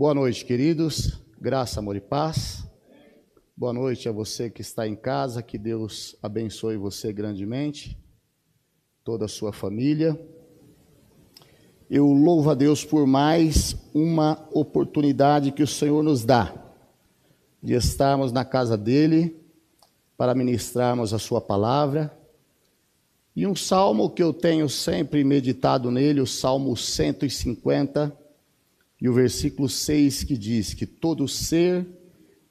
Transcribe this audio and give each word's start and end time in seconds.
Boa 0.00 0.14
noite, 0.14 0.46
queridos. 0.46 1.20
Graça, 1.38 1.78
amor 1.78 1.94
e 1.94 2.00
paz. 2.00 2.66
Boa 3.54 3.70
noite 3.70 4.08
a 4.08 4.12
você 4.12 4.48
que 4.48 4.62
está 4.62 4.88
em 4.88 4.96
casa. 4.96 5.42
Que 5.42 5.58
Deus 5.58 6.16
abençoe 6.22 6.78
você 6.78 7.12
grandemente, 7.12 7.98
toda 9.04 9.26
a 9.26 9.28
sua 9.28 9.52
família. 9.52 10.18
Eu 11.90 12.06
louvo 12.06 12.48
a 12.48 12.54
Deus 12.54 12.82
por 12.82 13.06
mais 13.06 13.76
uma 13.92 14.48
oportunidade 14.54 15.52
que 15.52 15.62
o 15.62 15.66
Senhor 15.66 16.02
nos 16.02 16.24
dá 16.24 16.50
de 17.62 17.74
estarmos 17.74 18.32
na 18.32 18.42
casa 18.42 18.78
dele 18.78 19.38
para 20.16 20.34
ministrarmos 20.34 21.12
a 21.12 21.18
sua 21.18 21.42
palavra. 21.42 22.10
E 23.36 23.46
um 23.46 23.54
salmo 23.54 24.08
que 24.08 24.22
eu 24.22 24.32
tenho 24.32 24.66
sempre 24.66 25.22
meditado 25.24 25.90
nele, 25.90 26.22
o 26.22 26.26
Salmo 26.26 26.74
150, 26.74 28.18
e 29.00 29.08
o 29.08 29.14
versículo 29.14 29.68
6 29.68 30.24
que 30.24 30.36
diz 30.36 30.74
que 30.74 30.86
todo 30.86 31.26
ser 31.26 31.86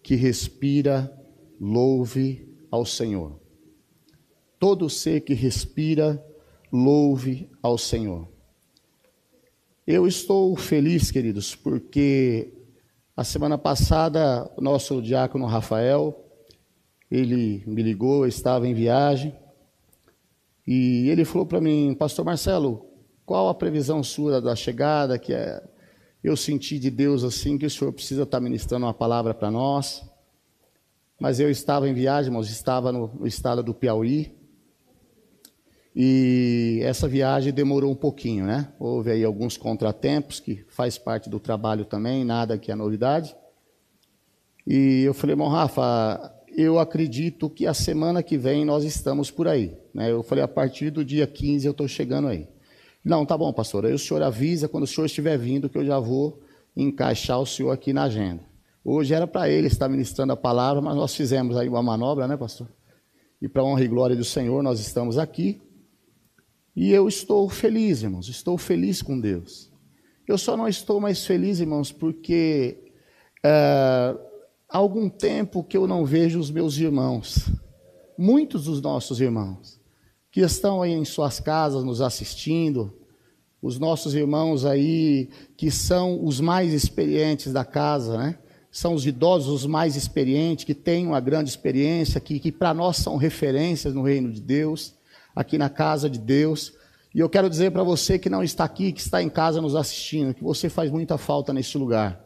que 0.02 0.16
respira 0.16 1.16
louve 1.60 2.48
ao 2.72 2.86
Senhor. 2.86 3.40
Todo 4.58 4.90
ser 4.90 5.22
que 5.22 5.34
respira 5.34 6.24
louve 6.72 7.50
ao 7.62 7.78
Senhor. 7.78 8.28
Eu 9.86 10.08
estou 10.08 10.56
feliz, 10.56 11.12
queridos, 11.12 11.56
porque 11.56 12.54
a 13.16 13.24
semana 13.24 13.58
passada 13.58 14.50
o 14.56 14.62
nosso 14.62 15.02
diácono 15.02 15.46
Rafael, 15.46 16.26
ele 17.10 17.64
me 17.66 17.82
ligou, 17.82 18.24
eu 18.24 18.30
estava 18.30 18.68
em 18.68 18.74
viagem, 18.74 19.36
e 20.66 21.10
ele 21.10 21.26
falou 21.26 21.46
para 21.46 21.60
mim, 21.60 21.96
pastor 21.98 22.24
Marcelo, 22.24 22.86
qual 23.26 23.50
a 23.50 23.56
previsão 23.56 24.04
sua 24.04 24.40
da 24.40 24.56
chegada, 24.56 25.18
que 25.18 25.34
é 25.34 25.62
eu 26.24 26.36
senti 26.36 26.78
de 26.78 26.90
Deus 26.90 27.24
assim 27.24 27.58
que 27.58 27.66
o 27.66 27.70
Senhor 27.70 27.92
precisa 27.94 28.24
estar 28.24 28.40
ministrando 28.40 28.86
uma 28.86 28.94
palavra 28.94 29.34
para 29.34 29.50
nós. 29.50 30.04
Mas 31.20 31.40
eu 31.40 31.50
estava 31.50 31.88
em 31.88 31.94
viagem, 31.94 32.30
irmãos, 32.30 32.50
estava 32.50 32.92
no, 32.92 33.08
no 33.08 33.28
estado 33.28 33.62
do 33.64 33.74
Piauí. 33.74 34.38
E 35.96 36.80
essa 36.84 37.08
viagem 37.08 37.52
demorou 37.52 37.92
um 37.92 37.96
pouquinho, 37.96 38.46
né? 38.46 38.72
Houve 38.80 39.12
aí 39.12 39.24
alguns 39.24 39.58
contratempos, 39.58 40.40
que 40.40 40.64
faz 40.70 40.98
parte 40.98 41.30
do 41.30 41.40
trabalho 41.40 41.84
também, 41.84 42.24
nada 42.24 42.58
que 42.58 42.72
é 42.72 42.76
novidade. 42.76 43.36
E 44.66 45.02
eu 45.04 45.14
falei, 45.14 45.34
irmão 45.34 45.50
Rafa, 45.50 46.34
eu 46.56 46.80
acredito 46.80 47.50
que 47.50 47.66
a 47.66 47.74
semana 47.74 48.22
que 48.22 48.38
vem 48.38 48.64
nós 48.64 48.84
estamos 48.84 49.32
por 49.32 49.48
aí. 49.48 49.78
Né? 49.94 50.12
Eu 50.12 50.22
falei, 50.22 50.44
a 50.44 50.48
partir 50.48 50.90
do 50.90 51.04
dia 51.04 51.26
15 51.26 51.66
eu 51.66 51.72
estou 51.72 51.88
chegando 51.88 52.28
aí. 52.28 52.48
Não, 53.04 53.26
tá 53.26 53.38
bom, 53.38 53.52
pastor. 53.54 53.86
Aí 53.86 53.94
o 53.94 54.00
senhor 54.00 54.22
avisa 54.22 54.68
quando 54.68 54.84
o 54.84 54.88
senhor 54.88 55.06
estiver 55.06 55.38
vindo 55.38 55.70
que 55.70 55.78
eu 55.78 55.86
já 55.86 56.00
vou 56.00 56.42
encaixar 56.76 57.40
o 57.40 57.46
senhor 57.46 57.72
aqui 57.72 57.94
na 57.94 58.04
agenda. 58.04 58.44
Hoje 58.84 59.14
era 59.14 59.28
para 59.28 59.50
ele 59.50 59.68
estar 59.68 59.88
ministrando 59.88 60.34
a 60.34 60.38
palavra, 60.38 60.82
mas 60.82 60.96
nós 60.96 61.16
fizemos 61.16 61.58
aí 61.58 61.68
uma 61.68 61.84
manobra, 61.84 62.28
né, 62.28 62.36
pastor? 62.36 62.68
E 63.42 63.48
para 63.48 63.64
honra 63.64 63.84
e 63.84 63.88
glória 63.88 64.16
do 64.16 64.24
Senhor, 64.24 64.62
nós 64.62 64.80
estamos 64.80 65.18
aqui. 65.18 65.62
E 66.76 66.92
eu 66.92 67.08
estou 67.08 67.50
feliz, 67.50 68.04
irmãos, 68.04 68.28
estou 68.28 68.58
feliz 68.58 69.02
com 69.02 69.20
Deus. 69.20 69.72
Eu 70.28 70.38
só 70.38 70.56
não 70.56 70.68
estou 70.68 71.00
mais 71.00 71.26
feliz, 71.26 71.60
irmãos, 71.60 71.92
porque 71.92 72.92
é, 73.44 74.16
há 74.70 74.78
algum 74.78 75.10
tempo 75.10 75.64
que 75.64 75.78
eu 75.78 75.88
não 75.88 76.06
vejo 76.06 76.40
os 76.40 76.52
meus 76.52 76.78
irmãos, 76.78 77.50
muitos 78.18 78.66
dos 78.66 78.82
nossos 78.82 79.20
irmãos 79.20 79.79
que 80.32 80.42
estão 80.42 80.82
aí 80.82 80.92
em 80.92 81.06
suas 81.06 81.40
casas 81.40 81.84
nos 81.84 82.02
assistindo, 82.02 82.94
os 83.62 83.78
nossos 83.78 84.14
irmãos 84.14 84.66
aí 84.66 85.30
que 85.58 85.70
são 85.70 86.24
os 86.24 86.40
mais 86.40 86.74
experientes 86.74 87.52
da 87.52 87.66
casa, 87.66 88.18
né? 88.18 88.40
São 88.72 88.94
os 88.94 89.06
idosos 89.06 89.64
os 89.64 89.66
mais 89.66 89.96
experientes, 89.96 90.64
que 90.64 90.76
têm 90.76 91.08
uma 91.08 91.20
grande 91.20 91.50
experiência, 91.50 92.22
que, 92.22 92.40
que 92.40 92.52
para 92.52 92.74
nós 92.74 92.98
são 92.98 93.18
referências 93.18 93.94
no 93.94 94.04
reino 94.04 94.32
de 94.32 94.40
Deus, 94.40 94.94
aqui 95.36 95.58
na 95.58 95.70
casa 95.70 96.08
de 96.08 96.20
Deus. 96.20 96.74
E 97.14 97.20
eu 97.20 97.28
quero 97.28 97.50
dizer 97.50 97.72
para 97.72 97.82
você 97.82 98.20
que 98.20 98.30
não 98.30 98.44
está 98.44 98.64
aqui, 98.64 98.92
que 98.92 99.02
está 99.02 99.24
em 99.24 99.30
casa 99.30 99.60
nos 99.60 99.76
assistindo, 99.76 100.36
que 100.36 100.44
você 100.44 100.70
faz 100.70 100.92
muita 100.92 101.18
falta 101.18 101.52
nesse 101.52 101.80
lugar. 101.80 102.24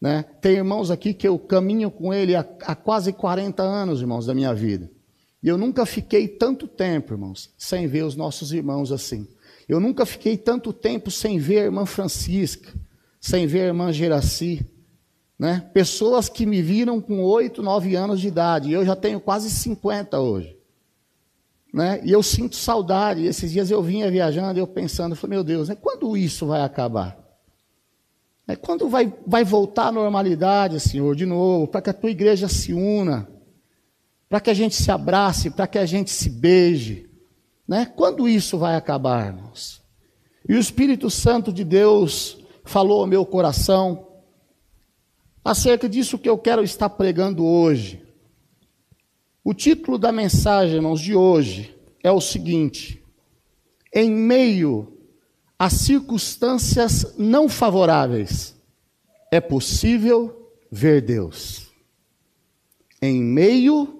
Né? 0.00 0.24
Tem 0.40 0.56
irmãos 0.56 0.90
aqui 0.90 1.12
que 1.12 1.28
eu 1.28 1.38
caminho 1.38 1.90
com 1.90 2.12
ele 2.12 2.34
há, 2.34 2.40
há 2.62 2.74
quase 2.74 3.12
40 3.12 3.62
anos, 3.62 4.00
irmãos, 4.00 4.24
da 4.24 4.34
minha 4.34 4.54
vida. 4.54 4.90
E 5.46 5.48
eu 5.48 5.56
nunca 5.56 5.86
fiquei 5.86 6.26
tanto 6.26 6.66
tempo, 6.66 7.14
irmãos, 7.14 7.54
sem 7.56 7.86
ver 7.86 8.02
os 8.02 8.16
nossos 8.16 8.52
irmãos 8.52 8.90
assim. 8.90 9.28
Eu 9.68 9.78
nunca 9.78 10.04
fiquei 10.04 10.36
tanto 10.36 10.72
tempo 10.72 11.08
sem 11.08 11.38
ver 11.38 11.60
a 11.60 11.64
irmã 11.66 11.86
Francisca, 11.86 12.74
sem 13.20 13.46
ver 13.46 13.60
a 13.60 13.66
irmã 13.66 13.92
Geraci. 13.92 14.66
Né? 15.38 15.70
Pessoas 15.72 16.28
que 16.28 16.44
me 16.44 16.60
viram 16.60 17.00
com 17.00 17.22
oito, 17.22 17.62
nove 17.62 17.94
anos 17.94 18.20
de 18.20 18.26
idade, 18.26 18.70
e 18.70 18.72
eu 18.72 18.84
já 18.84 18.96
tenho 18.96 19.20
quase 19.20 19.48
50 19.48 20.18
hoje. 20.18 20.58
Né? 21.72 22.00
E 22.02 22.10
eu 22.10 22.24
sinto 22.24 22.56
saudade. 22.56 23.24
Esses 23.24 23.52
dias 23.52 23.70
eu 23.70 23.80
vinha 23.80 24.10
viajando, 24.10 24.58
eu 24.58 24.66
pensando, 24.66 25.12
eu 25.12 25.16
falei, 25.16 25.36
meu 25.36 25.44
Deus, 25.44 25.68
né? 25.68 25.76
quando 25.76 26.16
isso 26.16 26.44
vai 26.46 26.62
acabar? 26.62 27.16
Né? 28.48 28.56
Quando 28.56 28.88
vai, 28.88 29.14
vai 29.24 29.44
voltar 29.44 29.86
à 29.86 29.92
normalidade, 29.92 30.80
Senhor, 30.80 31.14
de 31.14 31.24
novo, 31.24 31.68
para 31.68 31.82
que 31.82 31.90
a 31.90 31.94
tua 31.94 32.10
igreja 32.10 32.48
se 32.48 32.72
una? 32.72 33.35
Para 34.28 34.40
que 34.40 34.50
a 34.50 34.54
gente 34.54 34.74
se 34.74 34.90
abrace, 34.90 35.50
para 35.50 35.66
que 35.66 35.78
a 35.78 35.86
gente 35.86 36.10
se 36.10 36.28
beije. 36.28 37.08
Né? 37.66 37.86
Quando 37.86 38.28
isso 38.28 38.58
vai 38.58 38.76
acabar, 38.76 39.26
irmãos? 39.26 39.82
E 40.48 40.54
o 40.54 40.58
Espírito 40.58 41.10
Santo 41.10 41.52
de 41.52 41.64
Deus 41.64 42.38
falou 42.64 43.00
ao 43.00 43.06
meu 43.06 43.24
coração 43.24 44.06
acerca 45.44 45.88
disso 45.88 46.18
que 46.18 46.28
eu 46.28 46.38
quero 46.38 46.62
estar 46.62 46.88
pregando 46.90 47.44
hoje. 47.44 48.02
O 49.44 49.54
título 49.54 49.96
da 49.96 50.10
mensagem, 50.10 50.76
irmãos, 50.76 51.00
de 51.00 51.14
hoje 51.14 51.76
é 52.02 52.10
o 52.10 52.20
seguinte: 52.20 53.02
Em 53.94 54.10
meio 54.10 54.92
a 55.58 55.70
circunstâncias 55.70 57.14
não 57.16 57.48
favoráveis, 57.48 58.54
é 59.30 59.40
possível 59.40 60.52
ver 60.70 61.00
Deus. 61.00 61.70
Em 63.00 63.22
meio 63.22 63.95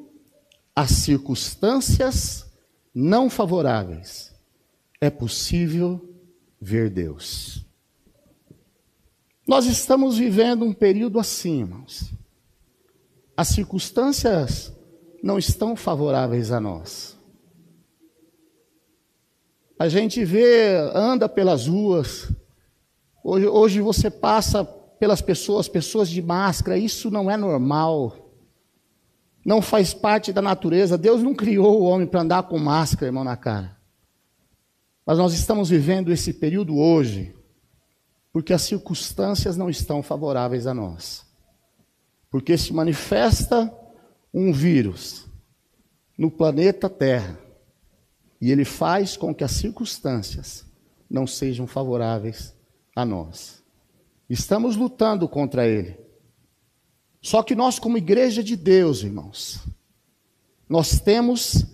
as 0.76 0.90
circunstâncias 0.90 2.44
não 2.94 3.30
favoráveis, 3.30 4.34
é 5.00 5.08
possível 5.08 6.14
ver 6.60 6.90
Deus. 6.90 7.64
Nós 9.48 9.64
estamos 9.64 10.18
vivendo 10.18 10.66
um 10.66 10.74
período 10.74 11.18
assim, 11.18 11.60
irmãos. 11.60 12.12
As 13.34 13.48
circunstâncias 13.48 14.70
não 15.22 15.38
estão 15.38 15.74
favoráveis 15.76 16.50
a 16.50 16.60
nós. 16.60 17.16
A 19.78 19.88
gente 19.88 20.24
vê, 20.24 20.76
anda 20.94 21.28
pelas 21.28 21.66
ruas. 21.66 22.30
Hoje, 23.24 23.46
hoje 23.46 23.80
você 23.80 24.10
passa 24.10 24.64
pelas 24.64 25.22
pessoas, 25.22 25.68
pessoas 25.68 26.08
de 26.08 26.20
máscara, 26.20 26.76
isso 26.76 27.10
não 27.10 27.30
é 27.30 27.36
normal 27.36 28.25
não 29.46 29.62
faz 29.62 29.94
parte 29.94 30.32
da 30.32 30.42
natureza. 30.42 30.98
Deus 30.98 31.22
não 31.22 31.32
criou 31.32 31.80
o 31.80 31.84
homem 31.84 32.04
para 32.04 32.22
andar 32.22 32.42
com 32.42 32.58
máscara, 32.58 33.06
irmão, 33.06 33.22
na 33.22 33.36
cara. 33.36 33.76
Mas 35.06 35.18
nós 35.18 35.32
estamos 35.34 35.70
vivendo 35.70 36.12
esse 36.12 36.32
período 36.32 36.76
hoje, 36.76 37.32
porque 38.32 38.52
as 38.52 38.62
circunstâncias 38.62 39.56
não 39.56 39.70
estão 39.70 40.02
favoráveis 40.02 40.66
a 40.66 40.74
nós. 40.74 41.24
Porque 42.28 42.58
se 42.58 42.72
manifesta 42.72 43.72
um 44.34 44.52
vírus 44.52 45.28
no 46.18 46.28
planeta 46.28 46.90
Terra, 46.90 47.38
e 48.40 48.50
ele 48.50 48.64
faz 48.64 49.16
com 49.16 49.32
que 49.32 49.44
as 49.44 49.52
circunstâncias 49.52 50.66
não 51.08 51.24
sejam 51.24 51.68
favoráveis 51.68 52.52
a 52.96 53.04
nós. 53.04 53.62
Estamos 54.28 54.74
lutando 54.74 55.28
contra 55.28 55.68
ele. 55.68 56.05
Só 57.20 57.42
que 57.42 57.54
nós, 57.54 57.78
como 57.78 57.98
igreja 57.98 58.42
de 58.42 58.56
Deus, 58.56 59.02
irmãos, 59.02 59.60
nós 60.68 61.00
temos 61.00 61.64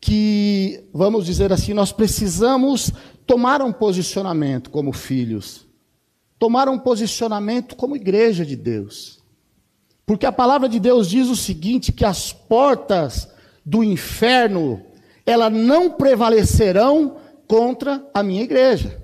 que, 0.00 0.84
vamos 0.92 1.26
dizer 1.26 1.52
assim, 1.52 1.74
nós 1.74 1.92
precisamos 1.92 2.92
tomar 3.26 3.60
um 3.62 3.72
posicionamento 3.72 4.70
como 4.70 4.92
filhos, 4.92 5.66
tomar 6.38 6.68
um 6.68 6.78
posicionamento 6.78 7.76
como 7.76 7.96
igreja 7.96 8.44
de 8.44 8.56
Deus. 8.56 9.18
Porque 10.06 10.24
a 10.24 10.32
palavra 10.32 10.68
de 10.68 10.80
Deus 10.80 11.08
diz 11.10 11.28
o 11.28 11.36
seguinte: 11.36 11.92
que 11.92 12.04
as 12.04 12.32
portas 12.32 13.28
do 13.64 13.84
inferno, 13.84 14.82
elas 15.26 15.52
não 15.52 15.90
prevalecerão 15.90 17.18
contra 17.46 18.02
a 18.14 18.22
minha 18.22 18.42
igreja. 18.42 19.02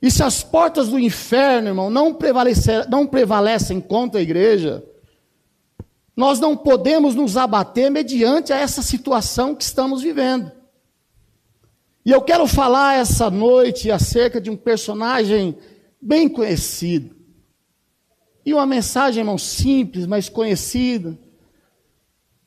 E 0.00 0.10
se 0.10 0.22
as 0.22 0.42
portas 0.42 0.88
do 0.88 0.98
inferno, 0.98 1.68
irmão, 1.68 1.90
não, 1.90 2.16
não 2.88 3.06
prevalecem 3.06 3.80
contra 3.80 4.20
a 4.20 4.22
igreja, 4.22 4.84
nós 6.16 6.38
não 6.38 6.56
podemos 6.56 7.14
nos 7.14 7.36
abater 7.36 7.90
mediante 7.90 8.52
a 8.52 8.56
essa 8.56 8.82
situação 8.82 9.54
que 9.54 9.64
estamos 9.64 10.02
vivendo. 10.02 10.50
E 12.04 12.10
eu 12.10 12.22
quero 12.22 12.46
falar 12.46 12.98
essa 12.98 13.28
noite 13.28 13.90
acerca 13.90 14.40
de 14.40 14.50
um 14.50 14.56
personagem 14.56 15.58
bem 16.00 16.28
conhecido. 16.28 17.14
E 18.46 18.54
uma 18.54 18.64
mensagem, 18.64 19.20
irmão, 19.20 19.36
simples, 19.36 20.06
mas 20.06 20.28
conhecida. 20.28 21.18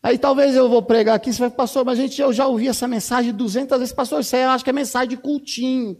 Aí 0.01 0.17
talvez 0.17 0.55
eu 0.55 0.67
vou 0.67 0.81
pregar 0.81 1.15
aqui, 1.15 1.31
você 1.31 1.39
vai, 1.39 1.49
pastor, 1.51 1.85
mas 1.85 1.97
gente, 1.97 2.19
eu 2.19 2.33
já 2.33 2.47
ouvi 2.47 2.67
essa 2.67 2.87
mensagem 2.87 3.31
200 3.31 3.77
vezes, 3.77 3.93
pastor, 3.93 4.21
aí 4.33 4.43
acho 4.43 4.63
que 4.63 4.69
é 4.69 4.73
mensagem 4.73 5.09
de 5.09 5.17
cultinho. 5.17 5.95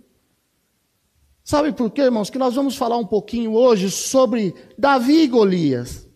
Sabe 1.44 1.72
por 1.72 1.90
quê, 1.90 2.04
irmãos? 2.04 2.30
Que 2.30 2.38
nós 2.38 2.56
vamos 2.56 2.76
falar 2.76 2.98
um 2.98 3.06
pouquinho 3.06 3.54
hoje 3.54 3.90
sobre 3.90 4.54
Davi 4.78 5.24
e 5.24 5.28
Golias. 5.28 6.08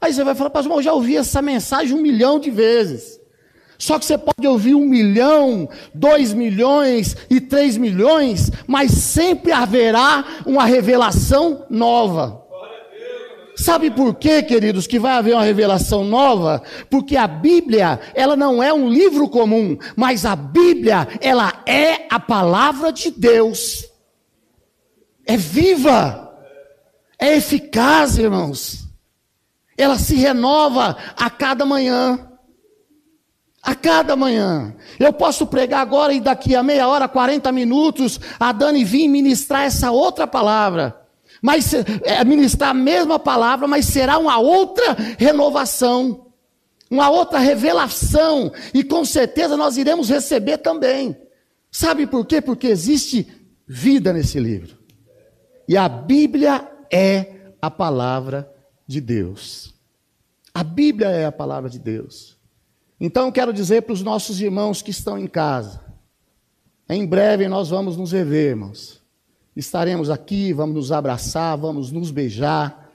Aí 0.00 0.12
você 0.12 0.24
vai 0.24 0.34
falar, 0.34 0.50
pastor, 0.50 0.72
eu 0.72 0.82
já 0.82 0.92
ouvi 0.92 1.16
essa 1.16 1.40
mensagem 1.40 1.94
um 1.94 2.02
milhão 2.02 2.40
de 2.40 2.50
vezes. 2.50 3.20
Só 3.78 3.98
que 3.98 4.04
você 4.04 4.16
pode 4.16 4.46
ouvir 4.46 4.74
um 4.74 4.84
milhão, 4.84 5.68
dois 5.92 6.32
milhões 6.32 7.16
e 7.28 7.40
três 7.40 7.76
milhões, 7.76 8.50
mas 8.66 8.92
sempre 8.92 9.52
haverá 9.52 10.24
uma 10.46 10.64
revelação 10.64 11.66
nova. 11.68 12.42
Sabe 13.56 13.90
por 13.90 14.14
quê, 14.14 14.42
queridos, 14.42 14.86
que 14.86 14.98
vai 14.98 15.12
haver 15.12 15.34
uma 15.34 15.44
revelação 15.44 16.04
nova? 16.04 16.62
Porque 16.88 17.16
a 17.16 17.26
Bíblia, 17.26 18.00
ela 18.14 18.34
não 18.34 18.62
é 18.62 18.72
um 18.72 18.88
livro 18.88 19.28
comum, 19.28 19.76
mas 19.94 20.24
a 20.24 20.34
Bíblia, 20.34 21.06
ela 21.20 21.62
é 21.66 22.06
a 22.08 22.18
palavra 22.18 22.90
de 22.90 23.10
Deus. 23.10 23.91
É 25.26 25.36
viva, 25.36 26.36
é 27.18 27.36
eficaz, 27.36 28.18
irmãos. 28.18 28.88
Ela 29.76 29.98
se 29.98 30.14
renova 30.14 30.96
a 31.16 31.30
cada 31.30 31.64
manhã. 31.64 32.28
A 33.62 33.74
cada 33.74 34.16
manhã. 34.16 34.74
Eu 34.98 35.12
posso 35.12 35.46
pregar 35.46 35.80
agora 35.80 36.12
e 36.12 36.20
daqui 36.20 36.56
a 36.56 36.62
meia 36.62 36.88
hora, 36.88 37.08
40 37.08 37.50
minutos, 37.52 38.18
a 38.38 38.52
Dani 38.52 38.84
vir 38.84 39.08
ministrar 39.08 39.64
essa 39.64 39.90
outra 39.90 40.26
palavra 40.26 41.02
mas 41.42 41.74
é, 41.74 42.24
ministrar 42.24 42.70
a 42.70 42.74
mesma 42.74 43.18
palavra, 43.18 43.66
mas 43.66 43.86
será 43.86 44.16
uma 44.16 44.38
outra 44.38 44.96
renovação, 45.18 46.28
uma 46.88 47.10
outra 47.10 47.40
revelação, 47.40 48.52
e 48.72 48.84
com 48.84 49.04
certeza 49.04 49.56
nós 49.56 49.76
iremos 49.76 50.08
receber 50.08 50.58
também. 50.58 51.16
Sabe 51.68 52.06
por 52.06 52.24
quê? 52.24 52.40
Porque 52.40 52.68
existe 52.68 53.26
vida 53.66 54.12
nesse 54.12 54.38
livro. 54.38 54.78
E 55.72 55.76
a 55.78 55.88
Bíblia 55.88 56.70
é 56.92 57.54
a 57.62 57.70
palavra 57.70 58.52
de 58.86 59.00
Deus. 59.00 59.74
A 60.52 60.62
Bíblia 60.62 61.08
é 61.08 61.24
a 61.24 61.32
palavra 61.32 61.70
de 61.70 61.78
Deus. 61.78 62.36
Então 63.00 63.32
quero 63.32 63.54
dizer 63.54 63.80
para 63.80 63.94
os 63.94 64.02
nossos 64.02 64.38
irmãos 64.38 64.82
que 64.82 64.90
estão 64.90 65.18
em 65.18 65.26
casa, 65.26 65.80
em 66.90 67.06
breve 67.06 67.48
nós 67.48 67.70
vamos 67.70 67.96
nos 67.96 68.12
rever, 68.12 68.50
irmãos 68.50 69.00
estaremos 69.56 70.10
aqui, 70.10 70.52
vamos 70.52 70.74
nos 70.74 70.92
abraçar, 70.92 71.56
vamos 71.56 71.90
nos 71.90 72.10
beijar, 72.10 72.92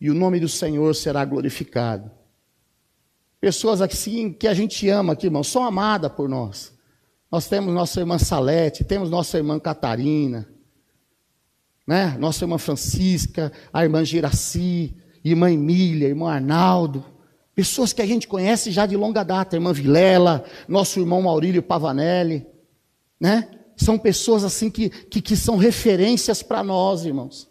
e 0.00 0.08
o 0.08 0.14
nome 0.14 0.38
do 0.38 0.48
Senhor 0.48 0.94
será 0.94 1.24
glorificado. 1.24 2.12
Pessoas 3.40 3.82
assim 3.82 4.32
que 4.32 4.46
a 4.46 4.54
gente 4.54 4.88
ama 4.88 5.14
aqui, 5.14 5.26
irmão, 5.26 5.42
são 5.42 5.64
amadas 5.64 6.12
por 6.12 6.28
nós. 6.28 6.72
Nós 7.28 7.48
temos 7.48 7.74
nossa 7.74 7.98
irmã 7.98 8.20
Salete, 8.20 8.84
temos 8.84 9.10
nossa 9.10 9.36
irmã 9.36 9.58
Catarina, 9.58 10.48
né? 11.86 12.16
nossa 12.18 12.44
irmã 12.44 12.58
Francisca, 12.58 13.52
a 13.72 13.82
irmã 13.82 14.04
Giraci, 14.04 14.94
irmã 15.24 15.50
Emília, 15.50 16.08
irmão 16.08 16.28
Arnaldo. 16.28 17.04
Pessoas 17.54 17.92
que 17.92 18.00
a 18.00 18.06
gente 18.06 18.26
conhece 18.26 18.70
já 18.70 18.86
de 18.86 18.96
longa 18.96 19.22
data, 19.22 19.56
irmã 19.56 19.72
Vilela, 19.72 20.44
nosso 20.66 20.98
irmão 21.00 21.22
Maurílio 21.22 21.62
Pavanelli, 21.62 22.46
né? 23.20 23.48
São 23.76 23.98
pessoas 23.98 24.44
assim 24.44 24.70
que, 24.70 24.88
que, 24.88 25.20
que 25.20 25.36
são 25.36 25.56
referências 25.56 26.42
para 26.42 26.62
nós, 26.62 27.04
irmãos, 27.04 27.50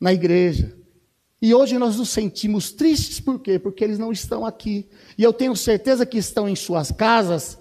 na 0.00 0.12
igreja. 0.12 0.76
E 1.40 1.54
hoje 1.54 1.78
nós 1.78 1.96
nos 1.96 2.08
sentimos 2.08 2.72
tristes, 2.72 3.20
por 3.20 3.38
quê? 3.38 3.58
Porque 3.58 3.84
eles 3.84 3.98
não 3.98 4.10
estão 4.10 4.44
aqui. 4.44 4.88
E 5.16 5.22
eu 5.22 5.32
tenho 5.32 5.54
certeza 5.54 6.04
que 6.04 6.18
estão 6.18 6.48
em 6.48 6.56
suas 6.56 6.90
casas, 6.90 7.58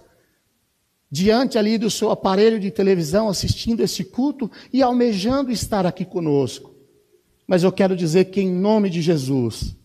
diante 1.09 1.57
ali 1.57 1.77
do 1.77 1.89
seu 1.89 2.11
aparelho 2.11 2.59
de 2.59 2.71
televisão, 2.71 3.29
assistindo 3.29 3.81
esse 3.81 4.03
culto 4.03 4.49
e 4.71 4.81
almejando 4.81 5.51
estar 5.51 5.85
aqui 5.85 6.03
conosco. 6.03 6.75
Mas 7.47 7.63
eu 7.63 7.71
quero 7.71 7.95
dizer 7.95 8.25
que, 8.25 8.41
em 8.41 8.51
nome 8.51 8.89
de 8.89 9.01
Jesus, 9.01 9.75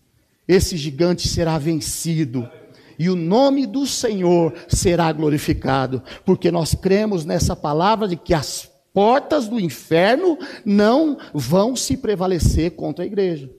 esse 0.47 0.75
gigante 0.75 1.27
será 1.27 1.57
vencido 1.57 2.49
e 2.97 3.09
o 3.09 3.15
nome 3.15 3.65
do 3.65 3.85
Senhor 3.85 4.53
será 4.67 5.11
glorificado, 5.11 6.01
porque 6.25 6.51
nós 6.51 6.75
cremos 6.75 7.25
nessa 7.25 7.55
palavra 7.55 8.07
de 8.07 8.15
que 8.15 8.33
as 8.33 8.69
portas 8.93 9.47
do 9.47 9.59
inferno 9.59 10.37
não 10.63 11.17
vão 11.33 11.75
se 11.75 11.97
prevalecer 11.97 12.71
contra 12.71 13.03
a 13.03 13.07
igreja. 13.07 13.49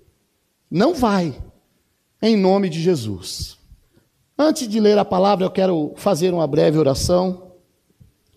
Não 0.70 0.94
vai, 0.94 1.34
em 2.22 2.36
nome 2.36 2.68
de 2.68 2.80
Jesus. 2.80 3.58
Antes 4.38 4.68
de 4.68 4.80
ler 4.80 4.98
a 4.98 5.04
palavra, 5.04 5.44
eu 5.44 5.50
quero 5.50 5.92
fazer 5.96 6.32
uma 6.32 6.46
breve 6.46 6.78
oração 6.78 7.52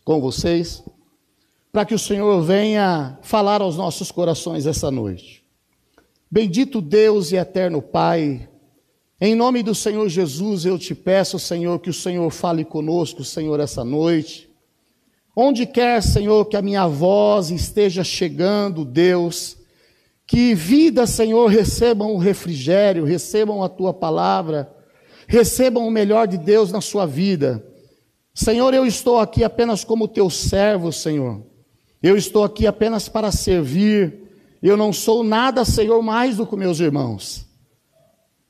com 0.08 0.22
vocês, 0.22 0.82
para 1.70 1.84
que 1.84 1.94
o 1.94 2.00
Senhor 2.00 2.42
venha 2.42 3.20
falar 3.22 3.62
aos 3.62 3.76
nossos 3.76 4.10
corações 4.10 4.66
essa 4.66 4.90
noite. 4.90 5.44
Bendito 6.32 6.80
Deus 6.80 7.34
e 7.34 7.36
eterno 7.36 7.82
Pai, 7.82 8.48
em 9.20 9.36
nome 9.36 9.62
do 9.62 9.76
Senhor 9.76 10.08
Jesus, 10.08 10.64
eu 10.64 10.80
te 10.80 10.96
peço, 10.96 11.38
Senhor, 11.38 11.78
que 11.80 11.90
o 11.90 11.94
Senhor 11.94 12.32
fale 12.32 12.64
conosco, 12.64 13.22
Senhor, 13.22 13.60
essa 13.60 13.84
noite. 13.84 14.50
Onde 15.36 15.66
quer, 15.66 16.02
Senhor, 16.02 16.46
que 16.46 16.56
a 16.56 16.62
minha 16.62 16.88
voz 16.88 17.52
esteja 17.52 18.02
chegando, 18.02 18.86
Deus, 18.86 19.58
que 20.26 20.56
vida, 20.56 21.06
Senhor, 21.06 21.48
recebam 21.48 22.16
o 22.16 22.18
refrigério, 22.18 23.04
recebam 23.04 23.62
a 23.62 23.68
tua 23.68 23.94
palavra, 23.94 24.74
recebam 25.28 25.86
o 25.86 25.92
melhor 25.92 26.30
de 26.30 26.38
Deus 26.38 26.72
na 26.72 26.80
sua 26.80 27.06
vida. 27.06 27.62
Senhor, 28.38 28.72
eu 28.72 28.86
estou 28.86 29.18
aqui 29.18 29.44
apenas 29.44 29.84
como 29.84 30.08
teu 30.08 30.30
servo, 30.30 30.94
Senhor. 30.94 31.42
Eu 32.04 32.16
estou 32.16 32.44
aqui 32.44 32.68
apenas 32.68 33.10
para 33.10 33.32
servir. 33.32 34.30
Eu 34.62 34.78
não 34.78 34.94
sou 34.94 35.24
nada, 35.24 35.66
Senhor, 35.66 36.00
mais 36.04 36.38
do 36.38 36.46
que 36.46 36.56
meus 36.56 36.80
irmãos. 36.80 37.48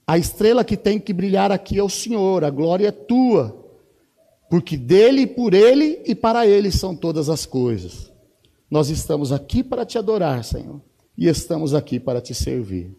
A 0.05 0.17
estrela 0.17 0.65
que 0.65 0.75
tem 0.75 0.99
que 0.99 1.13
brilhar 1.13 1.53
aqui 1.53 1.79
é 1.79 1.83
o 1.83 1.87
Senhor, 1.87 2.43
a 2.43 2.49
glória 2.49 2.89
é 2.89 2.91
tua, 2.91 3.65
porque 4.49 4.75
dele, 4.75 5.25
por 5.25 5.53
ele 5.53 6.01
e 6.05 6.13
para 6.13 6.45
ele 6.45 6.69
são 6.69 6.93
todas 6.93 7.29
as 7.29 7.45
coisas. 7.45 8.11
Nós 8.69 8.89
estamos 8.89 9.31
aqui 9.31 9.63
para 9.63 9.85
te 9.85 9.97
adorar, 9.97 10.43
Senhor, 10.43 10.81
e 11.17 11.29
estamos 11.29 11.73
aqui 11.73 11.97
para 11.97 12.19
te 12.19 12.33
servir. 12.33 12.93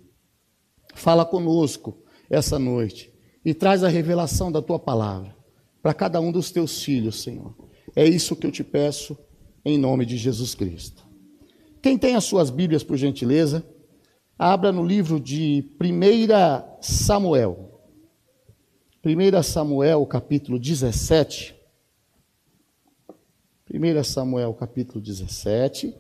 Fala 0.95 1.27
conosco 1.27 1.99
essa 2.31 2.59
noite 2.59 3.13
e 3.45 3.53
traz 3.53 3.85
a 3.85 3.89
revelação 3.89 4.51
da 4.51 4.63
tua 4.63 4.79
palavra 4.79 5.38
para 5.83 5.95
cada 5.95 6.21
um 6.21 6.33
dos 6.33 6.51
teus 6.51 6.83
filhos, 6.83 7.23
Senhor. 7.23 7.55
É 7.95 8.05
isso 8.07 8.37
que 8.37 8.47
eu 8.47 8.53
te 8.53 8.65
peço 8.65 9.17
em 9.65 9.79
nome 9.79 10.05
de 10.05 10.17
Jesus 10.17 10.55
Cristo. 10.55 11.07
Quem 11.81 11.97
tem 11.97 12.15
as 12.15 12.25
suas 12.25 12.51
Bíblias, 12.51 12.83
por 12.83 12.97
gentileza, 12.97 13.65
Abra 14.39 14.71
no 14.71 14.87
livro 14.87 15.19
de 15.19 15.69
1 15.81 16.81
Samuel. 16.81 17.83
1 19.05 19.43
Samuel, 19.43 20.07
capítulo 20.07 20.61
17. 20.61 21.57
1 23.69 24.05
Samuel, 24.05 24.55
capítulo 24.55 25.01
17. 25.01 25.93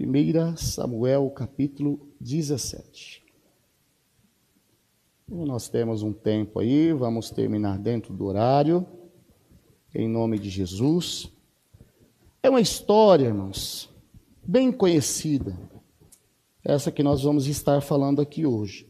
1 0.00 0.56
Samuel, 0.56 1.30
capítulo 1.30 2.10
17. 2.20 3.22
Nós 5.30 5.68
temos 5.68 6.02
um 6.02 6.10
tempo 6.10 6.58
aí, 6.58 6.90
vamos 6.90 7.30
terminar 7.30 7.78
dentro 7.78 8.14
do 8.14 8.24
horário, 8.24 8.86
em 9.94 10.08
nome 10.08 10.38
de 10.38 10.48
Jesus. 10.48 11.30
É 12.42 12.48
uma 12.48 12.62
história, 12.62 13.26
irmãos, 13.26 13.90
bem 14.42 14.72
conhecida 14.72 15.54
essa 16.64 16.90
que 16.90 17.02
nós 17.02 17.22
vamos 17.22 17.46
estar 17.46 17.82
falando 17.82 18.22
aqui 18.22 18.46
hoje. 18.46 18.86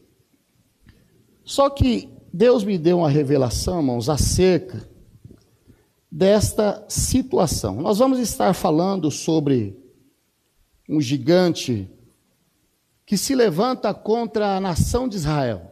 Só 1.43 1.69
que 1.69 2.09
Deus 2.31 2.63
me 2.63 2.77
deu 2.77 2.99
uma 2.99 3.09
revelação, 3.09 3.79
irmãos, 3.79 4.07
acerca 4.07 4.89
desta 6.09 6.85
situação. 6.87 7.81
Nós 7.81 7.97
vamos 7.97 8.17
estar 8.17 8.53
falando 8.53 9.11
sobre 9.11 9.77
um 10.87 11.01
gigante 11.01 11.89
que 13.05 13.17
se 13.17 13.35
levanta 13.35 13.93
contra 13.93 14.55
a 14.55 14.61
nação 14.61 15.05
de 15.05 15.17
Israel. 15.17 15.68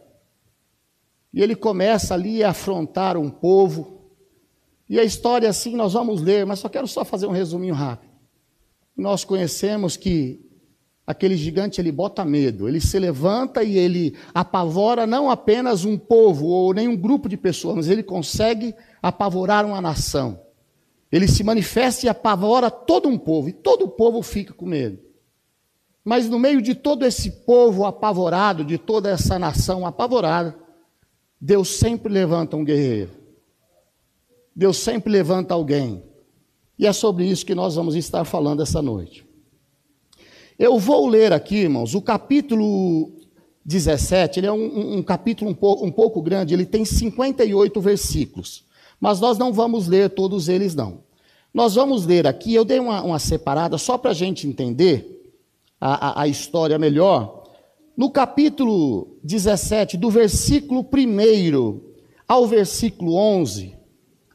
E 1.33 1.41
ele 1.41 1.55
começa 1.55 2.13
ali 2.13 2.43
a 2.43 2.51
afrontar 2.51 3.17
um 3.17 3.29
povo. 3.29 4.09
E 4.89 4.99
a 4.99 5.03
história 5.03 5.49
assim 5.49 5.75
nós 5.75 5.93
vamos 5.93 6.21
ler, 6.21 6.45
mas 6.45 6.59
só 6.59 6.69
quero 6.69 6.87
só 6.87 7.03
fazer 7.03 7.27
um 7.27 7.31
resuminho 7.31 7.73
rápido. 7.73 8.11
Nós 8.95 9.23
conhecemos 9.23 9.95
que 9.97 10.47
aquele 11.05 11.37
gigante 11.37 11.79
ele 11.79 11.91
bota 11.91 12.25
medo, 12.25 12.67
ele 12.67 12.81
se 12.81 12.99
levanta 12.99 13.63
e 13.63 13.77
ele 13.77 14.17
apavora 14.33 15.07
não 15.07 15.29
apenas 15.29 15.85
um 15.85 15.97
povo 15.97 16.47
ou 16.47 16.73
nem 16.73 16.87
um 16.87 16.97
grupo 16.97 17.29
de 17.29 17.37
pessoas, 17.37 17.75
mas 17.75 17.87
ele 17.87 18.03
consegue 18.03 18.73
apavorar 19.01 19.65
uma 19.65 19.79
nação. 19.79 20.41
Ele 21.11 21.27
se 21.27 21.43
manifesta 21.43 22.05
e 22.05 22.09
apavora 22.09 22.69
todo 22.69 23.07
um 23.07 23.17
povo, 23.17 23.47
e 23.47 23.53
todo 23.53 23.85
o 23.85 23.89
povo 23.89 24.21
fica 24.21 24.53
com 24.53 24.65
medo. 24.65 24.99
Mas 26.03 26.29
no 26.29 26.39
meio 26.39 26.61
de 26.61 26.75
todo 26.75 27.05
esse 27.05 27.31
povo 27.45 27.85
apavorado, 27.85 28.63
de 28.65 28.77
toda 28.77 29.09
essa 29.09 29.39
nação 29.39 29.85
apavorada, 29.85 30.57
Deus 31.39 31.69
sempre 31.69 32.11
levanta 32.11 32.57
um 32.57 32.63
guerreiro. 32.63 33.11
Deus 34.55 34.77
sempre 34.77 35.11
levanta 35.11 35.53
alguém. 35.53 36.03
E 36.79 36.85
é 36.87 36.93
sobre 36.93 37.25
isso 37.25 37.45
que 37.45 37.55
nós 37.55 37.75
vamos 37.75 37.95
estar 37.95 38.25
falando 38.25 38.61
essa 38.61 38.81
noite. 38.81 39.25
Eu 40.57 40.79
vou 40.79 41.07
ler 41.07 41.31
aqui, 41.31 41.57
irmãos, 41.57 41.93
o 41.93 42.01
capítulo 42.01 43.11
17, 43.63 44.39
ele 44.39 44.47
é 44.47 44.51
um, 44.51 44.97
um 44.97 45.03
capítulo 45.03 45.51
um 45.51 45.53
pouco, 45.53 45.85
um 45.85 45.91
pouco 45.91 46.21
grande, 46.21 46.53
ele 46.53 46.65
tem 46.65 46.85
58 46.85 47.79
versículos. 47.81 48.63
Mas 48.99 49.19
nós 49.19 49.37
não 49.37 49.53
vamos 49.53 49.87
ler 49.87 50.09
todos 50.09 50.49
eles, 50.49 50.73
não. 50.73 51.03
Nós 51.53 51.75
vamos 51.75 52.05
ler 52.05 52.25
aqui, 52.25 52.53
eu 52.53 52.65
dei 52.65 52.79
uma, 52.79 53.03
uma 53.03 53.19
separada 53.19 53.77
só 53.77 53.97
para 53.97 54.11
a 54.11 54.13
gente 54.13 54.47
entender 54.47 55.33
a, 55.79 56.21
a, 56.21 56.21
a 56.23 56.27
história 56.27 56.79
melhor. 56.79 57.36
No 57.97 58.11
capítulo 58.11 59.17
17, 59.23 59.97
do 59.97 60.11
versículo 60.11 60.81
1 60.81 61.81
ao 62.27 62.45
versículo 62.45 63.15
11, 63.15 63.75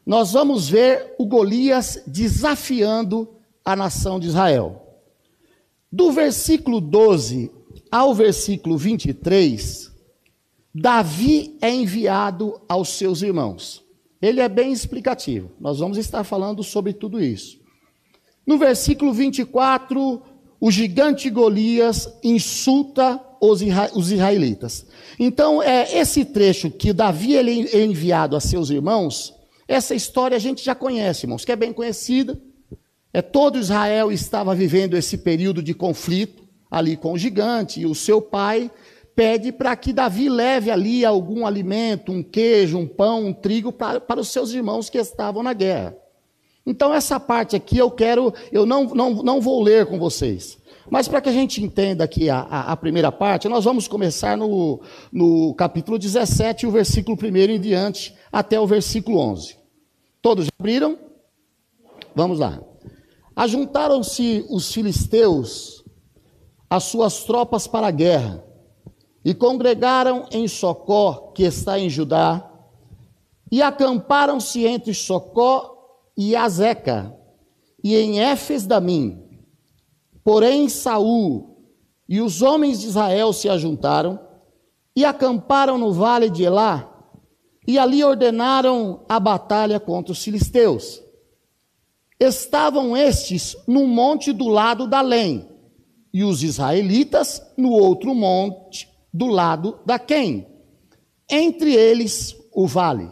nós 0.05 0.33
vamos 0.33 0.67
ver 0.67 1.15
o 1.17 1.25
Golias 1.25 2.03
desafiando 2.05 3.29
a 3.63 3.73
nação 3.73 4.19
de 4.19 4.27
Israel. 4.27 4.99
Do 5.89 6.11
versículo 6.11 6.81
12 6.81 7.49
ao 7.89 8.13
versículo 8.13 8.77
23, 8.77 9.93
Davi 10.75 11.57
é 11.61 11.73
enviado 11.73 12.59
aos 12.67 12.89
seus 12.89 13.21
irmãos. 13.21 13.81
Ele 14.21 14.41
é 14.41 14.49
bem 14.49 14.73
explicativo. 14.73 15.51
Nós 15.57 15.79
vamos 15.79 15.97
estar 15.97 16.25
falando 16.25 16.63
sobre 16.63 16.91
tudo 16.91 17.21
isso. 17.21 17.61
No 18.45 18.57
versículo 18.57 19.13
24, 19.13 20.21
o 20.59 20.69
gigante 20.69 21.29
Golias 21.29 22.13
insulta 22.21 23.21
os, 23.51 24.11
israelitas. 24.11 24.85
Então, 25.19 25.61
é 25.61 25.97
esse 25.97 26.23
trecho 26.23 26.71
que 26.71 26.93
Davi 26.93 27.33
ele 27.33 27.69
é 27.73 27.83
enviado 27.83 28.35
a 28.35 28.39
seus 28.39 28.69
irmãos, 28.69 29.33
essa 29.67 29.93
história 29.93 30.37
a 30.37 30.39
gente 30.39 30.63
já 30.63 30.73
conhece, 30.73 31.25
irmãos, 31.25 31.43
que 31.43 31.51
é 31.51 31.55
bem 31.55 31.73
conhecida. 31.73 32.39
É 33.11 33.21
todo 33.21 33.59
Israel 33.59 34.11
estava 34.11 34.55
vivendo 34.55 34.95
esse 34.95 35.17
período 35.17 35.61
de 35.61 35.73
conflito 35.73 36.43
ali 36.71 36.97
com 36.97 37.13
o 37.13 37.17
gigante, 37.17 37.81
e 37.81 37.85
o 37.85 37.93
seu 37.93 38.19
pai 38.19 38.71
pede 39.15 39.51
para 39.51 39.75
que 39.75 39.93
Davi 39.93 40.27
leve 40.27 40.71
ali 40.71 41.05
algum 41.05 41.45
alimento, 41.45 42.11
um 42.11 42.23
queijo, 42.23 42.79
um 42.79 42.87
pão, 42.87 43.27
um 43.27 43.33
trigo 43.33 43.71
para, 43.71 44.01
para 44.01 44.19
os 44.19 44.29
seus 44.29 44.51
irmãos 44.53 44.89
que 44.89 44.97
estavam 44.97 45.43
na 45.43 45.53
guerra. 45.53 45.95
Então, 46.65 46.93
essa 46.93 47.19
parte 47.19 47.55
aqui 47.55 47.77
eu 47.77 47.91
quero, 47.91 48.33
eu 48.51 48.65
não, 48.65 48.85
não, 48.85 49.11
não 49.21 49.41
vou 49.41 49.61
ler 49.61 49.85
com 49.85 49.99
vocês. 49.99 50.57
Mas 50.89 51.07
para 51.07 51.21
que 51.21 51.29
a 51.29 51.33
gente 51.33 51.63
entenda 51.63 52.03
aqui 52.03 52.29
a, 52.29 52.39
a, 52.39 52.71
a, 52.71 52.77
primeira 52.77 53.11
parte, 53.11 53.47
nós 53.47 53.63
vamos 53.63 53.87
começar 53.87 54.37
no, 54.37 54.81
no 55.11 55.53
capítulo 55.55 55.97
17, 55.97 56.67
o 56.67 56.71
versículo 56.71 57.17
1 57.17 57.37
em 57.51 57.59
diante, 57.59 58.13
até 58.31 58.59
o 58.59 58.67
versículo 58.67 59.17
11. 59.19 59.57
Todos 60.21 60.47
abriram? 60.59 60.97
Vamos 62.15 62.39
lá. 62.39 62.61
Ajuntaram-se 63.35 64.45
os 64.49 64.71
filisteus 64.73 65.83
as 66.73 66.85
suas 66.85 67.23
tropas 67.23 67.67
para 67.67 67.85
a 67.85 67.91
guerra 67.91 68.43
e 69.23 69.31
congregaram 69.31 70.27
em 70.31 70.47
Socó, 70.47 71.31
que 71.35 71.43
está 71.43 71.77
em 71.77 71.87
Judá, 71.87 72.49
e 73.51 73.61
acamparam-se 73.61 74.65
entre 74.65 74.91
Socó 74.91 76.01
e 76.17 76.35
Azeca, 76.35 77.15
e 77.83 77.95
em 77.95 78.19
Éfes 78.19 78.65
Damim. 78.65 79.22
Porém, 80.23 80.69
Saul 80.69 81.57
e 82.07 82.21
os 82.21 82.41
homens 82.41 82.79
de 82.81 82.87
Israel 82.87 83.33
se 83.33 83.49
ajuntaram 83.49 84.19
e 84.95 85.03
acamparam 85.03 85.77
no 85.77 85.91
vale 85.91 86.29
de 86.29 86.43
Elá, 86.43 86.89
e 87.67 87.79
ali 87.79 88.03
ordenaram 88.03 89.05
a 89.07 89.19
batalha 89.19 89.79
contra 89.79 90.11
os 90.11 90.23
filisteus. 90.23 91.01
Estavam 92.19 92.95
estes 92.95 93.55
num 93.67 93.87
monte 93.87 94.31
do 94.31 94.47
lado 94.47 94.87
da 94.87 95.01
Lém, 95.01 95.49
e 96.13 96.23
os 96.23 96.43
israelitas 96.43 97.41
no 97.57 97.71
outro 97.71 98.13
monte, 98.13 98.87
do 99.11 99.27
lado 99.27 99.79
da 99.85 99.97
Quem. 99.97 100.47
Entre 101.29 101.73
eles 101.73 102.35
o 102.53 102.67
vale. 102.67 103.09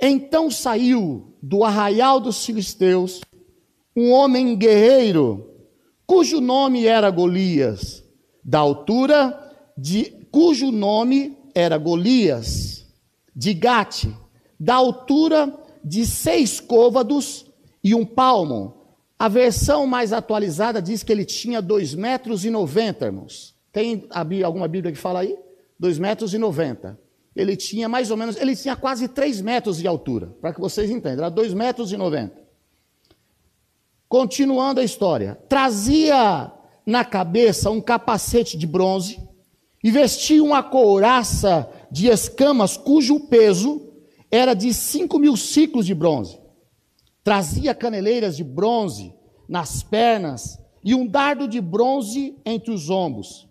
Então 0.00 0.50
saiu 0.50 1.36
do 1.40 1.62
arraial 1.62 2.18
dos 2.18 2.44
filisteus 2.44 3.20
um 3.94 4.10
homem 4.10 4.56
guerreiro, 4.56 5.51
cujo 6.12 6.42
nome 6.42 6.86
era 6.86 7.08
Golias, 7.08 8.04
da 8.44 8.58
altura 8.58 9.50
de 9.78 10.26
cujo 10.30 10.70
nome 10.70 11.38
era 11.54 11.78
Golias, 11.78 12.86
de 13.34 13.54
Gate, 13.54 14.08
da 14.60 14.74
altura 14.74 15.58
de 15.82 16.04
seis 16.04 16.60
côvados 16.60 17.46
e 17.82 17.94
um 17.94 18.04
palmo, 18.04 18.98
a 19.18 19.26
versão 19.26 19.86
mais 19.86 20.12
atualizada 20.12 20.82
diz 20.82 21.02
que 21.02 21.10
ele 21.10 21.24
tinha 21.24 21.62
2 21.62 21.94
metros 21.94 22.44
e 22.44 22.50
90, 22.50 23.06
irmãos. 23.06 23.54
Tem 23.72 24.06
alguma 24.44 24.68
Bíblia 24.68 24.92
que 24.92 24.98
fala 24.98 25.20
aí? 25.20 25.34
2 25.78 25.98
metros 25.98 26.34
e 26.34 26.38
90. 26.38 26.98
Ele 27.34 27.56
tinha 27.56 27.88
mais 27.88 28.10
ou 28.10 28.18
menos, 28.18 28.36
ele 28.36 28.54
tinha 28.54 28.76
quase 28.76 29.08
3 29.08 29.40
metros 29.40 29.78
de 29.78 29.88
altura, 29.88 30.26
para 30.42 30.52
que 30.52 30.60
vocês 30.60 30.90
entendam, 30.90 31.24
era 31.24 31.30
2 31.30 31.54
metros 31.54 31.90
e 31.90 31.96
90. 31.96 32.41
Continuando 34.12 34.78
a 34.78 34.84
história, 34.84 35.38
trazia 35.48 36.52
na 36.84 37.02
cabeça 37.02 37.70
um 37.70 37.80
capacete 37.80 38.58
de 38.58 38.66
bronze 38.66 39.18
e 39.82 39.90
vestia 39.90 40.44
uma 40.44 40.62
couraça 40.62 41.66
de 41.90 42.08
escamas 42.08 42.76
cujo 42.76 43.20
peso 43.20 43.90
era 44.30 44.52
de 44.52 44.74
5 44.74 45.18
mil 45.18 45.34
ciclos 45.34 45.86
de 45.86 45.94
bronze. 45.94 46.38
Trazia 47.24 47.74
caneleiras 47.74 48.36
de 48.36 48.44
bronze 48.44 49.14
nas 49.48 49.82
pernas 49.82 50.58
e 50.84 50.94
um 50.94 51.06
dardo 51.06 51.48
de 51.48 51.58
bronze 51.58 52.36
entre 52.44 52.70
os 52.70 52.90
ombros. 52.90 53.48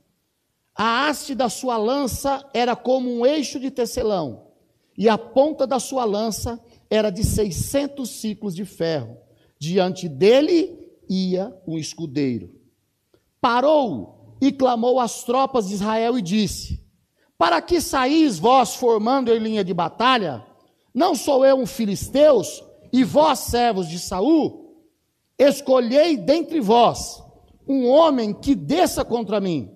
A 0.78 1.08
haste 1.08 1.34
da 1.34 1.50
sua 1.50 1.76
lança 1.76 2.48
era 2.54 2.76
como 2.76 3.10
um 3.10 3.26
eixo 3.26 3.60
de 3.60 3.72
tecelão, 3.72 4.46
e 4.96 5.10
a 5.10 5.18
ponta 5.18 5.66
da 5.66 5.80
sua 5.80 6.06
lança 6.06 6.64
era 6.88 7.10
de 7.10 7.24
seiscentos 7.24 8.12
ciclos 8.12 8.54
de 8.54 8.64
ferro. 8.64 9.18
Diante 9.62 10.10
dele 10.10 10.76
ia 11.08 11.56
um 11.68 11.78
escudeiro. 11.78 12.50
Parou 13.40 14.36
e 14.42 14.52
clamou 14.52 15.00
às 15.00 15.24
tropas 15.24 15.68
de 15.68 15.76
Israel 15.76 16.18
e 16.18 16.22
disse: 16.24 16.84
Para 17.38 17.62
que 17.62 17.80
saís 17.80 18.40
vós 18.40 18.74
formando 18.74 19.32
em 19.32 19.38
linha 19.38 19.64
de 19.64 19.72
batalha? 19.72 20.44
Não 20.92 21.14
sou 21.14 21.46
eu 21.46 21.58
um 21.58 21.68
filisteus? 21.68 22.64
E 22.92 23.04
vós, 23.04 23.38
servos 23.38 23.88
de 23.88 24.00
Saul, 24.00 24.84
escolhei 25.38 26.18
dentre 26.18 26.60
vós 26.60 27.22
um 27.68 27.88
homem 27.88 28.34
que 28.34 28.56
desça 28.56 29.06
contra 29.06 29.40
mim. 29.40 29.72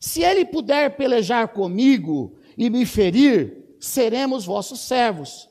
Se 0.00 0.22
ele 0.22 0.44
puder 0.44 0.96
pelejar 0.96 1.52
comigo 1.52 2.34
e 2.58 2.68
me 2.68 2.84
ferir, 2.84 3.76
seremos 3.78 4.44
vossos 4.44 4.80
servos. 4.80 5.48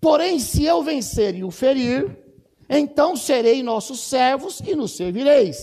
Porém, 0.00 0.38
se 0.38 0.64
eu 0.64 0.80
vencer 0.80 1.34
e 1.34 1.42
o 1.42 1.50
ferir, 1.50 2.29
então 2.70 3.16
serei 3.16 3.62
nossos 3.62 4.00
servos 4.00 4.60
e 4.60 4.74
nos 4.74 4.92
servireis. 4.92 5.58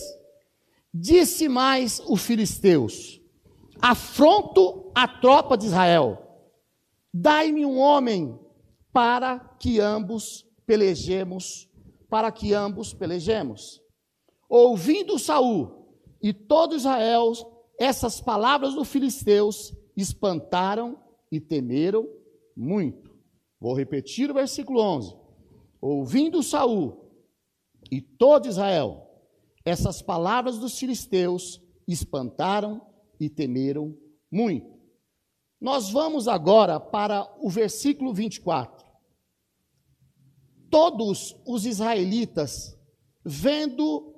Disse 0.94 1.48
mais 1.48 2.02
o 2.06 2.18
filisteus: 2.18 3.22
Afronto 3.82 4.92
a 4.94 5.08
tropa 5.08 5.58
de 5.58 5.68
Israel. 5.68 6.22
Dai-me 7.14 7.66
um 7.66 7.80
homem 7.80 8.38
para 8.92 9.40
que 9.60 9.80
ambos 9.80 10.46
pelejemos, 10.66 11.70
para 12.10 12.32
que 12.32 12.54
ambos 12.54 12.94
pelejemos. 12.94 13.82
Ouvindo 14.50 15.18
Saul 15.18 15.88
e 16.22 16.34
todo 16.34 16.76
Israel 16.76 17.34
essas 17.78 18.20
palavras 18.20 18.74
dos 18.74 18.90
filisteus, 18.90 19.74
espantaram 19.96 21.00
e 21.32 21.40
temeram 21.40 22.08
muito. 22.56 23.16
Vou 23.60 23.76
repetir 23.76 24.32
o 24.32 24.34
versículo 24.34 24.82
11. 24.82 25.16
Ouvindo 25.82 26.42
Saul 26.44 27.12
e 27.92 28.02
todo 28.02 28.48
Israel 28.48 29.04
essas 29.64 30.02
palavras 30.02 30.58
dos 30.58 30.80
filisteus, 30.80 31.62
espantaram 31.86 32.82
e 33.20 33.30
temeram 33.30 33.98
muito. 34.32 34.78
Nós 35.60 35.90
vamos 35.90 36.26
agora 36.26 36.80
para 36.80 37.30
o 37.40 37.50
versículo 37.50 38.14
24 38.14 38.88
todos 40.70 41.36
os 41.46 41.66
israelitas, 41.66 42.78
vendo 43.24 44.14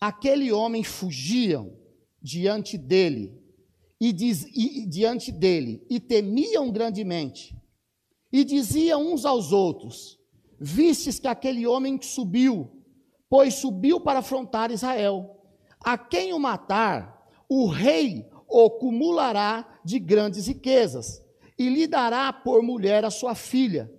aquele 0.00 0.52
homem, 0.52 0.84
fugiam 0.84 1.76
diante 2.20 2.78
dele 2.78 3.38
e, 4.00 4.12
diz, 4.12 4.44
e 4.54 4.86
diante 4.86 5.30
dele 5.30 5.84
e 5.88 6.00
temiam 6.00 6.70
grandemente 6.70 7.56
e 8.32 8.44
diziam 8.44 9.12
uns 9.12 9.24
aos 9.24 9.52
outros: 9.52 10.18
Vistes 10.66 11.18
que 11.18 11.28
aquele 11.28 11.66
homem 11.66 12.00
subiu, 12.00 12.70
pois 13.28 13.52
subiu 13.52 14.00
para 14.00 14.20
afrontar 14.20 14.70
Israel. 14.70 15.42
A 15.78 15.98
quem 15.98 16.32
o 16.32 16.38
matar, 16.38 17.28
o 17.46 17.66
rei 17.66 18.26
o 18.48 18.70
cumulará 18.70 19.78
de 19.84 19.98
grandes 19.98 20.46
riquezas 20.46 21.22
e 21.58 21.68
lhe 21.68 21.86
dará 21.86 22.32
por 22.32 22.62
mulher 22.62 23.04
a 23.04 23.10
sua 23.10 23.34
filha, 23.34 23.92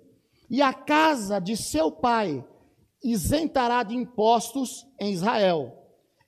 e 0.49 0.59
a 0.59 0.73
casa 0.73 1.37
de 1.37 1.55
seu 1.55 1.91
pai 1.91 2.43
isentará 3.03 3.83
de 3.83 3.95
impostos 3.95 4.87
em 4.99 5.13
Israel. 5.13 5.71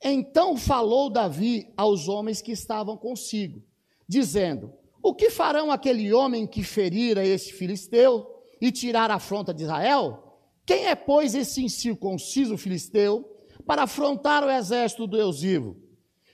Então 0.03 0.55
falou 0.55 1.09
Davi 1.09 1.73
aos 1.75 2.07
homens 2.07 2.43
que 2.43 2.51
estavam 2.51 2.95
consigo, 2.95 3.59
dizendo: 4.07 4.71
O 5.01 5.15
que 5.15 5.31
farão 5.31 5.71
aquele 5.71 6.13
homem 6.13 6.45
que 6.45 6.63
ferira 6.63 7.25
esse 7.25 7.51
filisteu 7.53 8.27
e 8.61 8.71
tirar 8.71 9.09
a 9.09 9.15
afronta 9.15 9.51
de 9.51 9.63
Israel? 9.63 10.26
Quem 10.67 10.87
é, 10.87 10.95
pois, 10.95 11.33
esse 11.33 11.63
incircunciso 11.63 12.57
filisteu 12.57 13.23
para 13.65 13.83
afrontar 13.83 14.43
o 14.43 14.51
exército 14.51 15.07
do 15.07 15.15
Deus 15.15 15.41
vivo? 15.41 15.77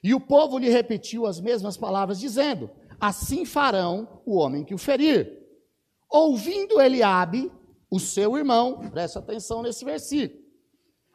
E 0.03 0.11
o 0.15 0.19
povo 0.19 0.57
lhe 0.57 0.69
repetiu 0.69 1.27
as 1.27 1.39
mesmas 1.39 1.77
palavras, 1.77 2.19
dizendo: 2.19 2.67
Assim 2.99 3.45
farão 3.45 4.21
o 4.25 4.35
homem 4.35 4.65
que 4.65 4.73
o 4.73 4.77
ferir. 4.77 5.39
Ouvindo 6.09 6.81
Eliabe, 6.81 7.51
o 7.91 7.99
seu 7.99 8.35
irmão, 8.35 8.79
presta 8.89 9.19
atenção 9.19 9.61
nesse 9.61 9.85
versículo. 9.85 10.41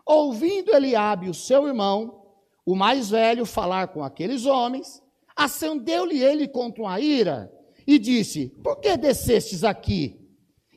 Ouvindo 0.06 0.72
Eliabe, 0.72 1.28
o 1.28 1.34
seu 1.34 1.66
irmão, 1.66 2.22
o 2.64 2.76
mais 2.76 3.10
velho, 3.10 3.44
falar 3.44 3.88
com 3.88 4.04
aqueles 4.04 4.46
homens, 4.46 5.02
acendeu-lhe 5.34 6.22
ele 6.22 6.46
contra 6.46 6.82
uma 6.82 7.00
ira 7.00 7.52
e 7.84 7.98
disse: 7.98 8.50
Por 8.62 8.76
que 8.76 8.96
descestes 8.96 9.64
aqui? 9.64 10.27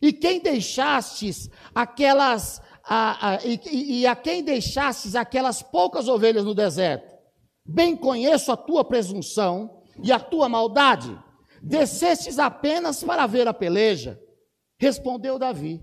E 0.01 0.11
quem 0.11 0.39
deixastes 0.39 1.49
aquelas 1.75 2.61
a, 2.83 3.35
a, 3.35 3.45
e, 3.45 4.01
e 4.01 4.07
a 4.07 4.15
quem 4.15 4.43
deixastes 4.43 5.15
aquelas 5.15 5.61
poucas 5.61 6.07
ovelhas 6.07 6.43
no 6.43 6.55
deserto? 6.55 7.15
Bem 7.63 7.95
conheço 7.95 8.51
a 8.51 8.57
tua 8.57 8.83
presunção 8.83 9.83
e 10.03 10.11
a 10.11 10.19
tua 10.19 10.49
maldade. 10.49 11.17
Descestes 11.61 12.39
apenas 12.39 13.03
para 13.03 13.27
ver 13.27 13.47
a 13.47 13.53
peleja. 13.53 14.19
Respondeu 14.79 15.37
Davi: 15.37 15.79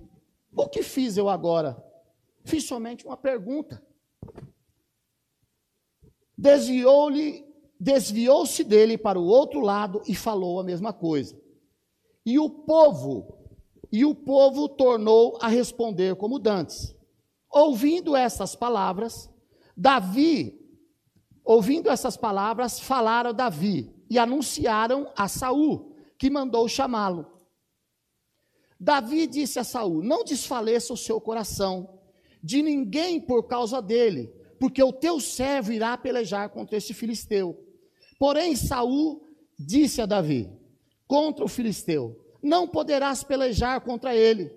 O 0.54 0.68
que 0.68 0.82
fiz 0.82 1.16
eu 1.16 1.28
agora? 1.28 1.80
Fiz 2.44 2.64
somente 2.64 3.06
uma 3.06 3.16
pergunta. 3.16 3.80
Desviou-lhe, 6.36 7.44
desviou-se 7.78 8.64
dele 8.64 8.98
para 8.98 9.18
o 9.18 9.26
outro 9.26 9.60
lado 9.60 10.02
e 10.06 10.14
falou 10.14 10.58
a 10.58 10.64
mesma 10.64 10.92
coisa. 10.92 11.40
E 12.26 12.38
o 12.38 12.50
povo, 12.50 13.37
e 13.90 14.04
o 14.04 14.14
povo 14.14 14.68
tornou 14.68 15.38
a 15.40 15.48
responder 15.48 16.14
como 16.16 16.38
dantes. 16.38 16.94
Ouvindo 17.50 18.14
essas 18.14 18.54
palavras, 18.54 19.30
Davi, 19.76 20.58
ouvindo 21.44 21.88
essas 21.88 22.16
palavras, 22.16 22.78
falaram 22.78 23.30
a 23.30 23.32
Davi 23.32 23.94
e 24.10 24.18
anunciaram 24.18 25.10
a 25.16 25.28
Saul, 25.28 25.94
que 26.18 26.28
mandou 26.28 26.68
chamá-lo. 26.68 27.26
Davi 28.78 29.26
disse 29.26 29.58
a 29.58 29.64
Saul: 29.64 30.02
Não 30.02 30.24
desfaleça 30.24 30.92
o 30.92 30.96
seu 30.96 31.20
coração, 31.20 31.98
de 32.42 32.62
ninguém 32.62 33.20
por 33.20 33.44
causa 33.44 33.80
dele, 33.80 34.32
porque 34.60 34.82
o 34.82 34.92
teu 34.92 35.18
servo 35.18 35.72
irá 35.72 35.96
pelejar 35.96 36.50
contra 36.50 36.76
esse 36.76 36.92
filisteu. 36.92 37.58
Porém, 38.18 38.54
Saul 38.54 39.26
disse 39.58 40.00
a 40.02 40.06
Davi: 40.06 40.50
Contra 41.06 41.44
o 41.44 41.48
filisteu, 41.48 42.27
não 42.42 42.66
poderás 42.66 43.22
pelejar 43.22 43.80
contra 43.80 44.14
ele, 44.14 44.52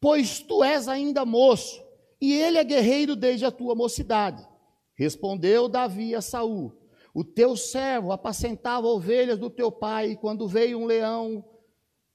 pois 0.00 0.40
tu 0.40 0.64
és 0.64 0.88
ainda 0.88 1.24
moço, 1.24 1.82
e 2.20 2.32
ele 2.32 2.58
é 2.58 2.64
guerreiro 2.64 3.16
desde 3.16 3.44
a 3.44 3.50
tua 3.50 3.74
mocidade. 3.74 4.46
Respondeu 4.94 5.68
Davi 5.68 6.14
a 6.14 6.20
Saul: 6.20 6.72
O 7.14 7.24
teu 7.24 7.56
servo 7.56 8.12
apacentava 8.12 8.86
ovelhas 8.86 9.38
do 9.38 9.48
teu 9.48 9.72
pai, 9.72 10.16
quando 10.20 10.46
veio 10.46 10.78
um 10.78 10.86
leão 10.86 11.44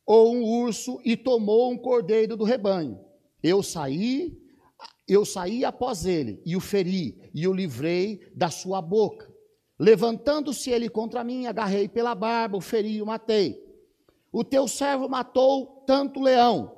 ou 0.06 0.34
um 0.36 0.44
urso 0.44 1.02
e 1.04 1.18
tomou 1.18 1.72
um 1.72 1.78
cordeiro 1.78 2.38
do 2.38 2.44
rebanho. 2.44 3.00
Eu 3.42 3.64
saí 3.64 4.40
eu 5.08 5.24
saí 5.24 5.64
após 5.64 6.06
ele 6.06 6.42
e 6.46 6.56
o 6.56 6.60
feri 6.60 7.30
e 7.34 7.48
o 7.48 7.54
livrei 7.54 8.22
da 8.36 8.50
sua 8.50 8.82
boca. 8.82 9.32
Levantando-se 9.80 10.72
ele 10.72 10.90
contra 10.90 11.24
mim, 11.24 11.46
agarrei 11.46 11.88
pela 11.88 12.16
barba, 12.16 12.58
o 12.58 12.62
feri 12.62 12.96
e 12.96 13.02
o 13.02 13.06
matei. 13.06 13.64
O 14.36 14.44
teu 14.44 14.68
servo 14.68 15.08
matou 15.08 15.86
tanto 15.88 16.20
o 16.20 16.24
leão 16.24 16.76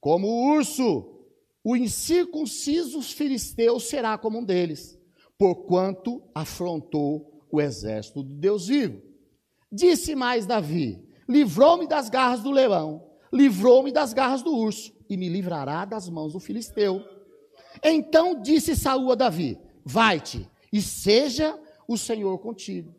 como 0.00 0.28
o 0.28 0.54
urso. 0.54 1.26
O 1.64 1.76
incircunciso 1.76 3.02
filisteu 3.02 3.80
será 3.80 4.16
como 4.16 4.38
um 4.38 4.44
deles, 4.44 4.96
porquanto 5.36 6.22
afrontou 6.32 7.48
o 7.50 7.60
exército 7.60 8.22
do 8.22 8.34
Deus 8.36 8.68
vivo. 8.68 9.02
Disse 9.72 10.14
mais 10.14 10.46
Davi: 10.46 11.04
Livrou-me 11.28 11.88
das 11.88 12.08
garras 12.08 12.44
do 12.44 12.52
leão, 12.52 13.04
livrou-me 13.32 13.90
das 13.90 14.12
garras 14.12 14.40
do 14.40 14.56
urso, 14.56 14.92
e 15.08 15.16
me 15.16 15.28
livrará 15.28 15.84
das 15.84 16.08
mãos 16.08 16.32
do 16.32 16.38
filisteu. 16.38 17.04
Então 17.82 18.40
disse 18.40 18.76
Saul 18.76 19.10
a 19.10 19.16
Davi: 19.16 19.58
Vai-te 19.84 20.48
e 20.72 20.80
seja 20.80 21.60
o 21.88 21.98
Senhor 21.98 22.38
contigo. 22.38 22.94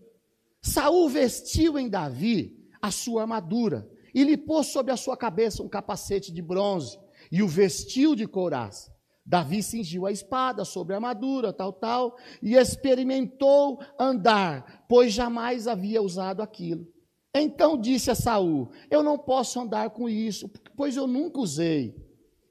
Saul 0.61 1.07
vestiu 1.07 1.79
em 1.79 1.87
Davi 1.87 2.67
a 2.81 2.91
sua 2.91 3.21
armadura 3.21 3.89
e 4.13 4.23
lhe 4.23 4.37
pôs 4.37 4.67
sobre 4.67 4.91
a 4.91 4.97
sua 4.97 5.15
cabeça 5.15 5.63
um 5.63 5.69
capacete 5.69 6.31
de 6.31 6.41
bronze 6.41 6.99
e 7.31 7.41
o 7.41 7.47
vestiu 7.47 8.15
de 8.15 8.27
couraça. 8.27 8.91
Davi 9.25 9.61
cingiu 9.61 10.05
a 10.05 10.11
espada 10.11 10.65
sobre 10.65 10.93
a 10.93 10.97
armadura, 10.97 11.53
tal, 11.53 11.71
tal, 11.71 12.17
e 12.41 12.55
experimentou 12.55 13.79
andar, 13.99 14.85
pois 14.89 15.13
jamais 15.13 15.67
havia 15.67 16.01
usado 16.01 16.41
aquilo. 16.41 16.87
Então 17.33 17.79
disse 17.79 18.09
a 18.11 18.15
Saul: 18.15 18.69
Eu 18.89 19.03
não 19.03 19.17
posso 19.17 19.59
andar 19.59 19.91
com 19.91 20.09
isso, 20.09 20.49
pois 20.75 20.97
eu 20.97 21.07
nunca 21.07 21.39
usei. 21.39 21.95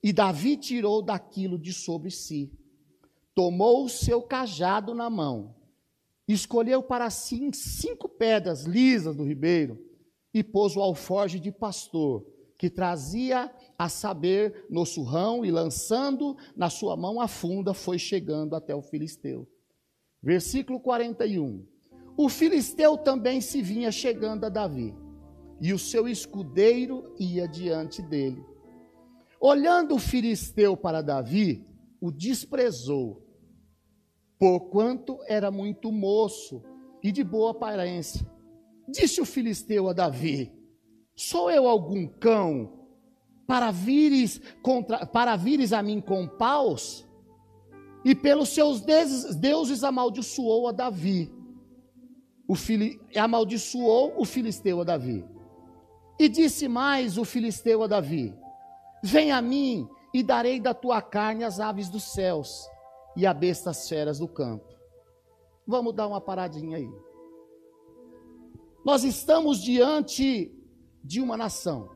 E 0.03 0.13
Davi 0.13 0.57
tirou 0.57 1.03
daquilo 1.03 1.59
de 1.59 1.73
sobre 1.73 2.11
si, 2.11 2.51
tomou 3.35 3.85
o 3.85 3.89
seu 3.89 4.23
cajado 4.23 4.95
na 4.95 5.11
mão, 5.11 5.55
escolheu 6.27 6.83
para 6.83 7.11
si 7.11 7.51
cinco 7.53 8.09
pedras 8.09 8.65
lisas 8.65 9.15
do 9.15 9.25
ribeiro 9.25 9.90
e 10.33 10.43
pôs 10.43 10.77
o 10.77 10.81
alforge 10.81 11.39
de 11.41 11.51
pastor, 11.51 12.25
que 12.57 12.69
trazia 12.69 13.51
a 13.79 13.89
saber 13.89 14.67
no 14.69 14.85
surrão 14.85 15.45
e 15.45 15.51
lançando 15.51 16.37
na 16.55 16.69
sua 16.69 16.97
mão 16.97 17.21
a 17.21 17.27
funda, 17.27 17.73
foi 17.73 17.99
chegando 17.99 18.55
até 18.55 18.75
o 18.75 18.83
filisteu. 18.83 19.49
Versículo 20.23 20.79
41. 20.79 21.67
O 22.17 22.29
filisteu 22.29 22.99
também 22.99 23.41
se 23.41 23.63
vinha 23.63 23.91
chegando 23.91 24.45
a 24.45 24.51
Davi, 24.51 24.95
e 25.61 25.73
o 25.73 25.79
seu 25.79 26.07
escudeiro 26.07 27.15
ia 27.19 27.49
diante 27.49 28.03
dele. 28.03 28.45
Olhando 29.41 29.95
o 29.95 29.99
filisteu 29.99 30.77
para 30.77 31.01
Davi, 31.01 31.67
o 31.99 32.11
desprezou, 32.11 33.27
porquanto 34.39 35.19
era 35.27 35.51
muito 35.51 35.91
moço 35.91 36.63
e 37.03 37.11
de 37.11 37.25
boa 37.25 37.53
aparência. 37.53 38.27
Disse 38.91 39.21
o 39.21 39.25
filisteu 39.25 39.89
a 39.89 39.93
Davi: 39.93 40.53
Sou 41.15 41.51
eu 41.51 41.69
algum 41.69 42.07
cão 42.07 42.81
para 43.47 43.71
vires 43.71 44.41
contra, 44.63 45.07
para 45.07 45.37
vires 45.37 45.73
a 45.73 45.83
mim 45.83 46.01
com 46.01 46.27
paus? 46.27 47.07
E 48.05 48.15
pelos 48.15 48.49
seus 48.49 48.81
deuses, 48.81 49.37
deuses 49.37 49.85
amaldiçoou 49.85 50.69
a 50.69 50.73
Davi. 50.73 51.31
O 52.49 52.55
fili, 52.55 53.01
amaldiçoou 53.15 54.15
o 54.17 54.25
filisteu 54.25 54.81
a 54.81 54.85
Davi. 54.85 55.25
E 56.19 56.29
disse 56.29 56.67
mais 56.67 57.19
o 57.19 57.25
filisteu 57.25 57.83
a 57.83 57.87
Davi: 57.87 58.35
Vem 59.03 59.31
a 59.31 59.41
mim 59.41 59.89
e 60.13 60.23
darei 60.23 60.59
da 60.59 60.75
tua 60.75 61.01
carne 61.01 61.45
as 61.45 61.61
aves 61.61 61.89
dos 61.89 62.03
céus 62.03 62.67
e 63.17 63.27
a 63.27 63.33
bestas 63.33 63.89
feras 63.89 64.19
do 64.19 64.27
campo. 64.27 64.69
Vamos 65.67 65.95
dar 65.95 66.09
uma 66.09 66.21
paradinha 66.21 66.79
aí. 66.79 66.91
Nós 68.85 69.05
estamos 69.05 69.63
diante 69.63 70.53
de 71.05 71.21
uma 71.21 71.37
nação, 71.37 71.91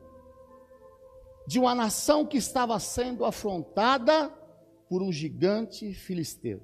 de 1.46 1.58
uma 1.58 1.74
nação 1.74 2.26
que 2.26 2.36
estava 2.36 2.78
sendo 2.78 3.24
afrontada 3.24 4.28
por 4.88 5.02
um 5.02 5.10
gigante 5.10 5.92
filisteu. 5.94 6.62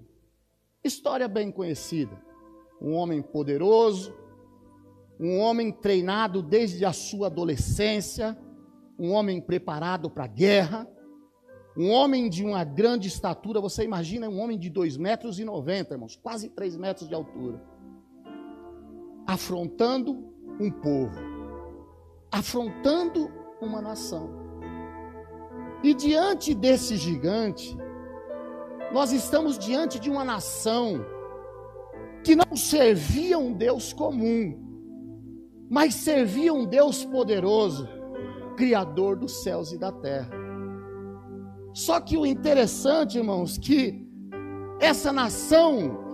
História 0.84 1.26
bem 1.26 1.50
conhecida. 1.50 2.20
Um 2.80 2.94
homem 2.94 3.22
poderoso, 3.22 4.14
um 5.18 5.38
homem 5.38 5.72
treinado 5.72 6.42
desde 6.42 6.84
a 6.84 6.92
sua 6.92 7.26
adolescência, 7.26 8.38
um 8.98 9.12
homem 9.12 9.40
preparado 9.40 10.10
para 10.10 10.24
a 10.24 10.28
guerra, 10.28 10.88
um 11.76 11.90
homem 11.90 12.28
de 12.28 12.44
uma 12.44 12.64
grande 12.64 13.08
estatura, 13.08 13.60
você 13.60 13.84
imagina 13.84 14.28
um 14.28 14.38
homem 14.40 14.58
de 14.58 14.68
2 14.68 14.96
metros 14.96 15.38
90, 15.38 15.94
irmãos, 15.94 16.16
quase 16.16 16.50
3 16.50 16.76
metros 16.76 17.08
de 17.08 17.14
altura, 17.14 17.62
afrontando 19.30 20.24
um 20.58 20.68
povo, 20.72 21.16
afrontando 22.32 23.30
uma 23.60 23.80
nação. 23.80 24.28
E 25.84 25.94
diante 25.94 26.52
desse 26.52 26.96
gigante, 26.96 27.78
nós 28.92 29.12
estamos 29.12 29.56
diante 29.56 30.00
de 30.00 30.10
uma 30.10 30.24
nação 30.24 31.06
que 32.24 32.34
não 32.34 32.56
servia 32.56 33.38
um 33.38 33.52
Deus 33.52 33.92
comum, 33.92 34.58
mas 35.70 35.94
servia 35.94 36.52
um 36.52 36.66
Deus 36.66 37.04
poderoso, 37.04 37.88
Criador 38.56 39.14
dos 39.16 39.44
céus 39.44 39.70
e 39.70 39.78
da 39.78 39.92
terra. 39.92 40.32
Só 41.72 42.00
que 42.00 42.18
o 42.18 42.26
interessante, 42.26 43.16
irmãos, 43.16 43.56
que 43.56 44.04
essa 44.80 45.12
nação, 45.12 46.09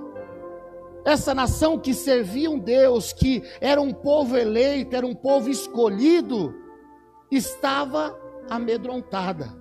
essa 1.06 1.32
nação 1.32 1.78
que 1.78 1.94
servia 1.94 2.50
um 2.50 2.58
Deus, 2.58 3.12
que 3.12 3.40
era 3.60 3.80
um 3.80 3.92
povo 3.92 4.36
eleito, 4.36 4.96
era 4.96 5.06
um 5.06 5.14
povo 5.14 5.48
escolhido, 5.48 6.52
estava 7.30 8.18
amedrontada, 8.50 9.56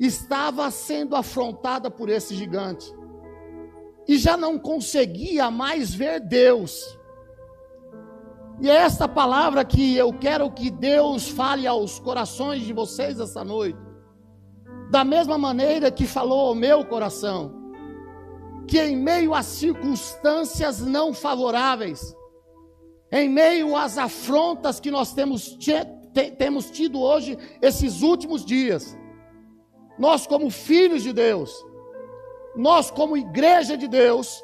estava 0.00 0.70
sendo 0.70 1.14
afrontada 1.14 1.90
por 1.90 2.08
esse 2.08 2.34
gigante, 2.34 2.90
e 4.08 4.16
já 4.16 4.34
não 4.34 4.58
conseguia 4.58 5.50
mais 5.50 5.92
ver 5.92 6.18
Deus. 6.18 6.98
E 8.58 8.70
é 8.70 8.76
esta 8.76 9.06
palavra 9.06 9.62
que 9.66 9.94
eu 9.98 10.14
quero 10.14 10.50
que 10.50 10.70
Deus 10.70 11.28
fale 11.28 11.66
aos 11.66 11.98
corações 11.98 12.62
de 12.62 12.72
vocês 12.72 13.20
essa 13.20 13.44
noite, 13.44 13.78
da 14.90 15.04
mesma 15.04 15.36
maneira 15.36 15.90
que 15.90 16.06
falou 16.06 16.48
ao 16.48 16.54
meu 16.54 16.86
coração 16.86 17.61
que 18.72 18.80
em 18.80 18.96
meio 18.96 19.34
a 19.34 19.42
circunstâncias 19.42 20.80
não 20.80 21.12
favoráveis, 21.12 22.16
em 23.12 23.28
meio 23.28 23.76
às 23.76 23.98
afrontas 23.98 24.80
que 24.80 24.90
nós 24.90 25.12
temos, 25.12 25.58
temos 26.38 26.70
tido 26.70 26.98
hoje, 26.98 27.36
esses 27.60 28.00
últimos 28.00 28.42
dias, 28.42 28.96
nós, 29.98 30.26
como 30.26 30.48
filhos 30.48 31.02
de 31.02 31.12
Deus, 31.12 31.54
nós, 32.56 32.90
como 32.90 33.14
igreja 33.14 33.76
de 33.76 33.86
Deus, 33.86 34.42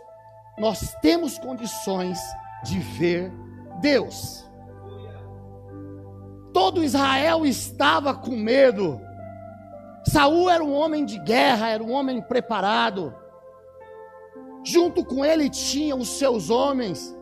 nós 0.58 0.94
temos 1.00 1.38
condições 1.38 2.18
de 2.64 2.78
ver 2.80 3.32
Deus. 3.80 4.46
Todo 6.52 6.84
Israel 6.84 7.46
estava 7.46 8.12
com 8.12 8.36
medo. 8.36 9.00
Saul 10.06 10.50
era 10.50 10.62
um 10.62 10.74
homem 10.74 11.06
de 11.06 11.18
guerra, 11.18 11.70
era 11.70 11.82
um 11.82 11.92
homem 11.92 12.20
preparado. 12.20 13.17
Junto 14.68 15.02
com 15.02 15.24
ele 15.24 15.48
tinha 15.48 15.96
os 15.96 16.18
seus 16.18 16.50
homens. 16.50 17.16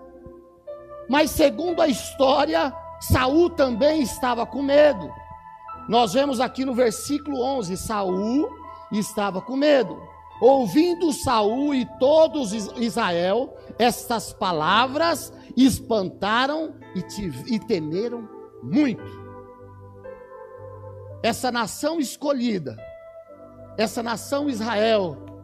Mas 1.08 1.30
segundo 1.30 1.80
a 1.80 1.86
história, 1.86 2.74
Saul 3.00 3.50
também 3.50 4.02
estava 4.02 4.44
com 4.44 4.60
medo. 4.62 5.08
Nós 5.88 6.12
vemos 6.12 6.40
aqui 6.40 6.64
no 6.64 6.74
versículo 6.74 7.40
11, 7.40 7.76
Saul 7.76 8.48
estava 8.90 9.40
com 9.40 9.54
medo. 9.54 9.96
Ouvindo 10.40 11.12
Saul 11.12 11.72
e 11.72 11.86
todos 12.00 12.52
Israel 12.52 13.56
estas 13.78 14.32
palavras, 14.32 15.32
espantaram 15.56 16.74
e, 16.96 17.54
e 17.54 17.60
temeram 17.60 18.28
muito. 18.60 19.04
Essa 21.22 21.52
nação 21.52 22.00
escolhida, 22.00 22.76
essa 23.78 24.02
nação 24.02 24.50
Israel, 24.50 25.35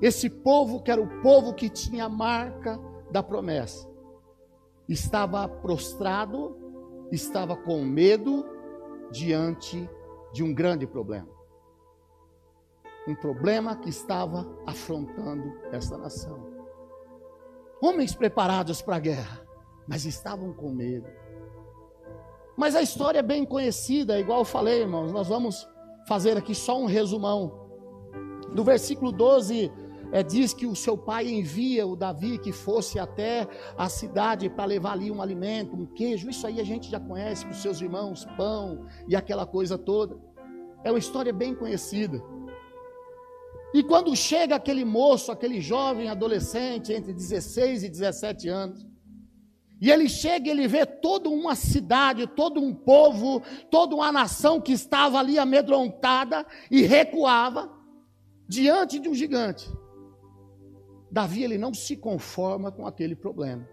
esse 0.00 0.30
povo 0.30 0.82
que 0.82 0.90
era 0.90 1.00
o 1.00 1.20
povo 1.22 1.52
que 1.52 1.68
tinha 1.68 2.04
a 2.04 2.08
marca 2.08 2.78
da 3.10 3.22
promessa, 3.22 3.88
estava 4.88 5.48
prostrado, 5.48 6.56
estava 7.10 7.56
com 7.56 7.84
medo 7.84 8.44
diante 9.10 9.88
de 10.32 10.42
um 10.42 10.54
grande 10.54 10.86
problema. 10.86 11.28
Um 13.06 13.14
problema 13.14 13.74
que 13.76 13.88
estava 13.88 14.46
afrontando 14.66 15.52
esta 15.72 15.96
nação. 15.96 16.46
Homens 17.82 18.14
preparados 18.14 18.82
para 18.82 18.96
a 18.96 19.00
guerra, 19.00 19.46
mas 19.86 20.04
estavam 20.04 20.52
com 20.52 20.70
medo. 20.70 21.08
Mas 22.56 22.74
a 22.74 22.82
história 22.82 23.20
é 23.20 23.22
bem 23.22 23.44
conhecida, 23.44 24.18
igual 24.18 24.40
eu 24.40 24.44
falei, 24.44 24.80
irmãos. 24.82 25.12
Nós 25.12 25.28
vamos 25.28 25.66
fazer 26.06 26.36
aqui 26.36 26.54
só 26.54 26.78
um 26.78 26.86
resumão. 26.86 27.66
Do 28.52 28.64
versículo 28.64 29.12
12 29.12 29.70
é, 30.12 30.22
diz 30.22 30.54
que 30.54 30.66
o 30.66 30.74
seu 30.74 30.96
pai 30.96 31.28
envia 31.28 31.86
o 31.86 31.96
Davi 31.96 32.38
que 32.38 32.52
fosse 32.52 32.98
até 32.98 33.46
a 33.76 33.88
cidade 33.88 34.48
para 34.48 34.64
levar 34.64 34.92
ali 34.92 35.10
um 35.10 35.20
alimento, 35.20 35.76
um 35.76 35.86
queijo. 35.86 36.30
Isso 36.30 36.46
aí 36.46 36.60
a 36.60 36.64
gente 36.64 36.90
já 36.90 36.98
conhece 36.98 37.44
com 37.46 37.52
seus 37.52 37.80
irmãos, 37.80 38.24
pão 38.36 38.86
e 39.06 39.14
aquela 39.14 39.46
coisa 39.46 39.76
toda. 39.76 40.18
É 40.84 40.90
uma 40.90 40.98
história 40.98 41.32
bem 41.32 41.54
conhecida. 41.54 42.22
E 43.74 43.82
quando 43.82 44.16
chega 44.16 44.56
aquele 44.56 44.84
moço, 44.84 45.30
aquele 45.30 45.60
jovem 45.60 46.08
adolescente 46.08 46.92
entre 46.92 47.12
16 47.12 47.84
e 47.84 47.88
17 47.88 48.48
anos, 48.48 48.86
e 49.80 49.90
ele 49.90 50.08
chega 50.08 50.48
e 50.48 50.50
ele 50.50 50.66
vê 50.66 50.84
toda 50.84 51.28
uma 51.28 51.54
cidade, 51.54 52.26
todo 52.26 52.60
um 52.60 52.74
povo, 52.74 53.42
toda 53.70 53.94
uma 53.94 54.10
nação 54.10 54.60
que 54.60 54.72
estava 54.72 55.18
ali 55.18 55.38
amedrontada 55.38 56.44
e 56.70 56.82
recuava 56.82 57.70
diante 58.48 58.98
de 58.98 59.08
um 59.08 59.14
gigante. 59.14 59.70
Davi 61.10 61.42
ele 61.42 61.58
não 61.58 61.72
se 61.72 61.96
conforma 61.96 62.70
com 62.70 62.86
aquele 62.86 63.16
problema. 63.16 63.68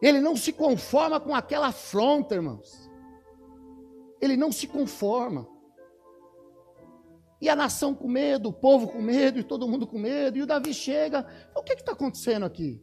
Ele 0.00 0.20
não 0.20 0.36
se 0.36 0.52
conforma 0.52 1.18
com 1.18 1.34
aquela 1.34 1.68
afronta, 1.68 2.34
irmãos. 2.34 2.88
Ele 4.20 4.36
não 4.36 4.52
se 4.52 4.66
conforma. 4.66 5.46
E 7.40 7.48
a 7.48 7.54
nação 7.54 7.94
com 7.94 8.08
medo, 8.08 8.48
o 8.48 8.52
povo 8.52 8.88
com 8.88 9.00
medo, 9.00 9.38
e 9.38 9.44
todo 9.44 9.68
mundo 9.68 9.86
com 9.86 9.98
medo. 9.98 10.38
E 10.38 10.42
o 10.42 10.46
Davi 10.46 10.74
chega, 10.74 11.26
o 11.54 11.62
que 11.62 11.72
está 11.74 11.92
acontecendo 11.92 12.44
aqui? 12.44 12.82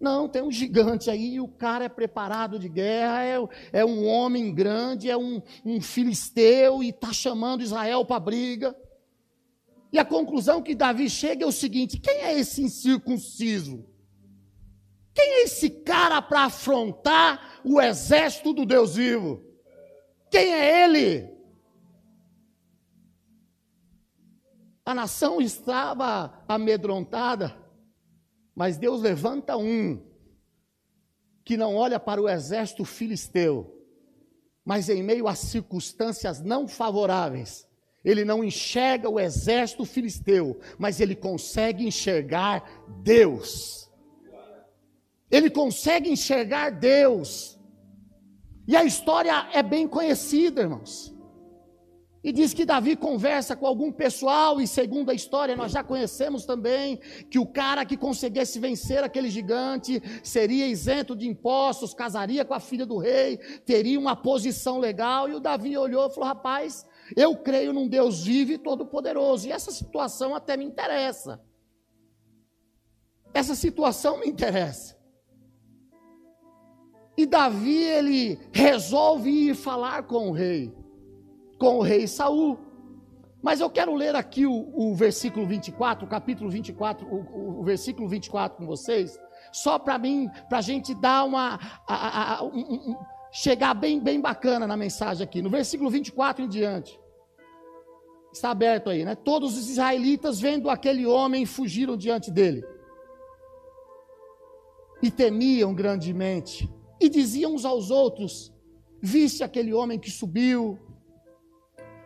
Não, 0.00 0.28
tem 0.28 0.42
um 0.42 0.50
gigante 0.50 1.10
aí, 1.10 1.40
o 1.40 1.48
cara 1.48 1.86
é 1.86 1.88
preparado 1.88 2.58
de 2.58 2.68
guerra, 2.68 3.24
é, 3.24 3.36
é 3.72 3.84
um 3.84 4.06
homem 4.06 4.54
grande, 4.54 5.10
é 5.10 5.16
um, 5.16 5.42
um 5.64 5.80
filisteu 5.80 6.82
e 6.82 6.90
está 6.90 7.12
chamando 7.12 7.62
Israel 7.62 8.04
para 8.04 8.20
briga. 8.20 8.76
E 9.92 9.98
a 9.98 10.04
conclusão 10.04 10.62
que 10.62 10.74
Davi 10.74 11.08
chega 11.08 11.44
é 11.44 11.46
o 11.46 11.52
seguinte: 11.52 11.98
quem 11.98 12.18
é 12.18 12.38
esse 12.38 12.62
incircunciso? 12.62 13.84
Quem 15.14 15.24
é 15.24 15.42
esse 15.42 15.68
cara 15.68 16.22
para 16.22 16.44
afrontar 16.44 17.60
o 17.64 17.80
exército 17.80 18.52
do 18.52 18.64
Deus 18.64 18.94
vivo? 18.94 19.42
Quem 20.30 20.54
é 20.54 20.84
ele? 20.84 21.38
A 24.84 24.94
nação 24.94 25.38
estava 25.40 26.42
amedrontada, 26.48 27.54
mas 28.54 28.78
Deus 28.78 29.02
levanta 29.02 29.54
um 29.56 30.02
que 31.44 31.58
não 31.58 31.76
olha 31.76 32.00
para 32.00 32.22
o 32.22 32.28
exército 32.28 32.84
filisteu, 32.84 33.86
mas 34.64 34.88
em 34.88 35.02
meio 35.02 35.28
a 35.28 35.34
circunstâncias 35.34 36.40
não 36.40 36.66
favoráveis, 36.66 37.67
ele 38.10 38.24
não 38.24 38.42
enxerga 38.42 39.06
o 39.06 39.20
exército 39.20 39.84
filisteu, 39.84 40.58
mas 40.78 40.98
ele 40.98 41.14
consegue 41.14 41.86
enxergar 41.86 42.64
Deus. 43.02 43.90
Ele 45.30 45.50
consegue 45.50 46.10
enxergar 46.10 46.70
Deus. 46.70 47.60
E 48.66 48.74
a 48.74 48.82
história 48.82 49.50
é 49.52 49.62
bem 49.62 49.86
conhecida, 49.86 50.62
irmãos. 50.62 51.14
E 52.24 52.32
diz 52.32 52.54
que 52.54 52.64
Davi 52.64 52.96
conversa 52.96 53.54
com 53.54 53.66
algum 53.66 53.92
pessoal, 53.92 54.58
e 54.58 54.66
segundo 54.66 55.10
a 55.10 55.14
história, 55.14 55.54
nós 55.54 55.70
já 55.70 55.84
conhecemos 55.84 56.46
também 56.46 56.98
que 57.30 57.38
o 57.38 57.46
cara 57.46 57.84
que 57.84 57.96
conseguisse 57.96 58.58
vencer 58.58 59.04
aquele 59.04 59.28
gigante 59.28 60.02
seria 60.22 60.66
isento 60.66 61.14
de 61.14 61.28
impostos, 61.28 61.92
casaria 61.92 62.44
com 62.44 62.54
a 62.54 62.60
filha 62.60 62.86
do 62.86 62.96
rei, 62.96 63.36
teria 63.66 64.00
uma 64.00 64.16
posição 64.16 64.78
legal. 64.78 65.28
E 65.28 65.34
o 65.34 65.40
Davi 65.40 65.76
olhou 65.76 66.06
e 66.06 66.10
falou: 66.10 66.28
Rapaz, 66.28 66.86
eu 67.16 67.36
creio 67.36 67.72
num 67.72 67.88
Deus 67.88 68.24
vivo 68.24 68.52
e 68.52 68.58
todo-poderoso. 68.58 69.46
E 69.46 69.52
essa 69.52 69.70
situação 69.70 70.34
até 70.34 70.56
me 70.56 70.64
interessa. 70.64 71.40
Essa 73.32 73.54
situação 73.54 74.20
me 74.20 74.26
interessa. 74.26 74.96
E 77.16 77.26
Davi, 77.26 77.82
ele 77.82 78.38
resolve 78.52 79.28
ir 79.28 79.54
falar 79.54 80.04
com 80.04 80.28
o 80.28 80.32
rei, 80.32 80.72
com 81.58 81.78
o 81.78 81.82
rei 81.82 82.06
Saul. 82.06 82.58
Mas 83.42 83.60
eu 83.60 83.68
quero 83.68 83.94
ler 83.94 84.14
aqui 84.14 84.46
o, 84.46 84.72
o 84.72 84.94
versículo 84.94 85.46
24, 85.46 86.06
o 86.06 86.08
capítulo 86.08 86.48
24, 86.50 87.06
o, 87.06 87.60
o 87.60 87.64
versículo 87.64 88.08
24 88.08 88.58
com 88.58 88.66
vocês, 88.66 89.18
só 89.52 89.78
para 89.78 89.98
mim, 89.98 90.28
para 90.48 90.58
a 90.58 90.62
gente 90.62 90.94
dar 90.94 91.24
uma. 91.24 91.58
A, 91.86 92.36
a, 92.36 92.44
um, 92.44 92.96
chegar 93.32 93.74
bem, 93.74 94.00
bem 94.00 94.20
bacana 94.20 94.66
na 94.66 94.76
mensagem 94.76 95.24
aqui. 95.24 95.42
No 95.42 95.50
versículo 95.50 95.90
24 95.90 96.44
em 96.44 96.48
diante. 96.48 96.98
Está 98.32 98.50
aberto 98.50 98.90
aí, 98.90 99.04
né? 99.04 99.14
Todos 99.14 99.56
os 99.56 99.68
israelitas, 99.70 100.38
vendo 100.38 100.68
aquele 100.68 101.06
homem, 101.06 101.46
fugiram 101.46 101.96
diante 101.96 102.30
dele. 102.30 102.62
E 105.02 105.10
temiam 105.10 105.74
grandemente. 105.74 106.68
E 107.00 107.08
diziam 107.08 107.54
uns 107.54 107.64
aos 107.64 107.90
outros: 107.90 108.52
Viste 109.00 109.42
aquele 109.42 109.72
homem 109.72 109.98
que 109.98 110.10
subiu? 110.10 110.78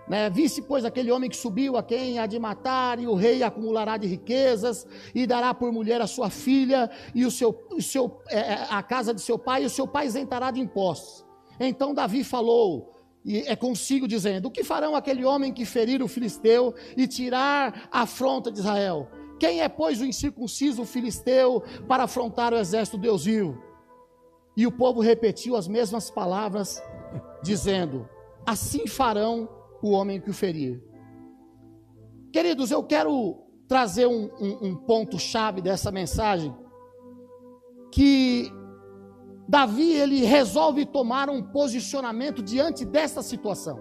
Né? 0.09 0.29
Visse, 0.31 0.62
pois, 0.62 0.85
aquele 0.85 1.11
homem 1.11 1.31
que 1.31 1.37
subiu 1.37 1.77
a 1.77 1.83
quem 1.83 2.19
há 2.19 2.27
de 2.27 2.38
matar, 2.38 2.99
e 2.99 3.07
o 3.07 3.15
rei 3.15 3.43
acumulará 3.43 3.97
de 3.97 4.07
riquezas, 4.07 4.87
e 5.15 5.27
dará 5.27 5.55
por 5.55 5.73
mulher 5.73 6.01
a 6.01 6.07
sua 6.07 6.29
filha, 6.29 6.91
e 7.15 7.25
o 7.25 7.31
seu, 7.31 7.67
o 7.71 7.81
seu, 7.81 8.21
é, 8.29 8.38
é, 8.38 8.67
a 8.69 8.83
casa 8.83 9.15
de 9.15 9.21
seu 9.21 9.38
pai, 9.38 9.62
e 9.62 9.67
o 9.67 9.71
seu 9.71 9.87
pai 9.87 10.07
isentará 10.07 10.51
de 10.51 10.61
impostos. 10.61 11.25
Então 11.61 11.95
Davi 11.95 12.25
falou, 12.25 12.93
e 13.25 13.38
é 13.38 13.55
consigo 13.55 14.09
dizendo: 14.09 14.47
O 14.47 14.51
que 14.51 14.65
farão 14.65 14.97
aquele 14.97 15.25
homem 15.25 15.53
que 15.53 15.65
ferir 15.65 16.03
o 16.03 16.09
filisteu 16.09 16.75
e 16.97 17.07
tirar 17.07 17.88
a 17.91 18.03
afronta 18.03 18.51
de 18.51 18.59
Israel? 18.59 19.09
Quem 19.38 19.61
é, 19.61 19.69
pois, 19.69 20.01
o 20.01 20.05
incircunciso 20.05 20.85
filisteu 20.85 21.62
para 21.88 22.05
afrontar 22.05 22.53
o 22.53 22.59
exército 22.59 22.97
de 22.97 23.03
Deus 23.03 23.25
vivo? 23.25 23.61
E 24.57 24.67
o 24.67 24.73
povo 24.73 25.01
repetiu 25.01 25.57
as 25.57 25.69
mesmas 25.69 26.11
palavras, 26.11 26.83
dizendo: 27.43 28.09
Assim 28.45 28.87
farão 28.87 29.49
o 29.83 29.90
homem 29.90 30.21
que 30.21 30.31
o 30.31 30.35
ferir. 30.35 30.83
Queridos, 32.33 32.71
eu 32.71 32.83
quero 32.83 33.42
trazer 33.68 34.07
um, 34.07 34.31
um, 34.40 34.68
um 34.68 34.77
ponto-chave 34.77 35.61
dessa 35.61 35.90
mensagem, 35.90 36.55
que 37.90 38.51
Davi 39.49 39.92
ele 39.92 40.25
resolve 40.25 40.87
tomar 40.87 41.29
um 41.29 41.42
posicionamento 41.42 42.42
diante 42.42 42.85
dessa 42.85 43.23
situação, 43.23 43.79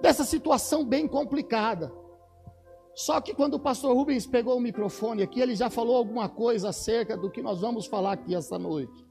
dessa 0.00 0.24
situação 0.24 0.84
bem 0.84 1.06
complicada. 1.06 1.92
Só 2.94 3.20
que 3.20 3.34
quando 3.34 3.54
o 3.54 3.60
pastor 3.60 3.94
Rubens 3.94 4.26
pegou 4.26 4.56
o 4.56 4.60
microfone 4.60 5.22
aqui, 5.22 5.40
ele 5.40 5.54
já 5.54 5.68
falou 5.68 5.96
alguma 5.96 6.28
coisa 6.28 6.70
acerca 6.70 7.16
do 7.16 7.30
que 7.30 7.42
nós 7.42 7.60
vamos 7.60 7.86
falar 7.86 8.12
aqui 8.12 8.34
essa 8.34 8.58
noite. 8.58 9.06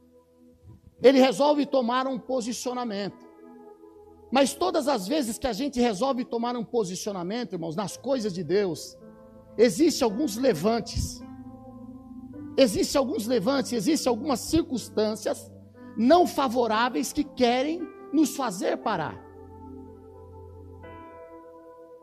Ele 1.02 1.20
resolve 1.20 1.66
tomar 1.66 2.08
um 2.08 2.18
posicionamento. 2.18 3.27
Mas 4.32 4.54
todas 4.54 4.88
as 4.88 5.08
vezes 5.08 5.38
que 5.38 5.48
a 5.48 5.54
gente 5.54 5.80
resolve 5.80 6.26
tomar 6.26 6.56
um 6.56 6.64
posicionamento, 6.64 7.54
irmãos, 7.54 7.76
nas 7.76 7.96
coisas 7.96 8.34
de 8.34 8.44
Deus, 8.44 8.98
existe 9.58 10.04
alguns 10.04 10.36
levantes. 10.36 11.22
Existem 12.58 12.98
alguns 13.00 13.28
levantes, 13.28 13.72
existem 13.72 14.10
algumas 14.10 14.40
circunstâncias 14.40 15.52
não 15.98 16.28
favoráveis 16.28 17.12
que 17.12 17.24
querem 17.24 17.82
nos 18.14 18.36
fazer 18.36 18.78
parar. 18.78 19.27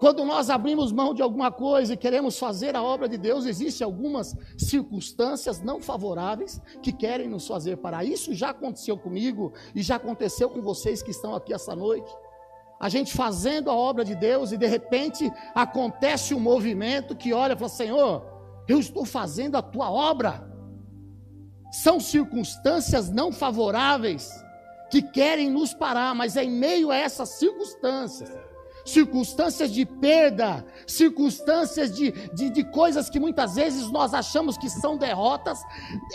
Quando 0.05 0.23
nós 0.23 0.51
abrimos 0.51 0.93
mão 0.93 1.15
de 1.15 1.23
alguma 1.23 1.51
coisa 1.51 1.95
e 1.95 1.97
queremos 1.97 2.39
fazer 2.39 2.77
a 2.77 2.83
obra 2.83 3.09
de 3.09 3.17
Deus, 3.17 3.47
existem 3.47 3.87
algumas 3.87 4.37
circunstâncias 4.59 5.63
não 5.63 5.81
favoráveis 5.81 6.61
que 6.83 6.93
querem 6.93 7.27
nos 7.27 7.47
fazer 7.47 7.79
parar. 7.79 8.05
Isso 8.05 8.35
já 8.35 8.51
aconteceu 8.51 8.99
comigo 8.99 9.55
e 9.75 9.81
já 9.81 9.97
aconteceu 9.97 10.51
com 10.51 10.61
vocês 10.61 11.03
que 11.03 11.11
estão 11.11 11.35
aqui 11.35 11.55
essa 11.55 11.75
noite. 11.75 12.15
A 12.79 12.91
gente 12.91 13.15
fazendo 13.15 13.71
a 13.71 13.75
obra 13.75 14.05
de 14.05 14.15
Deus 14.15 14.53
e 14.53 14.59
de 14.59 14.67
repente 14.67 15.33
acontece 15.55 16.35
um 16.35 16.41
movimento 16.41 17.17
que 17.17 17.33
olha 17.33 17.55
e 17.55 17.57
fala: 17.57 17.71
Senhor, 17.71 18.27
eu 18.69 18.79
estou 18.79 19.07
fazendo 19.07 19.57
a 19.57 19.63
tua 19.63 19.91
obra. 19.91 20.47
São 21.73 21.99
circunstâncias 21.99 23.09
não 23.09 23.33
favoráveis 23.33 24.31
que 24.91 25.01
querem 25.01 25.49
nos 25.49 25.73
parar, 25.73 26.15
mas 26.15 26.37
é 26.37 26.45
em 26.45 26.51
meio 26.51 26.91
a 26.91 26.97
essas 26.97 27.31
circunstâncias 27.31 28.44
circunstâncias 28.85 29.73
de 29.73 29.87
perda, 29.87 30.65
circunstâncias 30.87 31.95
de, 31.95 32.13
de, 32.35 32.51
de, 32.51 32.65
coisas 32.65 33.09
que 33.09 33.19
muitas 33.19 33.55
vezes 33.55 33.91
nós 33.91 34.13
achamos 34.13 34.59
que 34.59 34.69
são 34.69 34.97
derrotas, 34.97 35.59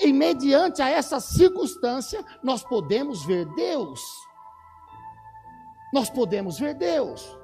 e 0.01 0.13
mediante 0.13 0.81
a 0.81 0.89
essa 0.89 1.19
circunstância, 1.19 2.23
nós 2.43 2.63
podemos 2.63 3.25
ver 3.25 3.45
Deus. 3.55 4.01
Nós 5.93 6.09
podemos 6.09 6.59
ver 6.59 6.75
Deus. 6.75 7.37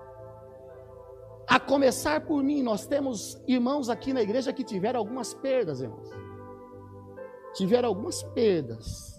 A 1.48 1.60
começar 1.60 2.22
por 2.22 2.44
mim, 2.44 2.62
nós 2.62 2.86
temos 2.86 3.40
irmãos 3.48 3.90
aqui 3.90 4.14
na 4.14 4.22
igreja 4.22 4.54
que 4.54 4.64
tiveram 4.64 5.00
algumas 5.00 5.34
perdas, 5.34 5.82
irmãos. 5.82 6.10
Tiveram 7.54 7.90
algumas 7.90 8.22
perdas. 8.22 9.15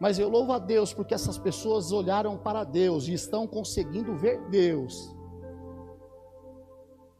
Mas 0.00 0.18
eu 0.18 0.28
louvo 0.28 0.52
a 0.52 0.58
Deus 0.58 0.92
porque 0.94 1.14
essas 1.14 1.38
pessoas 1.38 1.90
olharam 1.90 2.36
para 2.36 2.64
Deus 2.64 3.08
e 3.08 3.12
estão 3.12 3.46
conseguindo 3.46 4.14
ver 4.14 4.40
Deus. 4.48 5.14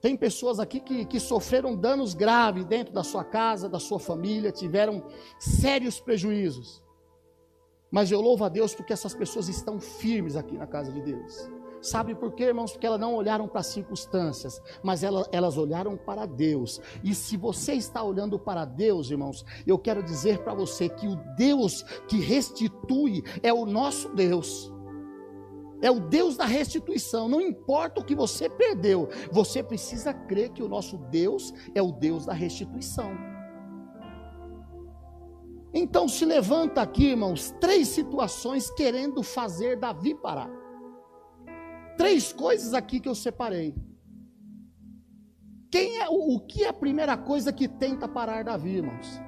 Tem 0.00 0.16
pessoas 0.16 0.60
aqui 0.60 0.78
que, 0.78 1.04
que 1.04 1.18
sofreram 1.18 1.74
danos 1.74 2.14
graves 2.14 2.64
dentro 2.64 2.94
da 2.94 3.02
sua 3.02 3.24
casa, 3.24 3.68
da 3.68 3.80
sua 3.80 3.98
família, 3.98 4.52
tiveram 4.52 5.04
sérios 5.40 5.98
prejuízos. 5.98 6.82
Mas 7.90 8.12
eu 8.12 8.20
louvo 8.20 8.44
a 8.44 8.48
Deus 8.48 8.74
porque 8.74 8.92
essas 8.92 9.14
pessoas 9.14 9.48
estão 9.48 9.80
firmes 9.80 10.36
aqui 10.36 10.56
na 10.56 10.66
casa 10.66 10.92
de 10.92 11.00
Deus. 11.00 11.50
Sabe 11.80 12.14
por 12.14 12.32
quê, 12.32 12.44
irmãos? 12.44 12.72
Porque 12.72 12.86
elas 12.86 13.00
não 13.00 13.14
olharam 13.14 13.46
para 13.46 13.60
as 13.60 13.68
circunstâncias, 13.68 14.60
mas 14.82 15.02
elas, 15.02 15.28
elas 15.30 15.56
olharam 15.56 15.96
para 15.96 16.26
Deus. 16.26 16.80
E 17.04 17.14
se 17.14 17.36
você 17.36 17.74
está 17.74 18.02
olhando 18.02 18.38
para 18.38 18.64
Deus, 18.64 19.10
irmãos, 19.10 19.44
eu 19.66 19.78
quero 19.78 20.02
dizer 20.02 20.38
para 20.40 20.54
você 20.54 20.88
que 20.88 21.06
o 21.06 21.16
Deus 21.36 21.82
que 22.08 22.18
restitui 22.18 23.22
é 23.42 23.52
o 23.52 23.64
nosso 23.64 24.08
Deus. 24.08 24.72
É 25.80 25.88
o 25.90 26.00
Deus 26.00 26.36
da 26.36 26.44
restituição. 26.44 27.28
Não 27.28 27.40
importa 27.40 28.00
o 28.00 28.04
que 28.04 28.14
você 28.14 28.48
perdeu, 28.50 29.08
você 29.30 29.62
precisa 29.62 30.12
crer 30.12 30.50
que 30.50 30.62
o 30.62 30.68
nosso 30.68 30.98
Deus 30.98 31.54
é 31.74 31.80
o 31.80 31.92
Deus 31.92 32.26
da 32.26 32.32
restituição. 32.32 33.12
Então 35.72 36.08
se 36.08 36.24
levanta 36.24 36.80
aqui, 36.82 37.10
irmãos, 37.10 37.54
três 37.60 37.88
situações 37.88 38.68
querendo 38.70 39.22
fazer 39.22 39.78
Davi 39.78 40.14
parar 40.14 40.57
três 41.98 42.32
coisas 42.32 42.72
aqui 42.72 43.00
que 43.00 43.08
eu 43.08 43.14
separei. 43.14 43.74
Quem 45.70 45.98
é 45.98 46.08
o, 46.08 46.36
o 46.36 46.40
que 46.40 46.64
é 46.64 46.68
a 46.68 46.72
primeira 46.72 47.16
coisa 47.16 47.52
que 47.52 47.68
tenta 47.68 48.08
parar 48.08 48.44
Davi, 48.44 48.76
irmãos? 48.76 49.20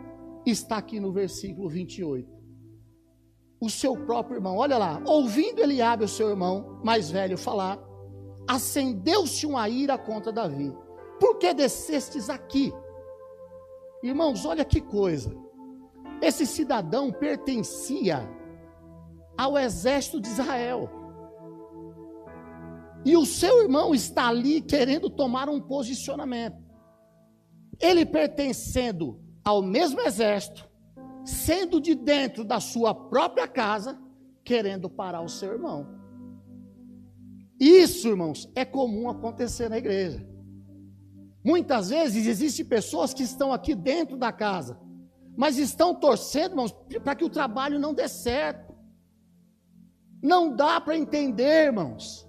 Está 0.46 0.78
aqui 0.78 0.98
no 0.98 1.12
versículo 1.12 1.68
28. 1.68 2.26
O 3.60 3.68
seu 3.68 3.94
próprio 4.06 4.36
irmão, 4.36 4.56
olha 4.56 4.78
lá, 4.78 5.02
ouvindo 5.04 5.60
Eliabe, 5.60 6.04
o 6.04 6.08
seu 6.08 6.30
irmão 6.30 6.80
mais 6.82 7.10
velho, 7.10 7.36
falar, 7.36 7.78
acendeu-se 8.48 9.44
uma 9.44 9.68
ira 9.68 9.98
contra 9.98 10.32
Davi. 10.32 10.72
Por 11.18 11.36
que 11.36 11.52
descestes 11.52 12.30
aqui? 12.30 12.72
Irmãos, 14.02 14.46
olha 14.46 14.64
que 14.64 14.80
coisa. 14.80 15.36
Esse 16.22 16.46
cidadão 16.46 17.12
pertencia 17.12 18.26
ao 19.36 19.58
exército 19.58 20.20
de 20.20 20.28
Israel. 20.28 20.99
E 23.04 23.16
o 23.16 23.24
seu 23.24 23.62
irmão 23.62 23.94
está 23.94 24.28
ali 24.28 24.60
querendo 24.60 25.08
tomar 25.08 25.48
um 25.48 25.60
posicionamento. 25.60 26.58
Ele 27.80 28.04
pertencendo 28.04 29.20
ao 29.42 29.62
mesmo 29.62 30.00
exército, 30.00 30.68
sendo 31.24 31.80
de 31.80 31.94
dentro 31.94 32.44
da 32.44 32.60
sua 32.60 32.94
própria 32.94 33.48
casa, 33.48 33.98
querendo 34.44 34.90
parar 34.90 35.22
o 35.22 35.28
seu 35.28 35.52
irmão. 35.52 35.86
Isso, 37.58 38.08
irmãos, 38.08 38.50
é 38.54 38.64
comum 38.64 39.08
acontecer 39.08 39.68
na 39.68 39.78
igreja. 39.78 40.26
Muitas 41.44 41.88
vezes 41.90 42.26
existem 42.26 42.64
pessoas 42.64 43.14
que 43.14 43.22
estão 43.22 43.52
aqui 43.52 43.74
dentro 43.74 44.16
da 44.16 44.30
casa, 44.30 44.78
mas 45.36 45.58
estão 45.58 45.94
torcendo, 45.94 46.52
irmãos, 46.52 46.72
para 47.02 47.14
que 47.14 47.24
o 47.24 47.30
trabalho 47.30 47.78
não 47.78 47.94
dê 47.94 48.08
certo. 48.08 48.74
Não 50.22 50.54
dá 50.54 50.80
para 50.80 50.98
entender, 50.98 51.66
irmãos. 51.66 52.28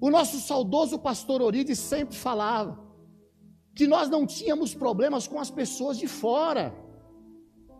O 0.00 0.10
nosso 0.10 0.38
saudoso 0.40 0.98
pastor 0.98 1.42
Orides 1.42 1.78
sempre 1.78 2.16
falava 2.16 2.78
que 3.74 3.86
nós 3.86 4.08
não 4.08 4.26
tínhamos 4.26 4.74
problemas 4.74 5.26
com 5.26 5.38
as 5.38 5.50
pessoas 5.50 5.98
de 5.98 6.06
fora. 6.06 6.74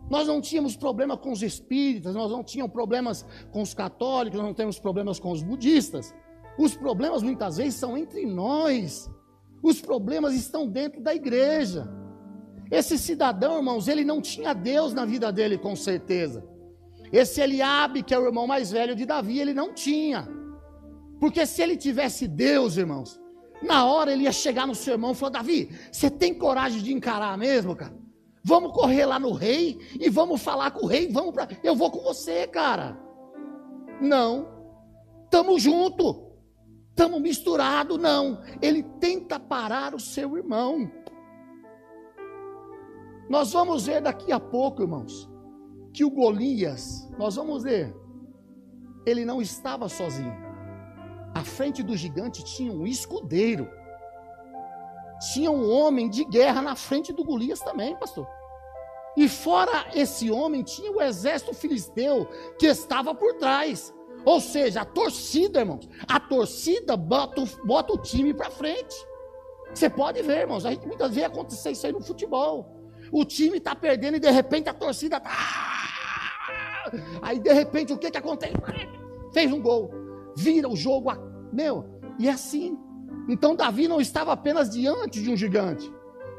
Nós 0.09 0.27
não 0.27 0.41
tínhamos 0.41 0.75
problema 0.75 1.15
com 1.15 1.31
os 1.31 1.43
espíritas, 1.43 2.15
nós 2.15 2.31
não 2.31 2.43
tínhamos 2.43 2.73
problemas 2.73 3.25
com 3.51 3.61
os 3.61 3.73
católicos, 3.73 4.39
nós 4.39 4.47
não 4.47 4.53
temos 4.53 4.79
problemas 4.79 5.19
com 5.19 5.31
os 5.31 5.43
budistas. 5.43 6.13
Os 6.57 6.75
problemas 6.75 7.21
muitas 7.21 7.57
vezes 7.57 7.75
são 7.75 7.97
entre 7.97 8.25
nós. 8.25 9.09
Os 9.61 9.81
problemas 9.81 10.33
estão 10.33 10.67
dentro 10.67 11.01
da 11.01 11.13
igreja. 11.13 11.87
Esse 12.71 12.97
cidadão, 12.97 13.57
irmãos, 13.57 13.87
ele 13.87 14.03
não 14.03 14.21
tinha 14.21 14.53
Deus 14.53 14.93
na 14.93 15.05
vida 15.05 15.31
dele, 15.31 15.57
com 15.57 15.75
certeza. 15.75 16.43
Esse 17.11 17.41
Eliabe, 17.41 18.03
que 18.03 18.13
é 18.13 18.19
o 18.19 18.25
irmão 18.25 18.45
mais 18.45 18.71
velho 18.71 18.95
de 18.95 19.05
Davi, 19.05 19.39
ele 19.39 19.53
não 19.53 19.73
tinha. 19.73 20.38
Porque 21.19 21.45
se 21.45 21.61
ele 21.61 21.75
tivesse 21.75 22.27
Deus, 22.27 22.77
irmãos, 22.77 23.19
na 23.61 23.85
hora 23.85 24.11
ele 24.11 24.23
ia 24.23 24.31
chegar 24.31 24.65
no 24.65 24.75
seu 24.75 24.93
irmão 24.93 25.11
e 25.11 25.15
falar: 25.15 25.33
Davi, 25.33 25.69
você 25.91 26.09
tem 26.09 26.33
coragem 26.33 26.81
de 26.81 26.93
encarar 26.93 27.37
mesmo, 27.37 27.75
cara? 27.75 27.97
Vamos 28.43 28.71
correr 28.71 29.05
lá 29.05 29.19
no 29.19 29.33
rei 29.33 29.77
e 29.99 30.09
vamos 30.09 30.41
falar 30.41 30.71
com 30.71 30.85
o 30.85 30.87
rei, 30.87 31.11
vamos 31.11 31.33
para. 31.33 31.47
Eu 31.63 31.75
vou 31.75 31.91
com 31.91 31.99
você, 31.99 32.47
cara. 32.47 32.97
Não. 34.01 34.47
Tamo 35.29 35.59
junto. 35.59 36.29
Tamo 36.95 37.19
misturado, 37.19 37.97
não. 37.97 38.41
Ele 38.61 38.83
tenta 38.99 39.39
parar 39.39 39.93
o 39.93 39.99
seu 39.99 40.37
irmão. 40.37 40.89
Nós 43.29 43.51
vamos 43.51 43.85
ver 43.85 44.01
daqui 44.01 44.31
a 44.31 44.39
pouco, 44.39 44.81
irmãos, 44.81 45.29
que 45.93 46.03
o 46.03 46.09
Golias, 46.09 47.07
nós 47.17 47.35
vamos 47.35 47.63
ver, 47.63 47.95
ele 49.05 49.23
não 49.23 49.39
estava 49.41 49.87
sozinho. 49.87 50.48
À 51.33 51.43
frente 51.43 51.83
do 51.83 51.95
gigante 51.95 52.43
tinha 52.43 52.71
um 52.71 52.85
escudeiro. 52.85 53.69
Tinha 55.33 55.51
um 55.51 55.69
homem 55.69 56.09
de 56.09 56.23
guerra 56.23 56.61
na 56.61 56.75
frente 56.75 57.11
do 57.11 57.23
Golias 57.23 57.59
também, 57.59 57.95
pastor. 57.97 58.27
E 59.17 59.27
fora 59.27 59.87
esse 59.93 60.31
homem, 60.31 60.63
tinha 60.63 60.91
o 60.91 61.01
exército 61.01 61.53
filisteu 61.53 62.25
que 62.57 62.67
estava 62.67 63.13
por 63.13 63.33
trás. 63.33 63.93
Ou 64.25 64.39
seja, 64.39 64.81
a 64.81 64.85
torcida, 64.85 65.59
irmãos, 65.59 65.89
a 66.07 66.19
torcida 66.19 66.95
bota, 66.95 67.43
bota 67.63 67.93
o 67.93 67.97
time 67.97 68.33
para 68.33 68.49
frente. 68.49 68.95
Você 69.73 69.89
pode 69.89 70.21
ver, 70.21 70.41
irmãos, 70.41 70.65
a 70.65 70.71
gente 70.71 70.87
muitas 70.87 71.09
vezes 71.09 71.29
acontecer 71.29 71.71
isso 71.71 71.85
aí 71.85 71.91
no 71.91 72.01
futebol. 72.01 72.75
O 73.11 73.25
time 73.25 73.57
está 73.57 73.75
perdendo 73.75 74.17
e 74.17 74.19
de 74.19 74.29
repente 74.29 74.69
a 74.69 74.73
torcida 74.73 75.17
está. 75.17 75.31
Aí 77.21 77.39
de 77.39 77.53
repente 77.53 77.93
o 77.93 77.97
que, 77.97 78.09
que 78.09 78.17
acontece? 78.17 78.53
Fez 79.33 79.51
um 79.51 79.61
gol, 79.61 79.91
vira 80.39 80.69
o 80.69 80.75
jogo, 80.75 81.11
meu, 81.51 81.85
e 82.17 82.27
é 82.27 82.31
assim. 82.31 82.77
Então 83.27 83.55
Davi 83.55 83.87
não 83.87 83.99
estava 83.99 84.31
apenas 84.31 84.69
diante 84.69 85.21
de 85.21 85.29
um 85.29 85.35
gigante, 85.35 85.91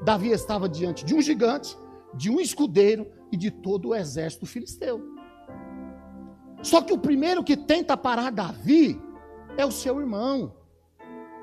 Davi 0.02 0.30
estava 0.30 0.68
diante 0.68 1.04
de 1.04 1.14
um 1.14 1.20
gigante, 1.20 1.76
de 2.14 2.30
um 2.30 2.40
escudeiro 2.40 3.06
e 3.30 3.36
de 3.36 3.50
todo 3.50 3.90
o 3.90 3.94
exército 3.94 4.46
filisteu. 4.46 5.00
Só 6.62 6.80
que 6.80 6.92
o 6.92 6.98
primeiro 6.98 7.44
que 7.44 7.56
tenta 7.56 7.96
parar 7.96 8.30
Davi 8.30 9.00
é 9.56 9.64
o 9.64 9.70
seu 9.70 10.00
irmão, 10.00 10.54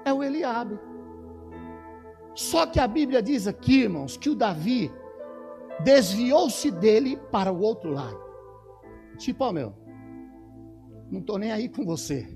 é 0.04 0.12
o 0.12 0.24
Eliabe. 0.24 0.80
Só 2.34 2.66
que 2.66 2.80
a 2.80 2.88
Bíblia 2.88 3.22
diz 3.22 3.48
aqui, 3.48 3.82
irmãos, 3.82 4.18
que 4.18 4.30
o 4.30 4.36
Davi 4.36 4.92
desviou-se 5.84 6.72
dele 6.72 7.18
para 7.32 7.52
o 7.52 7.62
outro 7.62 7.92
lado. 7.92 8.20
Tipo, 9.18 9.46
ó 9.46 9.52
meu, 9.52 9.74
não 11.12 11.20
estou 11.20 11.38
nem 11.38 11.52
aí 11.52 11.70
com 11.70 11.86
você. 11.86 12.28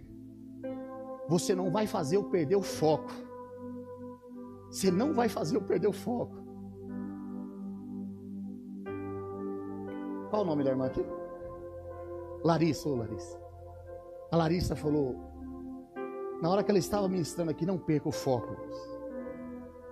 Você 1.31 1.55
não 1.55 1.71
vai 1.71 1.87
fazer 1.87 2.17
eu 2.17 2.25
perder 2.25 2.57
o 2.57 2.61
foco. 2.61 3.09
Você 4.69 4.91
não 4.91 5.13
vai 5.13 5.29
fazer 5.29 5.55
eu 5.55 5.61
perder 5.61 5.87
o 5.87 5.93
foco. 5.93 6.35
Qual 10.29 10.41
o 10.41 10.45
nome 10.45 10.61
da 10.65 10.71
irmã 10.71 10.87
aqui? 10.87 11.05
Larissa, 12.43 12.89
ô 12.89 12.95
Larissa. 12.95 13.39
A 14.29 14.35
Larissa 14.35 14.75
falou, 14.75 15.15
na 16.41 16.49
hora 16.49 16.65
que 16.65 16.71
ela 16.71 16.79
estava 16.79 17.07
ministrando 17.07 17.51
aqui, 17.51 17.65
não 17.65 17.77
perca 17.77 18.09
o 18.09 18.11
foco. 18.11 18.53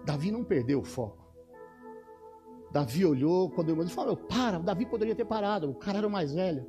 Davi 0.06 0.32
não 0.32 0.44
perdeu 0.44 0.82
o 0.82 0.84
foco. 0.84 1.26
Davi 2.70 3.06
olhou, 3.06 3.50
quando 3.50 3.70
o 3.70 3.72
irmão 3.72 3.88
falou, 3.88 4.18
para, 4.18 4.60
Davi 4.60 4.86
poderia 4.86 5.16
ter 5.16 5.26
parado, 5.26 5.72
o 5.72 5.76
cara 5.76 6.00
era 6.00 6.08
o 6.08 6.12
mais 6.12 6.34
velho. 6.34 6.68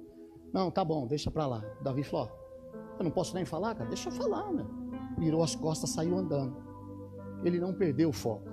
Não, 0.52 0.70
tá 0.70 0.84
bom, 0.84 1.08
deixa 1.08 1.28
para 1.28 1.48
lá. 1.48 1.60
Davi 1.82 2.04
falou, 2.04 2.39
eu 3.00 3.04
não 3.04 3.10
posso 3.10 3.34
nem 3.34 3.44
falar, 3.44 3.74
cara, 3.74 3.88
deixa 3.88 4.08
eu 4.08 4.12
falar, 4.12 4.52
meu. 4.52 4.66
Virou 5.18 5.42
as 5.42 5.54
costas, 5.54 5.90
saiu 5.90 6.16
andando. 6.16 6.56
Ele 7.44 7.58
não 7.58 7.72
perdeu 7.72 8.10
o 8.10 8.12
foco. 8.12 8.48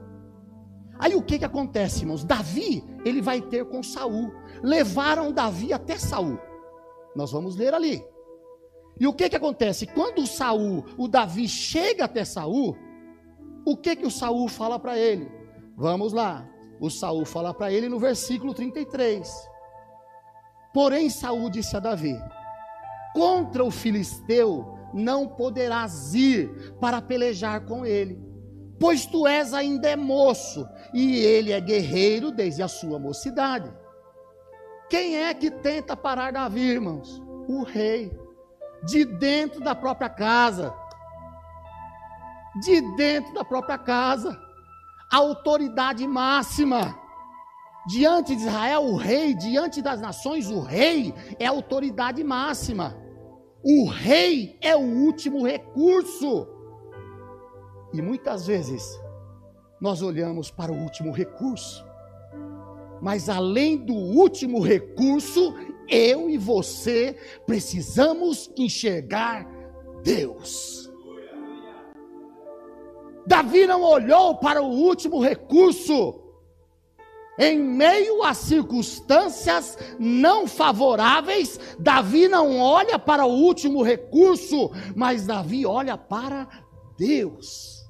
Aí 0.99 1.15
o 1.15 1.21
que 1.21 1.37
que 1.37 1.45
acontece, 1.45 2.01
irmãos? 2.01 2.23
Davi, 2.23 2.83
ele 3.05 3.21
vai 3.21 3.41
ter 3.41 3.65
com 3.65 3.83
Saul. 3.83 4.31
Levaram 4.63 5.31
Davi 5.31 5.71
até 5.71 5.97
Saul. 5.97 6.39
Nós 7.15 7.31
vamos 7.31 7.55
ler 7.55 7.73
ali. 7.73 8.03
E 8.99 9.05
o 9.05 9.13
que 9.13 9.29
que 9.29 9.35
acontece? 9.35 9.85
Quando 9.85 10.23
o 10.23 10.27
Saul, 10.27 10.83
o 10.97 11.07
Davi 11.07 11.47
chega 11.47 12.05
até 12.05 12.25
Saul, 12.25 12.75
o 13.65 13.77
que 13.77 13.95
que 13.95 14.05
o 14.05 14.11
Saul 14.11 14.47
fala 14.47 14.79
para 14.79 14.97
ele? 14.97 15.29
Vamos 15.75 16.13
lá. 16.13 16.47
O 16.79 16.89
Saul 16.89 17.25
fala 17.25 17.53
para 17.53 17.71
ele 17.71 17.89
no 17.89 17.99
versículo 17.99 18.53
33. 18.53 19.29
Porém 20.73 21.09
Saul 21.09 21.49
disse 21.49 21.75
a 21.75 21.79
Davi: 21.79 22.15
Contra 23.17 23.63
o 23.63 23.71
filisteu 23.71 24.77
não 24.93 25.27
poderás 25.27 26.13
ir 26.13 26.75
para 26.79 27.01
pelejar 27.01 27.65
com 27.65 27.83
ele, 27.83 28.21
pois 28.79 29.07
tu 29.07 29.25
és 29.25 29.55
ainda 29.55 29.89
é 29.89 29.95
moço 29.95 30.69
e 30.93 31.17
ele 31.17 31.51
é 31.51 31.59
guerreiro 31.59 32.29
desde 32.29 32.61
a 32.61 32.67
sua 32.67 32.99
mocidade. 32.99 33.73
Quem 34.87 35.17
é 35.17 35.33
que 35.33 35.49
tenta 35.49 35.97
parar 35.97 36.31
Davi, 36.31 36.61
irmãos? 36.61 37.19
O 37.47 37.63
rei, 37.63 38.15
de 38.83 39.03
dentro 39.03 39.61
da 39.61 39.73
própria 39.73 40.09
casa. 40.09 40.71
De 42.61 42.81
dentro 42.95 43.33
da 43.33 43.43
própria 43.43 43.79
casa. 43.79 44.39
A 45.11 45.17
autoridade 45.17 46.05
máxima. 46.05 46.95
Diante 47.87 48.35
de 48.35 48.43
Israel, 48.43 48.83
o 48.83 48.95
rei, 48.95 49.33
diante 49.33 49.81
das 49.81 49.99
nações, 49.99 50.51
o 50.51 50.59
rei 50.59 51.15
é 51.39 51.47
a 51.47 51.49
autoridade 51.49 52.23
máxima. 52.23 53.06
O 53.67 53.85
rei 53.85 54.57
é 54.61 54.75
o 54.75 54.79
último 54.79 55.45
recurso. 55.45 56.47
E 57.93 58.01
muitas 58.01 58.47
vezes 58.47 58.97
nós 59.81 60.01
olhamos 60.01 60.49
para 60.49 60.71
o 60.71 60.77
último 60.77 61.11
recurso 61.11 61.87
mas 63.01 63.29
além 63.29 63.77
do 63.77 63.93
último 63.93 64.59
recurso, 64.59 65.53
eu 65.87 66.29
e 66.29 66.37
você 66.37 67.15
precisamos 67.45 68.51
enxergar 68.57 69.47
Deus. 70.03 70.91
Davi 73.25 73.67
não 73.67 73.83
olhou 73.83 74.35
para 74.37 74.61
o 74.61 74.69
último 74.69 75.21
recurso. 75.21 76.21
Em 77.37 77.59
meio 77.59 78.23
a 78.23 78.33
circunstâncias 78.33 79.77
não 79.99 80.47
favoráveis, 80.47 81.59
Davi 81.77 82.27
não 82.27 82.59
olha 82.59 82.97
para 82.97 83.25
o 83.25 83.31
último 83.31 83.83
recurso, 83.83 84.71
mas 84.95 85.27
Davi 85.27 85.65
olha 85.65 85.95
para 85.97 86.47
Deus. 86.97 87.85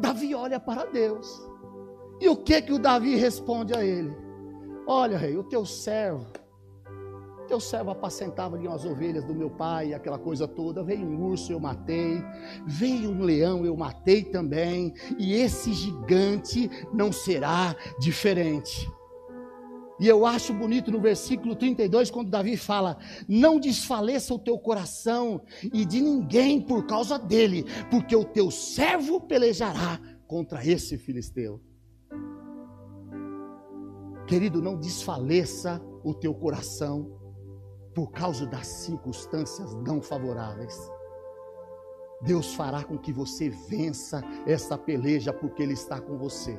Davi 0.00 0.34
olha 0.34 0.58
para 0.58 0.84
Deus. 0.84 1.40
E 2.20 2.28
o 2.28 2.36
que 2.36 2.60
que 2.62 2.72
o 2.72 2.78
Davi 2.78 3.14
responde 3.14 3.74
a 3.74 3.84
ele? 3.84 4.14
Olha, 4.86 5.16
rei, 5.16 5.36
o 5.36 5.44
teu 5.44 5.64
servo, 5.64 6.26
teu 7.46 7.60
servo 7.60 7.90
apacentava 7.90 8.56
ali 8.56 8.66
umas 8.66 8.84
ovelhas 8.84 9.24
do 9.24 9.34
meu 9.34 9.48
pai, 9.48 9.94
aquela 9.94 10.18
coisa 10.18 10.46
toda. 10.46 10.82
Veio 10.82 11.06
um 11.06 11.24
urso, 11.24 11.52
eu 11.52 11.60
matei. 11.60 12.22
Veio 12.66 13.10
um 13.10 13.22
leão, 13.22 13.64
eu 13.64 13.76
matei 13.76 14.24
também. 14.24 14.92
E 15.18 15.34
esse 15.34 15.72
gigante 15.72 16.70
não 16.92 17.10
será 17.12 17.74
diferente. 17.98 18.90
E 19.98 20.06
eu 20.06 20.26
acho 20.26 20.52
bonito 20.52 20.90
no 20.90 21.00
versículo 21.00 21.56
32, 21.56 22.10
quando 22.10 22.30
Davi 22.30 22.56
fala: 22.56 22.98
Não 23.26 23.58
desfaleça 23.58 24.34
o 24.34 24.38
teu 24.38 24.58
coração 24.58 25.40
e 25.72 25.84
de 25.86 26.00
ninguém 26.00 26.60
por 26.60 26.84
causa 26.86 27.18
dele, 27.18 27.64
porque 27.90 28.14
o 28.14 28.24
teu 28.24 28.50
servo 28.50 29.20
pelejará 29.20 29.98
contra 30.26 30.66
esse 30.66 30.98
filisteu. 30.98 31.62
Querido, 34.26 34.60
não 34.60 34.76
desfaleça 34.76 35.80
o 36.04 36.12
teu 36.12 36.34
coração 36.34 37.15
por 37.96 38.12
causa 38.12 38.46
das 38.46 38.66
circunstâncias 38.66 39.74
não 39.76 40.02
favoráveis. 40.02 40.78
Deus 42.20 42.54
fará 42.54 42.84
com 42.84 42.98
que 42.98 43.10
você 43.10 43.48
vença 43.48 44.22
essa 44.46 44.76
peleja 44.76 45.32
porque 45.32 45.62
Ele 45.62 45.72
está 45.72 45.98
com 45.98 46.18
você. 46.18 46.54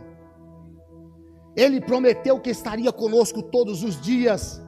Ele 1.55 1.79
prometeu 1.79 2.39
que 2.39 2.49
estaria 2.49 2.91
conosco 2.91 3.43
todos 3.43 3.83
os 3.83 4.01
dias. 4.01 4.59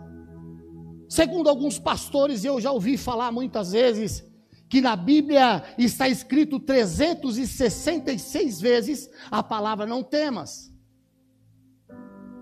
Segundo 1.09 1.49
alguns 1.49 1.79
pastores, 1.79 2.45
eu 2.45 2.61
já 2.61 2.71
ouvi 2.71 2.97
falar 2.97 3.31
muitas 3.31 3.71
vezes, 3.71 4.23
que 4.69 4.79
na 4.79 4.95
Bíblia 4.95 5.63
está 5.75 6.07
escrito 6.07 6.59
366 6.59 8.61
vezes 8.61 9.09
a 9.31 9.41
palavra 9.41 9.87
não 9.87 10.03
temas. 10.03 10.71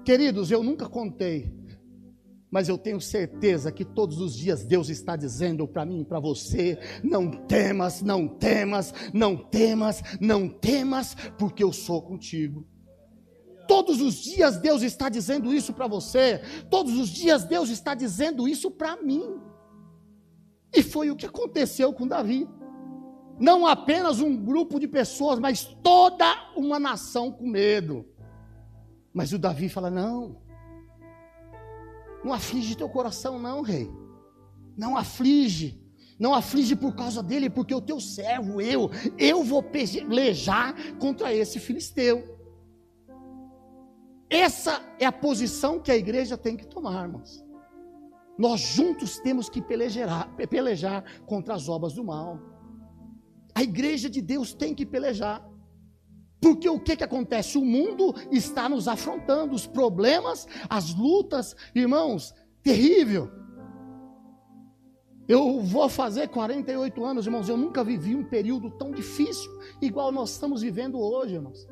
Queridos, 0.03 0.51
eu 0.51 0.61
nunca 0.61 0.89
contei, 0.89 1.56
mas 2.49 2.69
eu 2.69 2.77
tenho 2.77 3.01
certeza 3.01 3.71
que 3.71 3.83
todos 3.83 4.19
os 4.19 4.33
dias 4.35 4.63
Deus 4.63 4.89
está 4.89 5.15
dizendo 5.15 5.67
para 5.67 5.85
mim 5.85 6.01
e 6.01 6.05
para 6.05 6.19
você: 6.19 6.79
não 7.03 7.29
temas, 7.29 8.01
não 8.01 8.27
temas, 8.27 8.93
não 9.13 9.35
temas, 9.35 10.01
não 10.21 10.47
temas, 10.47 11.15
porque 11.37 11.63
eu 11.63 11.73
sou 11.73 12.01
contigo. 12.01 12.65
Todos 13.67 13.99
os 13.99 14.15
dias 14.15 14.57
Deus 14.57 14.81
está 14.81 15.09
dizendo 15.09 15.53
isso 15.53 15.73
para 15.73 15.87
você, 15.87 16.41
todos 16.69 16.97
os 16.97 17.09
dias 17.09 17.43
Deus 17.43 17.69
está 17.69 17.93
dizendo 17.93 18.47
isso 18.47 18.71
para 18.71 18.95
mim. 18.95 19.41
E 20.73 20.81
foi 20.81 21.11
o 21.11 21.15
que 21.15 21.25
aconteceu 21.25 21.91
com 21.91 22.07
Davi. 22.07 22.47
Não 23.39 23.67
apenas 23.67 24.19
um 24.19 24.35
grupo 24.35 24.79
de 24.79 24.87
pessoas, 24.87 25.37
mas 25.37 25.65
toda 25.83 26.25
uma 26.55 26.79
nação 26.79 27.31
com 27.31 27.45
medo. 27.45 28.05
Mas 29.13 29.33
o 29.33 29.37
Davi 29.37 29.67
fala: 29.67 29.91
Não, 29.91 30.41
não 32.23 32.33
aflige 32.33 32.75
teu 32.75 32.89
coração, 32.89 33.39
não, 33.39 33.61
rei. 33.61 33.91
Não 34.77 34.95
aflige. 34.95 35.81
Não 36.19 36.33
aflige 36.33 36.75
por 36.75 36.95
causa 36.95 37.21
dele, 37.21 37.49
porque 37.49 37.73
o 37.73 37.81
teu 37.81 37.99
servo, 37.99 38.59
eu, 38.59 38.89
eu 39.17 39.43
vou 39.43 39.61
pelejar 39.61 40.75
contra 40.97 41.33
esse 41.33 41.59
filisteu. 41.59 42.37
Essa 44.29 44.81
é 44.99 45.05
a 45.05 45.11
posição 45.11 45.79
que 45.79 45.91
a 45.91 45.95
igreja 45.95 46.37
tem 46.37 46.57
que 46.57 46.67
tomar, 46.67 47.03
irmãos. 47.03 47.45
Nós 48.37 48.61
juntos 48.61 49.19
temos 49.19 49.49
que 49.49 49.61
pelejar, 49.61 50.35
pelejar 50.49 51.03
contra 51.25 51.55
as 51.55 51.69
obras 51.69 51.93
do 51.93 52.03
mal. 52.03 52.39
A 53.55 53.63
igreja 53.63 54.09
de 54.09 54.21
Deus 54.21 54.53
tem 54.53 54.75
que 54.75 54.85
pelejar. 54.85 55.43
Porque 56.39 56.69
o 56.69 56.79
que, 56.79 56.95
que 56.95 57.03
acontece? 57.03 57.57
O 57.57 57.65
mundo 57.65 58.13
está 58.31 58.69
nos 58.69 58.87
afrontando, 58.87 59.55
os 59.55 59.65
problemas, 59.65 60.47
as 60.69 60.93
lutas, 60.93 61.55
irmãos, 61.73 62.33
terrível. 62.61 63.31
Eu 65.27 65.59
vou 65.61 65.89
fazer 65.89 66.29
48 66.29 67.03
anos, 67.03 67.25
irmãos, 67.25 67.49
eu 67.49 67.57
nunca 67.57 67.83
vivi 67.83 68.15
um 68.15 68.23
período 68.23 68.69
tão 68.71 68.91
difícil, 68.91 69.51
igual 69.81 70.11
nós 70.11 70.31
estamos 70.31 70.61
vivendo 70.61 70.99
hoje, 70.99 71.35
irmãos. 71.35 71.67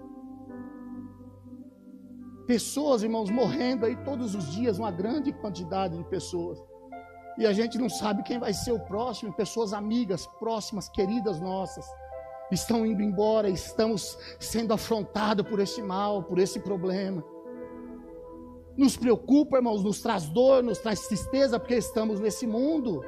Pessoas, 2.47 3.01
irmãos, 3.01 3.29
morrendo 3.29 3.85
aí 3.85 3.95
todos 4.03 4.35
os 4.35 4.51
dias, 4.51 4.77
uma 4.77 4.91
grande 4.91 5.31
quantidade 5.31 5.97
de 5.97 6.03
pessoas. 6.05 6.59
E 7.37 7.45
a 7.45 7.53
gente 7.53 7.77
não 7.77 7.89
sabe 7.89 8.23
quem 8.23 8.39
vai 8.39 8.53
ser 8.53 8.71
o 8.71 8.79
próximo, 8.79 9.33
pessoas 9.33 9.73
amigas, 9.73 10.27
próximas, 10.39 10.89
queridas 10.89 11.39
nossas 11.39 11.85
estão 12.51 12.85
indo 12.85 13.01
embora, 13.01 13.49
estamos 13.49 14.17
sendo 14.39 14.73
afrontados 14.73 15.47
por 15.47 15.59
esse 15.59 15.81
mal, 15.81 16.23
por 16.23 16.39
esse 16.39 16.59
problema. 16.59 17.23
Nos 18.77 18.97
preocupa, 18.97 19.57
irmãos, 19.57 19.83
nos 19.83 20.01
traz 20.01 20.25
dor, 20.25 20.61
nos 20.61 20.79
traz 20.79 21.07
tristeza, 21.07 21.59
porque 21.59 21.75
estamos 21.75 22.19
nesse 22.19 22.45
mundo. 22.45 23.03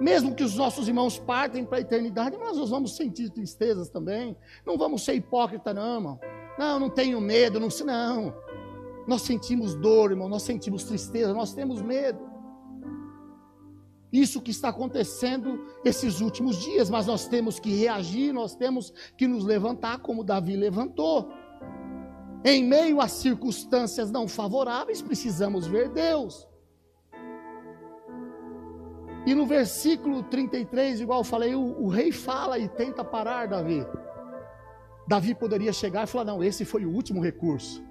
Mesmo 0.00 0.34
que 0.34 0.42
os 0.42 0.56
nossos 0.56 0.88
irmãos 0.88 1.18
partem 1.18 1.64
para 1.64 1.78
a 1.78 1.80
eternidade, 1.82 2.36
nós 2.38 2.70
vamos 2.70 2.96
sentir 2.96 3.30
tristezas 3.30 3.88
também. 3.90 4.36
Não 4.66 4.78
vamos 4.78 5.04
ser 5.04 5.14
hipócritas, 5.14 5.74
não, 5.74 5.96
irmão. 5.96 6.20
Não, 6.58 6.80
não 6.80 6.90
tenho 6.90 7.20
medo, 7.20 7.60
não, 7.60 7.68
não. 7.84 8.34
Nós 9.06 9.22
sentimos 9.22 9.74
dor, 9.74 10.10
irmão, 10.10 10.28
nós 10.28 10.42
sentimos 10.42 10.84
tristeza, 10.84 11.34
nós 11.34 11.52
temos 11.52 11.82
medo 11.82 12.31
isso 14.12 14.42
que 14.42 14.50
está 14.50 14.68
acontecendo 14.68 15.64
esses 15.84 16.20
últimos 16.20 16.56
dias, 16.56 16.90
mas 16.90 17.06
nós 17.06 17.26
temos 17.26 17.58
que 17.58 17.74
reagir, 17.74 18.32
nós 18.32 18.54
temos 18.54 18.92
que 19.16 19.26
nos 19.26 19.44
levantar 19.44 20.00
como 20.00 20.22
Davi 20.22 20.54
levantou. 20.54 21.32
Em 22.44 22.62
meio 22.62 23.00
a 23.00 23.08
circunstâncias 23.08 24.10
não 24.10 24.28
favoráveis, 24.28 25.00
precisamos 25.00 25.66
ver 25.66 25.88
Deus. 25.88 26.46
E 29.24 29.34
no 29.34 29.46
versículo 29.46 30.24
33, 30.24 31.00
igual 31.00 31.20
eu 31.20 31.24
falei, 31.24 31.54
o, 31.54 31.82
o 31.82 31.88
rei 31.88 32.10
fala 32.12 32.58
e 32.58 32.68
tenta 32.68 33.04
parar 33.04 33.46
Davi. 33.46 33.86
Davi 35.06 35.34
poderia 35.34 35.72
chegar 35.72 36.04
e 36.04 36.06
falar: 36.06 36.24
Não, 36.24 36.42
esse 36.42 36.64
foi 36.64 36.84
o 36.84 36.90
último 36.90 37.22
recurso. 37.22 37.82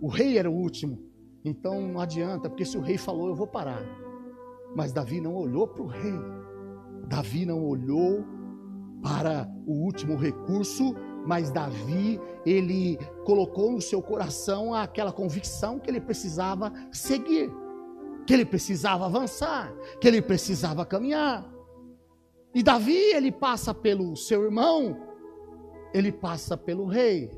O 0.00 0.08
rei 0.08 0.38
era 0.38 0.50
o 0.50 0.54
último. 0.54 0.98
Então 1.44 1.80
não 1.80 2.00
adianta, 2.00 2.48
porque 2.48 2.64
se 2.64 2.76
o 2.76 2.80
rei 2.80 2.96
falou, 2.96 3.28
eu 3.28 3.34
vou 3.34 3.46
parar. 3.46 3.82
Mas 4.74 4.92
Davi 4.92 5.20
não 5.20 5.34
olhou 5.34 5.66
para 5.66 5.82
o 5.82 5.86
rei. 5.86 6.18
Davi 7.06 7.46
não 7.46 7.64
olhou 7.64 8.24
para 9.02 9.48
o 9.66 9.72
último 9.84 10.16
recurso, 10.16 10.94
mas 11.26 11.50
Davi, 11.50 12.20
ele 12.44 12.98
colocou 13.24 13.72
no 13.72 13.80
seu 13.80 14.02
coração 14.02 14.74
aquela 14.74 15.12
convicção 15.12 15.78
que 15.78 15.90
ele 15.90 16.00
precisava 16.00 16.72
seguir, 16.92 17.50
que 18.26 18.32
ele 18.32 18.44
precisava 18.44 19.06
avançar, 19.06 19.72
que 20.00 20.08
ele 20.08 20.20
precisava 20.22 20.84
caminhar. 20.84 21.48
E 22.54 22.62
Davi, 22.62 22.96
ele 22.96 23.30
passa 23.30 23.74
pelo 23.74 24.16
seu 24.16 24.44
irmão, 24.44 24.96
ele 25.92 26.10
passa 26.10 26.56
pelo 26.56 26.86
rei. 26.86 27.30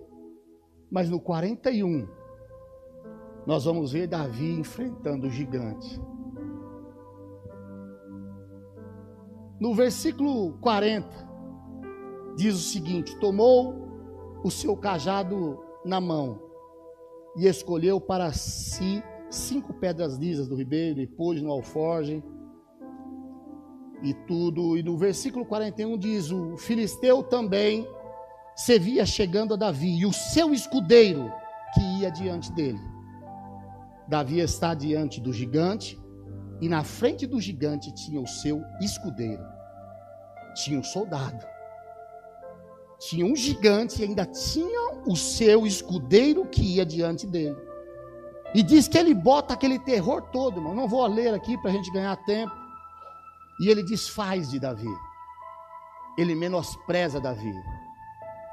Mas 0.90 1.08
no 1.08 1.20
41, 1.20 2.08
nós 3.46 3.64
vamos 3.64 3.92
ver 3.92 4.06
Davi 4.06 4.52
enfrentando 4.58 5.26
o 5.26 5.30
gigante. 5.30 6.00
No 9.60 9.74
versículo 9.74 10.54
40, 10.54 11.06
diz 12.34 12.54
o 12.54 12.62
seguinte: 12.62 13.14
Tomou 13.18 13.74
o 14.42 14.50
seu 14.50 14.74
cajado 14.74 15.62
na 15.84 16.00
mão 16.00 16.40
e 17.36 17.46
escolheu 17.46 18.00
para 18.00 18.32
si 18.32 19.02
cinco 19.28 19.74
pedras 19.74 20.16
lisas 20.16 20.48
do 20.48 20.56
ribeiro 20.56 20.98
e 21.00 21.06
pôs 21.06 21.42
no 21.42 21.50
alforge 21.50 22.24
e 24.02 24.14
tudo. 24.26 24.78
E 24.78 24.82
no 24.82 24.96
versículo 24.96 25.44
41 25.44 25.98
diz: 25.98 26.30
O 26.30 26.56
filisteu 26.56 27.22
também 27.22 27.86
se 28.56 28.78
via 28.78 29.04
chegando 29.04 29.52
a 29.52 29.58
Davi 29.58 29.98
e 29.98 30.06
o 30.06 30.12
seu 30.12 30.54
escudeiro 30.54 31.30
que 31.74 31.80
ia 32.00 32.10
diante 32.10 32.50
dele. 32.52 32.80
Davi 34.08 34.40
está 34.40 34.72
diante 34.72 35.20
do 35.20 35.34
gigante 35.34 36.00
e 36.60 36.68
na 36.68 36.84
frente 36.84 37.26
do 37.26 37.40
gigante 37.40 37.92
tinha 37.92 38.20
o 38.20 38.26
seu 38.26 38.62
escudeiro. 38.80 39.42
Tinha 40.54 40.78
um 40.78 40.82
soldado. 40.82 41.44
Tinha 42.98 43.24
um 43.24 43.34
gigante 43.34 44.00
e 44.00 44.04
ainda 44.04 44.26
tinha 44.26 45.02
o 45.06 45.16
seu 45.16 45.66
escudeiro 45.66 46.46
que 46.46 46.76
ia 46.76 46.84
diante 46.84 47.26
dele. 47.26 47.56
E 48.54 48.62
diz 48.62 48.88
que 48.88 48.98
ele 48.98 49.14
bota 49.14 49.54
aquele 49.54 49.78
terror 49.78 50.22
todo, 50.30 50.58
irmão. 50.58 50.74
Não 50.74 50.86
vou 50.86 51.06
ler 51.06 51.32
aqui 51.32 51.56
para 51.58 51.70
a 51.70 51.72
gente 51.72 51.90
ganhar 51.90 52.14
tempo. 52.24 52.52
E 53.60 53.68
ele 53.68 53.82
desfaz 53.82 54.50
de 54.50 54.58
Davi. 54.58 54.92
Ele 56.18 56.34
menospreza 56.34 57.20
Davi. 57.20 57.54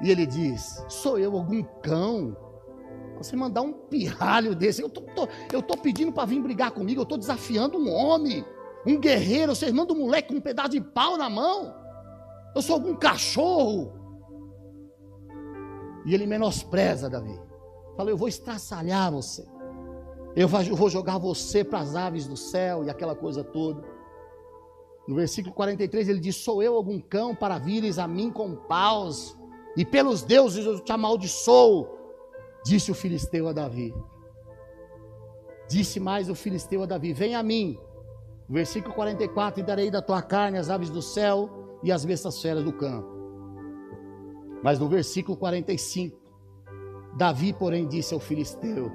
E 0.00 0.10
ele 0.10 0.24
diz: 0.24 0.82
Sou 0.88 1.18
eu 1.18 1.34
algum 1.36 1.62
cão 1.82 2.36
você 3.18 3.36
mandar 3.36 3.62
um 3.62 3.72
pirralho 3.72 4.54
desse, 4.54 4.82
eu 4.82 4.88
tô, 4.88 5.02
tô 5.02 5.28
eu 5.52 5.62
tô 5.62 5.76
pedindo 5.76 6.12
para 6.12 6.24
vir 6.24 6.40
brigar 6.40 6.70
comigo, 6.70 7.00
eu 7.02 7.06
tô 7.06 7.16
desafiando 7.16 7.78
um 7.78 7.92
homem, 7.92 8.44
um 8.86 8.98
guerreiro. 8.98 9.54
Vocês 9.54 9.72
mandam 9.72 9.96
um 9.96 10.00
moleque 10.00 10.28
com 10.28 10.38
um 10.38 10.40
pedaço 10.40 10.70
de 10.70 10.80
pau 10.80 11.16
na 11.16 11.28
mão. 11.28 11.74
Eu 12.54 12.62
sou 12.62 12.74
algum 12.74 12.94
cachorro. 12.94 13.92
E 16.06 16.14
ele 16.14 16.26
menospreza 16.26 17.10
Davi. 17.10 17.38
Fala, 17.96 18.10
eu 18.10 18.16
vou 18.16 18.28
estraçalhar 18.28 19.12
você. 19.12 19.44
Eu 20.36 20.46
vou 20.48 20.88
jogar 20.88 21.18
você 21.18 21.64
para 21.64 21.80
as 21.80 21.96
aves 21.96 22.26
do 22.26 22.36
céu 22.36 22.84
e 22.84 22.90
aquela 22.90 23.14
coisa 23.14 23.42
toda. 23.42 23.82
No 25.08 25.16
versículo 25.16 25.54
43 25.54 26.08
ele 26.08 26.20
diz: 26.20 26.36
Sou 26.36 26.62
eu 26.62 26.76
algum 26.76 27.00
cão 27.00 27.34
para 27.34 27.58
vires 27.58 27.98
a 27.98 28.06
mim 28.06 28.30
com 28.30 28.54
paus, 28.54 29.36
e 29.76 29.84
pelos 29.84 30.22
deuses 30.22 30.64
eu 30.64 30.78
te 30.78 30.92
amaldiçoo. 30.92 31.97
Disse 32.64 32.90
o 32.90 32.94
filisteu 32.94 33.48
a 33.48 33.52
Davi. 33.52 33.94
Disse 35.68 36.00
mais 36.00 36.28
o 36.28 36.34
filisteu 36.34 36.82
a 36.82 36.86
Davi: 36.86 37.12
Vem 37.12 37.34
a 37.34 37.42
mim. 37.42 37.78
Versículo 38.48 38.94
44: 38.94 39.60
E 39.60 39.62
darei 39.62 39.90
da 39.90 40.02
tua 40.02 40.22
carne 40.22 40.58
as 40.58 40.70
aves 40.70 40.90
do 40.90 41.02
céu 41.02 41.78
e 41.82 41.92
as 41.92 42.04
bestas 42.04 42.40
feras 42.40 42.64
do 42.64 42.72
campo. 42.72 43.08
Mas 44.62 44.78
no 44.78 44.88
versículo 44.88 45.36
45, 45.36 46.18
Davi, 47.16 47.52
porém, 47.52 47.86
disse 47.86 48.14
ao 48.14 48.20
filisteu: 48.20 48.90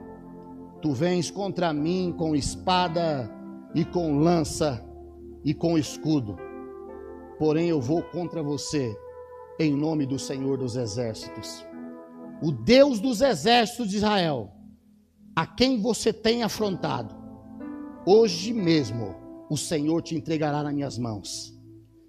Tu 0.81 0.91
vens 0.91 1.31
contra 1.31 1.71
mim 1.71 2.13
com 2.17 2.35
espada 2.35 3.29
e 3.73 3.85
com 3.85 4.19
lança 4.19 4.83
e 5.43 5.53
com 5.53 5.77
escudo, 5.77 6.37
porém 7.37 7.69
eu 7.69 7.81
vou 7.81 8.01
contra 8.01 8.41
você 8.41 8.95
em 9.59 9.75
nome 9.75 10.05
do 10.05 10.17
Senhor 10.17 10.57
dos 10.57 10.75
exércitos 10.75 11.65
o 12.43 12.51
Deus 12.51 12.99
dos 12.99 13.21
exércitos 13.21 13.87
de 13.87 13.95
Israel, 13.95 14.51
a 15.33 15.47
quem 15.47 15.81
você 15.81 16.11
tem 16.11 16.43
afrontado, 16.43 17.15
hoje 18.05 18.51
mesmo 18.51 19.15
o 19.49 19.55
Senhor 19.55 20.01
te 20.01 20.13
entregará 20.13 20.61
nas 20.61 20.73
minhas 20.73 20.97
mãos. 20.97 21.57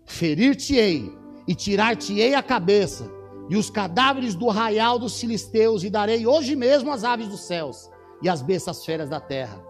Ferir-te-ei 0.04 1.08
e 1.46 1.54
tirar-te-ei 1.54 2.34
a 2.34 2.42
cabeça, 2.42 3.08
e 3.48 3.56
os 3.56 3.70
cadáveres 3.70 4.34
do 4.34 4.50
arraial 4.50 4.98
dos 4.98 5.20
filisteus, 5.20 5.84
e 5.84 5.90
darei 5.90 6.26
hoje 6.26 6.56
mesmo 6.56 6.90
as 6.90 7.04
aves 7.04 7.28
dos 7.28 7.42
céus 7.42 7.88
e 8.20 8.28
as 8.28 8.42
bestas 8.42 8.84
feras 8.84 9.08
da 9.08 9.20
terra. 9.20 9.64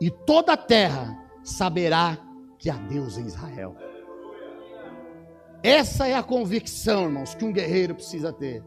E 0.00 0.10
toda 0.10 0.54
a 0.54 0.56
terra 0.56 1.22
saberá 1.44 2.16
que 2.58 2.70
há 2.70 2.76
Deus 2.76 3.18
em 3.18 3.26
Israel. 3.26 3.76
Essa 5.62 6.08
é 6.08 6.14
a 6.14 6.22
convicção, 6.22 7.04
irmãos, 7.04 7.34
que 7.34 7.44
um 7.44 7.52
guerreiro 7.52 7.94
precisa 7.94 8.32
ter. 8.32 8.64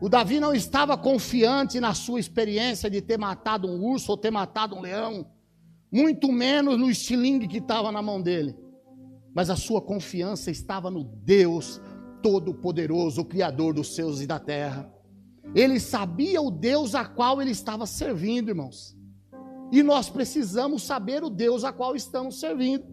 O 0.00 0.08
Davi 0.08 0.40
não 0.40 0.54
estava 0.54 0.96
confiante 0.96 1.78
na 1.78 1.92
sua 1.92 2.18
experiência 2.18 2.88
de 2.88 3.02
ter 3.02 3.18
matado 3.18 3.68
um 3.68 3.84
urso 3.84 4.12
ou 4.12 4.16
ter 4.16 4.30
matado 4.30 4.74
um 4.74 4.80
leão, 4.80 5.26
muito 5.92 6.32
menos 6.32 6.78
no 6.78 6.90
estilingue 6.90 7.46
que 7.46 7.58
estava 7.58 7.92
na 7.92 8.00
mão 8.00 8.20
dele. 8.20 8.56
Mas 9.34 9.50
a 9.50 9.56
sua 9.56 9.82
confiança 9.82 10.50
estava 10.50 10.90
no 10.90 11.04
Deus 11.04 11.82
Todo-Poderoso, 12.22 13.20
o 13.20 13.24
Criador 13.26 13.74
dos 13.74 13.94
céus 13.94 14.22
e 14.22 14.26
da 14.26 14.38
terra. 14.38 14.90
Ele 15.54 15.78
sabia 15.78 16.40
o 16.40 16.50
Deus 16.50 16.94
a 16.94 17.04
qual 17.04 17.42
ele 17.42 17.50
estava 17.50 17.84
servindo, 17.84 18.48
irmãos. 18.48 18.96
E 19.70 19.82
nós 19.82 20.08
precisamos 20.08 20.82
saber 20.82 21.22
o 21.22 21.28
Deus 21.28 21.62
a 21.62 21.72
qual 21.72 21.94
estamos 21.94 22.40
servindo. 22.40 22.84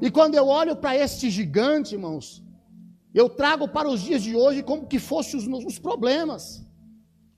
E 0.00 0.10
quando 0.10 0.34
eu 0.34 0.48
olho 0.48 0.76
para 0.76 0.96
este 0.96 1.30
gigante, 1.30 1.94
irmãos, 1.94 2.44
eu 3.16 3.28
trago 3.28 3.66
para 3.66 3.88
os 3.88 4.00
dias 4.00 4.22
de 4.22 4.36
hoje 4.36 4.62
como 4.62 4.86
que 4.86 4.98
fossem 4.98 5.40
os, 5.66 5.78
problemas, 5.78 6.64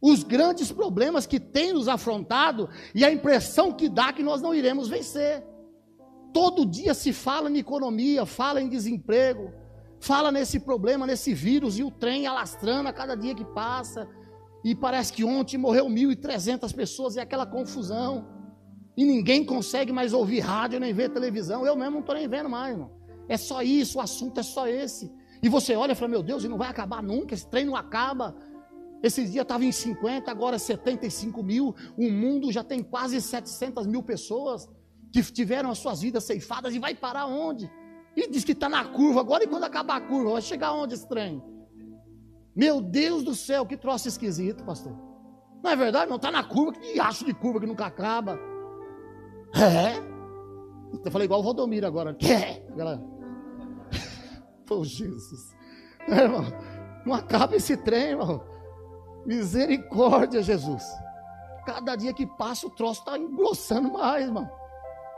os 0.00 0.22
grandes 0.22 0.70
problemas 0.70 1.26
que 1.26 1.40
tem 1.40 1.72
nos 1.72 1.88
afrontado 1.88 2.68
e 2.94 3.04
a 3.04 3.12
impressão 3.12 3.72
que 3.72 3.88
dá 3.88 4.12
que 4.12 4.22
nós 4.22 4.42
não 4.42 4.54
iremos 4.54 4.88
vencer. 4.88 5.42
Todo 6.34 6.66
dia 6.66 6.92
se 6.92 7.12
fala 7.12 7.50
em 7.50 7.56
economia, 7.56 8.26
fala 8.26 8.60
em 8.60 8.68
desemprego, 8.68 9.52
Fala 10.00 10.30
nesse 10.30 10.60
problema, 10.60 11.06
nesse 11.06 11.34
vírus 11.34 11.78
e 11.78 11.82
o 11.82 11.90
trem 11.90 12.26
alastrando 12.26 12.88
a 12.88 12.92
cada 12.92 13.16
dia 13.16 13.34
que 13.34 13.44
passa. 13.44 14.08
E 14.64 14.74
parece 14.74 15.12
que 15.12 15.24
ontem 15.24 15.58
morreu 15.58 15.86
1.300 15.86 16.74
pessoas 16.74 17.16
e 17.16 17.20
aquela 17.20 17.46
confusão. 17.46 18.26
E 18.96 19.04
ninguém 19.04 19.44
consegue 19.44 19.92
mais 19.92 20.12
ouvir 20.12 20.40
rádio 20.40 20.80
nem 20.80 20.92
ver 20.92 21.10
televisão. 21.10 21.66
Eu 21.66 21.76
mesmo 21.76 21.92
não 21.92 22.00
estou 22.00 22.14
nem 22.14 22.28
vendo 22.28 22.48
mais, 22.48 22.72
irmão. 22.72 22.90
É 23.28 23.36
só 23.36 23.62
isso, 23.62 23.98
o 23.98 24.00
assunto 24.00 24.38
é 24.40 24.42
só 24.42 24.66
esse. 24.66 25.12
E 25.42 25.48
você 25.48 25.74
olha 25.74 25.92
e 25.92 25.94
fala: 25.94 26.10
Meu 26.10 26.22
Deus, 26.22 26.44
e 26.44 26.48
não 26.48 26.58
vai 26.58 26.68
acabar 26.68 27.02
nunca, 27.02 27.34
esse 27.34 27.48
trem 27.48 27.64
não 27.64 27.76
acaba. 27.76 28.34
Esses 29.02 29.30
dias 29.30 29.42
estava 29.42 29.64
em 29.64 29.70
50, 29.70 30.30
agora 30.30 30.58
75 30.58 31.42
mil. 31.42 31.74
O 31.96 32.10
mundo 32.10 32.50
já 32.50 32.64
tem 32.64 32.82
quase 32.82 33.20
700 33.20 33.86
mil 33.86 34.02
pessoas 34.02 34.68
que 35.12 35.22
tiveram 35.22 35.70
as 35.70 35.78
suas 35.78 36.00
vidas 36.00 36.24
ceifadas 36.24 36.74
e 36.74 36.78
vai 36.78 36.94
parar 36.94 37.26
onde? 37.26 37.70
E 38.16 38.28
diz 38.28 38.42
que 38.42 38.52
está 38.52 38.68
na 38.68 38.84
curva 38.84 39.20
agora, 39.20 39.44
e 39.44 39.46
quando 39.46 39.64
acabar 39.64 39.96
a 39.96 40.00
curva, 40.00 40.32
vai 40.32 40.42
chegar 40.42 40.72
onde 40.72 40.94
esse 40.94 41.08
trem? 41.08 41.42
Meu 42.54 42.80
Deus 42.80 43.22
do 43.22 43.34
céu, 43.34 43.64
que 43.64 43.76
troço 43.76 44.08
esquisito, 44.08 44.64
pastor. 44.64 44.92
Não 45.62 45.70
é 45.70 45.76
verdade? 45.76 46.08
Não 46.08 46.16
está 46.16 46.30
na 46.30 46.42
curva, 46.42 46.72
que 46.72 46.98
acho 46.98 47.24
de 47.24 47.32
curva 47.32 47.60
que 47.60 47.66
nunca 47.66 47.86
acaba. 47.86 48.38
É? 49.54 49.96
Eu 51.04 51.10
falei 51.10 51.26
igual 51.26 51.40
o 51.40 51.42
Rodomiro 51.42 51.86
agora. 51.86 52.16
É? 52.20 52.66
Aquela... 52.72 53.17
Pô, 54.68 54.84
Jesus. 54.84 55.56
É, 56.06 56.24
irmão, 56.24 56.44
não 57.04 57.14
acaba 57.14 57.56
esse 57.56 57.76
trem, 57.76 58.10
irmão. 58.10 58.44
Misericórdia, 59.24 60.42
Jesus. 60.42 60.84
Cada 61.66 61.96
dia 61.96 62.12
que 62.12 62.26
passa 62.26 62.66
o 62.66 62.70
troço 62.70 63.00
está 63.00 63.18
engrossando 63.18 63.92
mais, 63.92 64.26
irmão. 64.26 64.48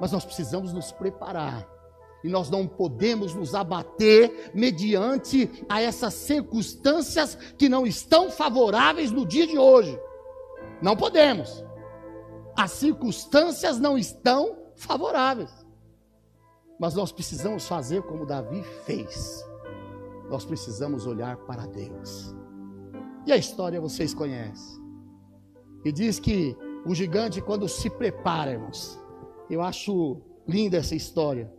Mas 0.01 0.13
nós 0.13 0.25
precisamos 0.25 0.73
nos 0.73 0.93
preparar. 0.93 1.69
E 2.23 2.29
nós 2.29 2.51
não 2.51 2.67
podemos 2.67 3.35
nos 3.35 3.55
abater 3.55 4.51
mediante 4.55 5.65
a 5.69 5.81
essas 5.81 6.15
circunstâncias 6.15 7.35
que 7.57 7.69
não 7.69 7.87
estão 7.87 8.31
favoráveis 8.31 9.11
no 9.11 9.27
dia 9.27 9.47
de 9.47 9.59
hoje. 9.59 9.99
Não 10.83 10.97
podemos. 10.97 11.65
As 12.57 12.73
circunstâncias 12.73 13.79
não 13.79 13.97
estão 13.97 14.57
favoráveis. 14.77 15.51
Mas 16.81 16.95
nós 16.95 17.13
precisamos 17.13 17.69
fazer 17.69 18.03
como 18.05 18.25
Davi 18.25 18.63
fez. 18.87 19.47
Nós 20.31 20.47
precisamos 20.47 21.07
olhar 21.07 21.37
para 21.37 21.67
Deus. 21.67 22.35
E 23.27 23.33
a 23.33 23.37
história 23.37 23.79
vocês 23.79 24.15
conhecem. 24.15 24.81
E 25.85 25.93
diz 25.93 26.19
que 26.19 26.57
o 26.87 26.95
gigante, 26.95 27.43
quando 27.43 27.69
se 27.69 27.91
prepara, 27.91 28.53
irmãos, 28.53 28.99
eu 29.51 29.61
acho 29.61 30.23
linda 30.49 30.79
essa 30.79 30.95
história. 30.95 31.53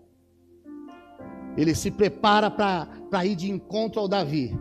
Ele 1.55 1.75
se 1.75 1.91
prepara 1.91 2.49
para 2.49 3.25
ir 3.25 3.35
de 3.35 3.51
encontro 3.51 4.01
ao 4.01 4.07
Davi. 4.07 4.57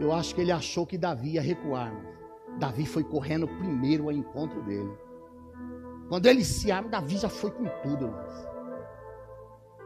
Eu 0.00 0.12
acho 0.12 0.34
que 0.34 0.40
ele 0.40 0.50
achou 0.50 0.84
que 0.84 0.98
Davi 0.98 1.34
ia 1.34 1.42
recuar. 1.42 1.94
Davi 2.58 2.86
foi 2.86 3.04
correndo 3.04 3.46
primeiro 3.46 4.04
ao 4.04 4.12
encontro 4.12 4.62
dele. 4.64 4.90
Quando 6.08 6.26
ele 6.26 6.44
se 6.44 6.72
abre, 6.72 6.90
Davi 6.90 7.18
já 7.18 7.28
foi 7.28 7.52
com 7.52 7.66
tudo. 7.82 8.06
Irmãos. 8.06 8.51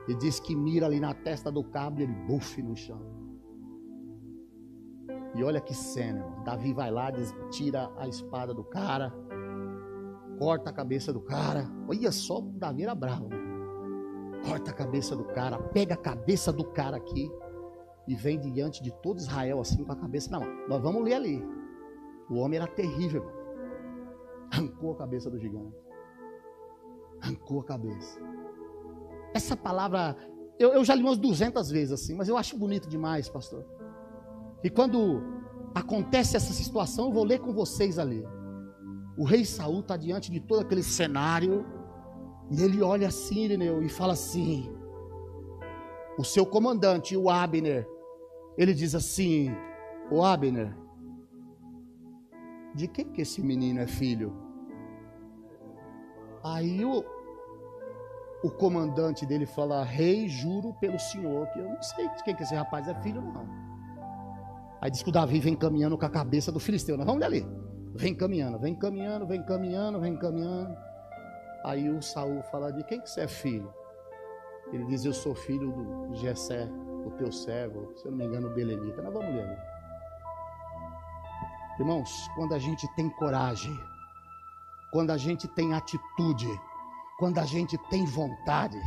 Ele 0.07 0.17
diz 0.19 0.39
que 0.39 0.55
mira 0.55 0.87
ali 0.87 1.01
na 1.01 1.13
testa 1.13 1.51
do 1.51 1.65
cabo 1.65 2.01
e 2.01 2.05
ele 2.05 2.13
bufe 2.13 2.63
no 2.63 2.77
chão. 2.77 3.01
E 5.35 5.43
olha 5.43 5.61
que 5.61 5.75
cena, 5.75 6.21
irmão. 6.21 6.45
Davi 6.45 6.73
vai 6.73 6.91
lá, 6.91 7.13
tira 7.51 7.93
a 7.99 8.09
espada 8.09 8.55
do 8.55 8.65
cara, 8.65 9.13
corta 10.39 10.71
a 10.71 10.73
cabeça 10.73 11.13
do 11.13 11.21
cara. 11.21 11.69
Olha 11.89 12.13
só, 12.13 12.41
Davi 12.41 12.85
era 12.85 12.95
bravo. 12.95 13.29
Corta 14.49 14.71
a 14.71 14.75
cabeça 14.75 15.17
do 15.17 15.25
cara, 15.25 15.59
pega 15.59 15.95
a 15.95 15.99
cabeça 15.99 16.53
do 16.53 16.65
cara 16.65 16.97
aqui 16.97 17.31
e 18.07 18.15
vem 18.15 18.39
diante 18.39 18.83
de 18.83 18.93
todo 19.03 19.19
Israel 19.19 19.61
assim 19.61 19.85
com 19.85 19.93
a 19.93 19.97
cabeça 19.97 20.31
na 20.31 20.41
mão. 20.41 20.49
Nós 20.69 20.81
vamos 20.81 21.03
ler 21.03 21.15
ali. 21.15 21.45
O 22.31 22.37
homem 22.37 22.59
era 22.59 22.69
terrível. 22.69 23.23
Irmão. 23.23 23.37
Arrancou 24.53 24.93
a 24.93 24.97
cabeça 24.97 25.31
do 25.31 25.39
gigante. 25.39 25.77
Arrancou 27.21 27.61
a 27.61 27.65
cabeça. 27.65 28.21
Essa 29.37 29.55
palavra, 29.55 30.17
eu, 30.59 30.73
eu 30.73 30.83
já 30.83 30.95
li 30.95 31.03
umas 31.03 31.19
200 31.19 31.71
vezes 31.71 31.93
assim, 31.93 32.15
mas 32.15 32.27
eu 32.27 32.39
acho 32.39 32.57
bonito 32.57 32.89
demais, 32.89 33.29
pastor. 33.29 33.63
E 34.65 34.71
quando 34.71 35.23
acontece 35.75 36.39
essa 36.39 36.55
situação, 36.55 37.09
eu 37.09 37.13
vou 37.13 37.23
ler 37.23 37.41
com 37.41 37.53
vocês 37.53 37.99
ali. 37.99 38.25
O 39.15 39.25
rei 39.25 39.45
Saul 39.45 39.81
está 39.81 39.95
diante 39.95 40.31
de 40.31 40.41
todo 40.41 40.61
aquele 40.61 40.83
cenário, 40.83 41.67
e 42.51 42.63
ele 42.63 42.81
olha 42.81 43.09
assim, 43.09 43.45
Irineu, 43.45 43.83
e 43.83 43.91
fala 43.91 44.15
assim: 44.15 44.75
o 46.17 46.25
seu 46.25 46.47
comandante, 46.47 47.15
o 47.15 47.29
Abner, 47.29 47.87
ele 48.57 48.73
diz 48.73 48.95
assim: 48.95 49.51
O 50.11 50.25
Abner, 50.25 50.75
de 52.75 52.89
quem 52.89 53.13
que 53.13 53.21
esse 53.21 53.43
menino 53.43 53.81
é 53.81 53.87
filho? 53.87 54.33
Aí 56.43 56.83
o, 56.83 57.05
o 58.43 58.51
comandante 58.51 59.25
dele 59.25 59.47
fala: 59.47 59.85
Rei, 59.85 60.29
juro 60.29 60.75
pelo 60.81 60.99
senhor 60.99 61.47
que 61.49 61.59
eu 61.59 61.69
não 61.69 61.83
sei 61.83 62.09
de 62.09 62.23
quem 62.25 62.35
que 62.35 62.43
esse 62.43 62.55
rapaz 62.55 62.87
é 62.89 62.95
filho, 63.03 63.21
não. 63.21 63.47
Aí 64.81 64.91
diz 64.91 65.03
que 65.03 65.09
o 65.09 65.13
Davi 65.13 65.41
vem 65.41 65.57
caminhando 65.57 65.97
com 65.97 66.05
a 66.05 66.11
cabeça 66.11 66.53
do 66.53 66.61
filisteu. 66.61 66.97
Nós 66.97 67.07
vamos 67.07 67.23
ali. 67.23 67.47
Vem 67.95 68.15
caminhando, 68.15 68.59
vem 68.59 68.75
caminhando, 68.75 69.27
vem 69.27 69.43
caminhando, 69.43 70.01
vem 70.01 70.17
caminhando. 70.17 70.77
Aí 71.65 71.89
o 71.89 72.03
Saul 72.03 72.43
fala: 72.51 72.71
De 72.71 72.85
quem 72.85 73.01
que 73.01 73.09
você 73.09 73.23
é 73.23 73.29
filho? 73.29 73.73
Ele 74.73 74.85
diz: 74.85 75.05
Eu 75.05 75.13
sou 75.13 75.35
filho 75.35 75.73
do 75.73 76.15
Jessé, 76.15 76.69
o 77.07 77.11
teu 77.13 77.33
servo, 77.33 77.93
se 77.97 78.07
eu 78.07 78.11
não 78.11 78.19
me 78.19 78.27
engano, 78.27 78.49
o 78.49 78.55
Belenita. 78.55 79.01
Nós 79.01 79.13
vamos 79.13 79.31
ali. 79.31 79.57
Irmãos, 81.79 82.29
quando 82.35 82.55
a 82.55 82.59
gente 82.59 82.87
tem 82.95 83.09
coragem, 83.11 83.77
quando 84.93 85.11
a 85.11 85.17
gente 85.17 85.47
tem 85.49 85.75
atitude, 85.75 86.49
quando 87.19 87.39
a 87.39 87.45
gente 87.45 87.79
tem 87.89 88.05
vontade, 88.05 88.79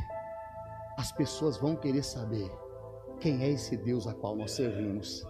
as 0.97 1.11
pessoas 1.11 1.57
vão 1.57 1.75
querer 1.75 2.03
saber 2.03 2.51
quem 3.19 3.41
é 3.41 3.49
esse 3.49 3.75
Deus 3.75 4.05
a 4.05 4.13
qual 4.13 4.35
nós 4.35 4.51
servimos. 4.51 5.25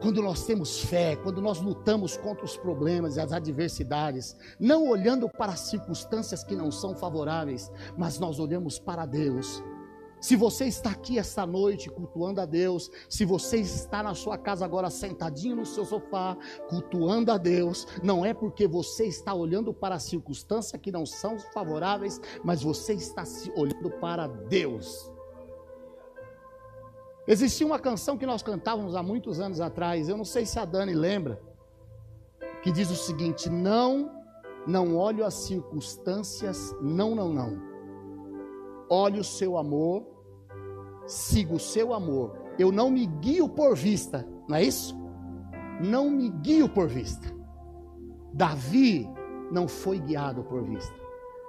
Quando 0.00 0.22
nós 0.22 0.46
temos 0.46 0.80
fé, 0.80 1.14
quando 1.14 1.42
nós 1.42 1.60
lutamos 1.60 2.16
contra 2.16 2.44
os 2.44 2.56
problemas 2.56 3.16
e 3.16 3.20
as 3.20 3.32
adversidades, 3.32 4.34
não 4.58 4.88
olhando 4.88 5.28
para 5.28 5.52
as 5.52 5.60
circunstâncias 5.60 6.42
que 6.42 6.56
não 6.56 6.70
são 6.70 6.96
favoráveis, 6.96 7.70
mas 7.96 8.18
nós 8.18 8.40
olhamos 8.40 8.78
para 8.78 9.04
Deus. 9.04 9.62
Se 10.20 10.36
você 10.36 10.66
está 10.66 10.90
aqui 10.90 11.18
esta 11.18 11.46
noite 11.46 11.88
cultuando 11.88 12.42
a 12.42 12.46
Deus, 12.46 12.90
se 13.08 13.24
você 13.24 13.56
está 13.56 14.02
na 14.02 14.14
sua 14.14 14.36
casa 14.36 14.64
agora 14.64 14.90
sentadinho 14.90 15.56
no 15.56 15.64
seu 15.64 15.84
sofá 15.84 16.36
cultuando 16.68 17.32
a 17.32 17.38
Deus, 17.38 17.86
não 18.02 18.24
é 18.24 18.34
porque 18.34 18.68
você 18.68 19.06
está 19.06 19.32
olhando 19.32 19.72
para 19.72 19.94
as 19.94 20.02
circunstâncias 20.02 20.80
que 20.80 20.92
não 20.92 21.06
são 21.06 21.38
favoráveis, 21.38 22.20
mas 22.44 22.62
você 22.62 22.92
está 22.92 23.24
olhando 23.56 23.90
para 23.92 24.26
Deus. 24.26 25.10
Existia 27.26 27.66
uma 27.66 27.78
canção 27.78 28.18
que 28.18 28.26
nós 28.26 28.42
cantávamos 28.42 28.94
há 28.94 29.02
muitos 29.02 29.40
anos 29.40 29.60
atrás, 29.60 30.08
eu 30.08 30.16
não 30.16 30.24
sei 30.24 30.44
se 30.44 30.58
a 30.58 30.64
Dani 30.66 30.94
lembra, 30.94 31.40
que 32.62 32.70
diz 32.70 32.90
o 32.90 32.96
seguinte: 32.96 33.48
Não, 33.48 34.10
não 34.66 34.96
olho 34.96 35.24
as 35.24 35.34
circunstâncias, 35.34 36.74
não, 36.80 37.14
não, 37.14 37.32
não. 37.32 37.69
Olhe 38.90 39.20
o 39.20 39.24
seu 39.24 39.56
amor, 39.56 40.04
siga 41.06 41.54
o 41.54 41.60
seu 41.60 41.94
amor. 41.94 42.36
Eu 42.58 42.72
não 42.72 42.90
me 42.90 43.06
guio 43.06 43.48
por 43.48 43.76
vista, 43.76 44.26
não 44.48 44.56
é 44.56 44.64
isso? 44.64 44.98
Não 45.80 46.10
me 46.10 46.28
guio 46.28 46.68
por 46.68 46.88
vista. 46.88 47.32
Davi 48.34 49.08
não 49.50 49.66
foi 49.68 49.98
guiado 49.98 50.42
por 50.44 50.62
vista. 50.64 50.94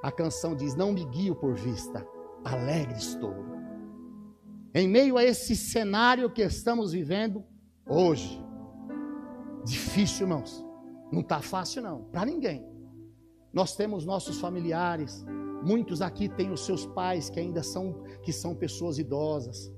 A 0.04 0.12
canção 0.12 0.56
diz: 0.56 0.76
Não 0.76 0.94
me 0.94 1.04
guio 1.06 1.36
por 1.36 1.56
vista, 1.56 2.08
alegre 2.46 2.98
estou 2.98 3.52
em 4.74 4.88
meio 4.88 5.18
a 5.18 5.24
esse 5.24 5.56
cenário 5.56 6.30
que 6.30 6.42
estamos 6.42 6.94
vivendo 6.94 7.44
hoje. 7.88 8.42
Difícil, 9.66 10.26
irmãos. 10.26 10.66
Não 11.12 11.22
está 11.22 11.42
fácil, 11.42 11.82
não, 11.82 12.04
para 12.06 12.26
ninguém. 12.26 12.66
Nós 13.52 13.76
temos 13.76 14.06
nossos 14.06 14.40
familiares, 14.40 15.26
muitos 15.64 16.02
aqui 16.02 16.28
têm 16.30 16.52
os 16.52 16.66
seus 16.66 16.86
pais 16.86 17.30
que 17.30 17.40
ainda 17.40 17.64
são, 17.64 18.04
que 18.24 18.34
são 18.34 18.56
pessoas 18.56 18.98
idosas. 18.98 19.72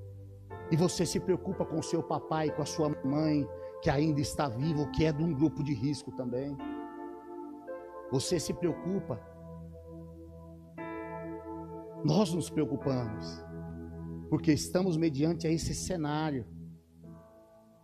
E 0.72 0.78
você 0.78 1.06
se 1.06 1.20
preocupa 1.20 1.66
com 1.66 1.80
o 1.80 1.84
seu 1.84 2.02
papai, 2.02 2.50
com 2.50 2.62
a 2.62 2.66
sua 2.66 2.90
mãe, 3.04 3.48
que 3.82 3.90
ainda 3.90 4.22
está 4.22 4.48
vivo, 4.48 4.90
que 4.92 5.06
é 5.06 5.12
de 5.12 5.24
um 5.24 5.34
grupo 5.34 5.64
de 5.64 5.74
risco 5.74 6.12
também. 6.14 6.56
Você 8.12 8.40
se 8.40 8.54
preocupa. 8.54 9.20
Nós 12.04 12.34
nos 12.34 12.50
preocupamos 12.50 13.44
porque 14.30 14.52
estamos 14.52 14.98
mediante 14.98 15.46
a 15.46 15.52
esse 15.52 15.76
cenário 15.76 16.44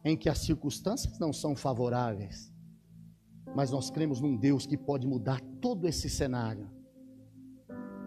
em 0.03 0.17
que 0.17 0.27
as 0.27 0.39
circunstâncias 0.39 1.19
não 1.19 1.31
são 1.31 1.55
favoráveis, 1.55 2.51
mas 3.55 3.69
nós 3.69 3.91
cremos 3.91 4.19
num 4.19 4.35
Deus 4.35 4.65
que 4.65 4.75
pode 4.75 5.05
mudar 5.05 5.39
todo 5.61 5.87
esse 5.87 6.09
cenário, 6.09 6.67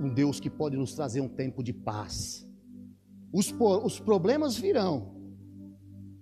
um 0.03 0.13
Deus 0.13 0.41
que 0.41 0.51
pode 0.51 0.77
nos 0.77 0.95
trazer 0.95 1.21
um 1.21 1.29
tempo 1.29 1.63
de 1.63 1.73
paz. 1.73 2.49
Os, 3.33 3.55
os 3.85 4.01
problemas 4.01 4.57
virão, 4.57 5.15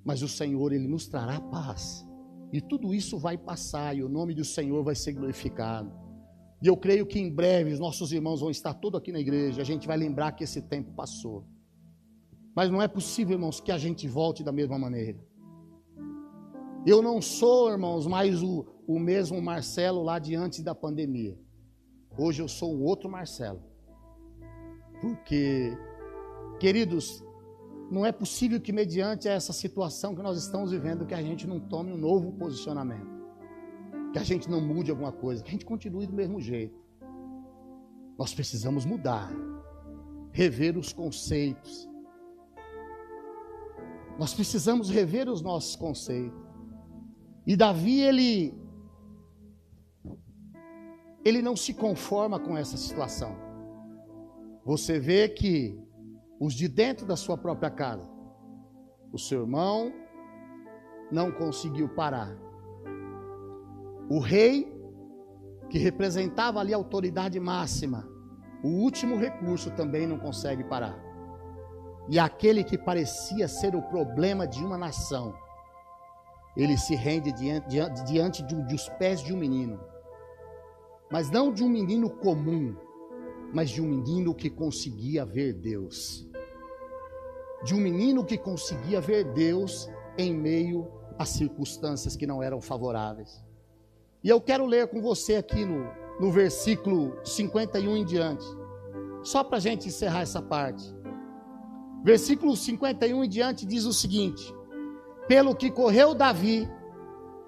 mas 0.05 0.23
o 0.23 0.29
Senhor, 0.29 0.73
Ele 0.73 0.87
nos 0.87 1.09
trará 1.09 1.41
paz. 1.41 2.07
E 2.53 2.61
tudo 2.61 2.93
isso 2.93 3.19
vai 3.19 3.39
passar 3.39 3.97
e 3.97 4.03
o 4.03 4.09
nome 4.09 4.35
do 4.35 4.45
Senhor 4.45 4.83
vai 4.83 4.95
ser 4.95 5.13
glorificado. 5.13 5.93
E 6.63 6.67
eu 6.67 6.77
creio 6.77 7.07
que 7.07 7.19
em 7.19 7.33
breve 7.33 7.73
os 7.73 7.81
nossos 7.81 8.13
irmãos 8.13 8.41
vão 8.41 8.51
estar 8.51 8.75
todos 8.75 8.99
aqui 8.99 9.13
na 9.13 9.21
igreja. 9.21 9.63
A 9.63 9.65
gente 9.65 9.87
vai 9.87 9.97
lembrar 9.97 10.33
que 10.33 10.45
esse 10.45 10.61
tempo 10.61 10.93
passou. 10.93 11.47
Mas 12.55 12.71
não 12.71 12.83
é 12.83 12.89
possível, 12.89 13.35
irmãos, 13.35 13.61
que 13.61 13.73
a 13.73 13.79
gente 13.79 14.07
volte 14.07 14.43
da 14.43 14.53
mesma 14.53 14.79
maneira. 14.79 15.19
Eu 16.85 17.01
não 17.01 17.23
sou, 17.23 17.71
irmãos, 17.71 18.07
mais 18.07 18.43
o, 18.43 18.67
o 18.87 18.99
mesmo 18.99 19.41
Marcelo 19.41 20.03
lá 20.03 20.19
de 20.19 20.35
antes 20.35 20.63
da 20.63 20.75
pandemia. 20.75 21.39
Hoje 22.19 22.43
eu 22.43 22.49
sou 22.49 22.75
o 22.75 22.83
outro 22.83 23.09
Marcelo. 23.09 23.70
Porque, 25.01 25.77
queridos, 26.59 27.25
não 27.91 28.07
é 28.07 28.13
possível 28.13 28.61
que, 28.61 28.73
mediante 28.73 29.27
essa 29.27 29.53
situação 29.53 30.15
que 30.15 30.23
nós 30.23 30.39
estamos 30.39 30.71
vivendo, 30.71 31.07
que 31.07 31.15
a 31.15 31.23
gente 31.23 31.47
não 31.47 31.59
tome 31.59 31.93
um 31.93 31.97
novo 31.97 32.33
posicionamento. 32.33 33.19
Que 34.13 34.19
a 34.19 34.23
gente 34.23 34.49
não 34.49 34.61
mude 34.61 34.91
alguma 34.91 35.11
coisa, 35.11 35.43
que 35.43 35.49
a 35.49 35.53
gente 35.53 35.65
continue 35.65 36.07
do 36.07 36.13
mesmo 36.13 36.41
jeito. 36.41 36.79
Nós 38.17 38.33
precisamos 38.33 38.85
mudar, 38.85 39.33
rever 40.31 40.79
os 40.79 40.93
conceitos. 40.93 41.89
Nós 44.19 44.35
precisamos 44.35 44.91
rever 44.91 45.29
os 45.29 45.41
nossos 45.41 45.75
conceitos. 45.75 46.39
E 47.47 47.57
Davi, 47.57 48.01
ele, 48.01 48.55
ele 51.25 51.41
não 51.41 51.57
se 51.57 51.73
conforma 51.75 52.39
com 52.39 52.57
essa 52.57 52.77
situação. 52.77 53.50
Você 54.65 54.99
vê 54.99 55.29
que 55.29 55.79
os 56.41 56.55
de 56.55 56.69
dentro 56.69 57.07
da 57.07 57.17
sua 57.17 57.37
própria 57.37 57.71
casa. 57.71 58.09
O 59.13 59.19
seu 59.19 59.43
irmão 59.43 59.93
não 61.11 61.31
conseguiu 61.31 61.89
parar. 61.89 62.35
O 64.09 64.19
rei, 64.19 64.73
que 65.69 65.79
representava 65.79 66.61
ali 66.61 66.73
a 66.73 66.77
autoridade 66.77 67.39
máxima, 67.39 68.09
o 68.63 68.69
último 68.69 69.17
recurso 69.17 69.71
também 69.71 70.07
não 70.07 70.19
consegue 70.19 70.65
parar. 70.65 70.99
E 72.09 72.19
aquele 72.19 72.65
que 72.65 72.77
parecia 72.77 73.47
ser 73.47 73.77
o 73.77 73.83
problema 73.83 74.47
de 74.47 74.65
uma 74.65 74.77
nação, 74.77 75.35
ele 76.57 76.77
se 76.77 76.95
rende 76.95 77.33
diante, 77.33 77.69
diante, 78.05 78.43
de, 78.43 78.67
de 78.67 78.75
os 78.75 78.89
pés 78.91 79.23
de 79.23 79.33
um 79.33 79.37
menino. 79.37 79.79
Mas 81.11 81.31
não 81.31 81.53
de 81.53 81.63
um 81.63 81.69
menino 81.69 82.11
comum, 82.11 82.77
mas 83.53 83.71
de 83.71 83.81
um 83.81 83.87
menino 83.87 84.35
que 84.35 84.49
conseguia 84.51 85.25
ver 85.25 85.53
Deus 85.55 86.31
de 87.63 87.75
um 87.75 87.79
menino 87.79 88.25
que 88.25 88.39
conseguia 88.39 89.01
ver 89.01 89.25
Deus 89.25 89.89
em 90.17 90.35
meio 90.35 90.91
a 91.19 91.25
circunstâncias 91.25 92.17
que 92.17 92.27
não 92.27 92.43
eram 92.43 92.61
favoráveis. 92.61 93.45
E 94.25 94.29
eu 94.29 94.41
quero 94.41 94.67
ler 94.67 94.89
com 94.89 95.01
você 95.01 95.37
aqui 95.37 95.65
no, 95.65 95.87
no 96.19 96.31
versículo 96.31 97.17
51 97.25 97.97
em 97.97 98.05
diante, 98.05 98.45
só 99.23 99.45
para 99.45 99.59
a 99.59 99.61
gente 99.61 99.89
encerrar 99.89 100.23
essa 100.23 100.41
parte. 100.41 100.85
Versículo 102.03 102.57
51 102.57 103.25
em 103.25 103.29
diante 103.29 103.67
diz 103.67 103.85
o 103.85 103.93
seguinte: 103.93 104.55
Pelo 105.29 105.55
que 105.55 105.71
correu 105.71 106.15
Davi 106.15 106.69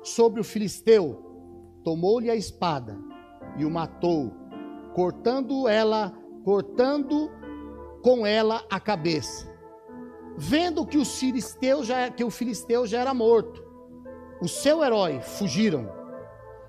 sobre 0.03 0.41
o 0.41 0.45
filisteu, 0.45 1.81
tomou-lhe 1.83 2.31
a 2.31 2.37
espada 2.37 2.99
e 3.57 3.65
o 3.65 3.71
matou, 3.71 4.31
cortando 4.95 5.68
ela, 5.68 6.12
cortando 6.45 7.30
com 8.03 8.26
ela 8.26 8.64
a 8.70 8.80
cabeça 8.80 9.53
vendo 10.36 10.86
que, 10.86 10.99
os 10.99 11.18
filisteus 11.18 11.86
já, 11.86 12.11
que 12.11 12.24
o 12.24 12.30
filisteu 12.30 12.86
já 12.86 13.01
era 13.01 13.14
morto, 13.14 13.62
o 14.40 14.49
seu 14.49 14.82
herói, 14.82 15.20
fugiram. 15.20 15.88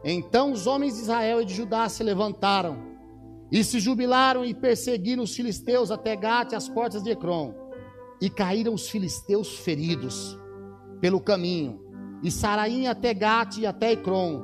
Então 0.03 0.51
os 0.51 0.67
homens 0.67 0.95
de 0.95 1.01
Israel 1.01 1.41
e 1.41 1.45
de 1.45 1.53
Judá 1.53 1.88
se 1.88 2.03
levantaram 2.03 2.78
e 3.51 3.63
se 3.63 3.80
jubilaram 3.80 4.43
e 4.43 4.53
perseguiram 4.53 5.24
os 5.24 5.36
filisteus 5.36 5.91
até 5.91 6.15
Gate, 6.15 6.53
as 6.53 6.67
portas 6.67 7.03
de 7.03 7.11
Ecrom. 7.11 7.53
E 8.19 8.30
caíram 8.30 8.74
os 8.74 8.89
filisteus 8.89 9.59
feridos 9.59 10.38
pelo 11.01 11.19
caminho, 11.19 11.82
e 12.24 12.32
Saraim 12.32 12.88
até 12.88 13.13
Gate 13.13 13.57
e 13.57 13.65
até 13.65 13.91
Ecrom. 13.91 14.41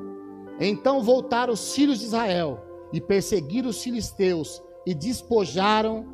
Então 0.59 1.01
voltaram 1.01 1.53
os 1.53 1.73
filhos 1.73 1.99
de 1.99 2.05
Israel 2.05 2.61
e 2.91 2.99
perseguiram 2.99 3.69
os 3.69 3.83
filisteus 3.83 4.61
e 4.85 4.93
despojaram 4.93 6.05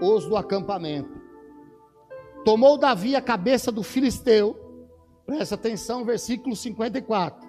os 0.00 0.26
do 0.26 0.36
acampamento. 0.36 1.18
Tomou 2.44 2.78
Davi 2.78 3.16
a 3.16 3.20
cabeça 3.20 3.70
do 3.70 3.82
filisteu, 3.82 4.56
presta 5.26 5.54
atenção, 5.54 6.04
versículo 6.04 6.54
54. 6.54 7.48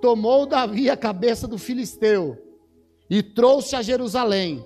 Tomou 0.00 0.46
Davi 0.46 0.88
a 0.88 0.96
cabeça 0.96 1.46
do 1.46 1.58
filisteu 1.58 2.36
e 3.10 3.22
trouxe 3.22 3.76
a 3.76 3.82
Jerusalém, 3.82 4.64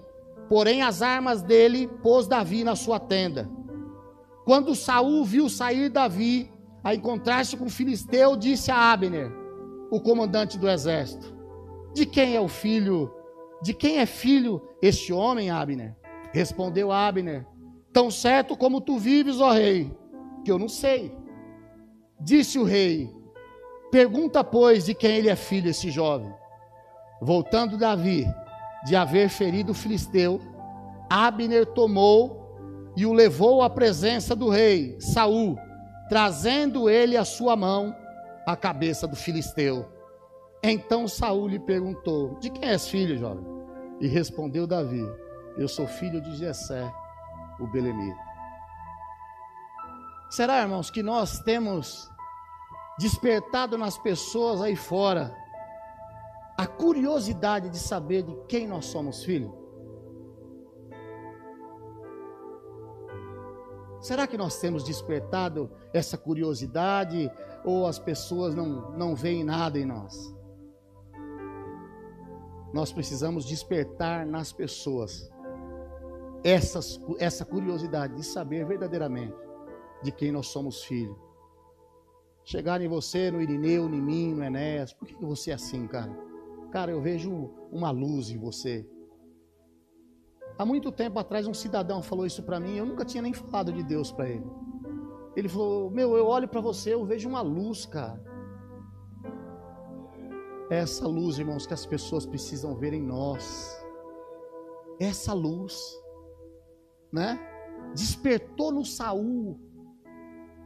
porém 0.48 0.82
as 0.82 1.02
armas 1.02 1.42
dele 1.42 1.88
pôs 2.02 2.26
Davi 2.26 2.64
na 2.64 2.76
sua 2.76 2.98
tenda. 2.98 3.50
Quando 4.44 4.74
Saul 4.74 5.24
viu 5.24 5.48
sair 5.48 5.88
Davi 5.88 6.50
a 6.82 6.94
encontrar-se 6.94 7.56
com 7.56 7.66
o 7.66 7.70
filisteu, 7.70 8.36
disse 8.36 8.70
a 8.70 8.92
Abner, 8.92 9.30
o 9.90 10.00
comandante 10.00 10.58
do 10.58 10.68
exército: 10.68 11.34
De 11.94 12.04
quem 12.04 12.34
é 12.34 12.40
o 12.40 12.48
filho? 12.48 13.10
De 13.62 13.72
quem 13.72 13.98
é 13.98 14.06
filho 14.06 14.60
este 14.82 15.12
homem, 15.12 15.50
Abner? 15.50 15.96
Respondeu 16.32 16.90
Abner: 16.90 17.46
Tão 17.92 18.10
certo 18.10 18.56
como 18.56 18.80
tu 18.80 18.98
vives, 18.98 19.40
ó 19.40 19.52
rei, 19.52 19.96
que 20.44 20.50
eu 20.50 20.58
não 20.58 20.68
sei. 20.68 21.16
Disse 22.20 22.58
o 22.58 22.64
rei: 22.64 23.08
Pergunta, 23.90 24.42
pois, 24.42 24.84
de 24.84 24.94
quem 24.94 25.16
ele 25.16 25.28
é 25.28 25.36
filho, 25.36 25.70
esse 25.70 25.90
jovem. 25.90 26.32
Voltando 27.20 27.78
Davi, 27.78 28.26
de 28.84 28.96
haver 28.96 29.28
ferido 29.28 29.70
o 29.70 29.74
filisteu, 29.74 30.40
Abner 31.08 31.66
tomou 31.66 32.92
e 32.96 33.06
o 33.06 33.12
levou 33.12 33.62
à 33.62 33.70
presença 33.70 34.34
do 34.34 34.48
rei 34.48 34.96
Saul, 34.98 35.56
trazendo 36.08 36.90
ele 36.90 37.16
a 37.16 37.24
sua 37.24 37.54
mão 37.54 37.94
a 38.46 38.56
cabeça 38.56 39.06
do 39.06 39.14
filisteu. 39.14 39.91
Então 40.62 41.08
Saul 41.08 41.48
lhe 41.48 41.58
perguntou: 41.58 42.38
De 42.38 42.48
quem 42.50 42.68
és 42.68 42.86
filho, 42.86 43.18
jovem? 43.18 43.44
E 44.00 44.06
respondeu 44.06 44.66
Davi: 44.66 45.04
Eu 45.56 45.66
sou 45.66 45.86
filho 45.88 46.20
de 46.20 46.36
Jessé, 46.36 46.92
o 47.58 47.66
belemita. 47.66 48.20
Será, 50.30 50.62
irmãos, 50.62 50.90
que 50.90 51.02
nós 51.02 51.40
temos 51.40 52.10
despertado 52.98 53.76
nas 53.76 53.98
pessoas 53.98 54.62
aí 54.62 54.76
fora 54.76 55.34
a 56.56 56.66
curiosidade 56.66 57.68
de 57.68 57.78
saber 57.78 58.22
de 58.22 58.34
quem 58.48 58.66
nós 58.68 58.86
somos 58.86 59.24
filhos? 59.24 59.52
Será 64.00 64.26
que 64.26 64.36
nós 64.36 64.58
temos 64.58 64.84
despertado 64.84 65.70
essa 65.92 66.16
curiosidade 66.16 67.30
ou 67.64 67.86
as 67.86 67.98
pessoas 67.98 68.54
não, 68.54 68.90
não 68.92 69.14
veem 69.14 69.44
nada 69.44 69.78
em 69.78 69.84
nós? 69.84 70.34
Nós 72.72 72.92
precisamos 72.92 73.44
despertar 73.44 74.26
nas 74.26 74.52
pessoas 74.52 75.30
essas, 76.42 77.00
essa 77.18 77.44
curiosidade 77.44 78.16
de 78.16 78.24
saber 78.24 78.64
verdadeiramente 78.66 79.36
de 80.02 80.10
quem 80.10 80.32
nós 80.32 80.48
somos 80.48 80.82
filhos. 80.84 81.16
Chegar 82.44 82.80
em 82.80 82.88
você, 82.88 83.30
no 83.30 83.40
Irineu, 83.40 83.86
em 83.86 84.00
mim, 84.00 84.34
no 84.34 84.42
Enéas, 84.42 84.92
por 84.92 85.06
que 85.06 85.14
você 85.24 85.52
é 85.52 85.54
assim, 85.54 85.86
cara? 85.86 86.10
Cara, 86.72 86.90
eu 86.90 87.00
vejo 87.00 87.50
uma 87.70 87.90
luz 87.90 88.30
em 88.30 88.38
você. 88.38 88.88
Há 90.58 90.66
muito 90.66 90.90
tempo 90.90 91.18
atrás, 91.18 91.46
um 91.46 91.54
cidadão 91.54 92.02
falou 92.02 92.26
isso 92.26 92.42
para 92.42 92.58
mim, 92.58 92.76
eu 92.76 92.86
nunca 92.86 93.04
tinha 93.04 93.22
nem 93.22 93.32
falado 93.32 93.72
de 93.72 93.82
Deus 93.82 94.10
para 94.10 94.28
ele. 94.28 94.46
Ele 95.36 95.48
falou: 95.48 95.90
Meu, 95.90 96.16
eu 96.16 96.26
olho 96.26 96.48
para 96.48 96.60
você, 96.60 96.92
eu 96.94 97.04
vejo 97.04 97.28
uma 97.28 97.40
luz, 97.40 97.86
cara. 97.86 98.20
Essa 100.72 101.06
luz, 101.06 101.38
irmãos, 101.38 101.66
que 101.66 101.74
as 101.74 101.84
pessoas 101.84 102.24
precisam 102.24 102.74
ver 102.74 102.92
em 102.94 103.02
nós. 103.02 103.78
Essa 104.98 105.34
luz 105.34 105.74
né? 107.12 107.38
Despertou 107.94 108.72
no 108.72 108.84
Saul, 108.84 109.60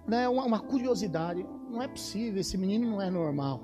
né? 0.07 0.29
Uma, 0.29 0.45
uma, 0.45 0.61
curiosidade. 0.61 1.45
Não 1.69 1.83
é 1.83 1.89
possível, 1.89 2.41
esse 2.41 2.57
menino 2.57 2.89
não 2.89 3.03
é 3.03 3.11
normal. 3.11 3.61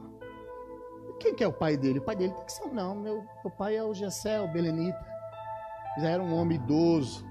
Quem 1.20 1.34
que 1.34 1.44
é 1.44 1.46
o 1.46 1.52
pai 1.52 1.76
dele? 1.76 2.00
O 2.00 2.02
pai 2.02 2.16
dele 2.16 2.34
tem 2.34 2.44
que 2.44 2.52
ser, 2.52 2.66
não, 2.72 2.96
meu, 2.96 3.24
meu 3.44 3.50
pai 3.56 3.76
é 3.76 3.84
o 3.84 3.94
Gessé, 3.94 4.40
o 4.40 4.52
Belenita. 4.52 5.06
Já 6.00 6.08
era 6.08 6.22
um 6.22 6.34
homem 6.34 6.58
idoso. 6.58 7.24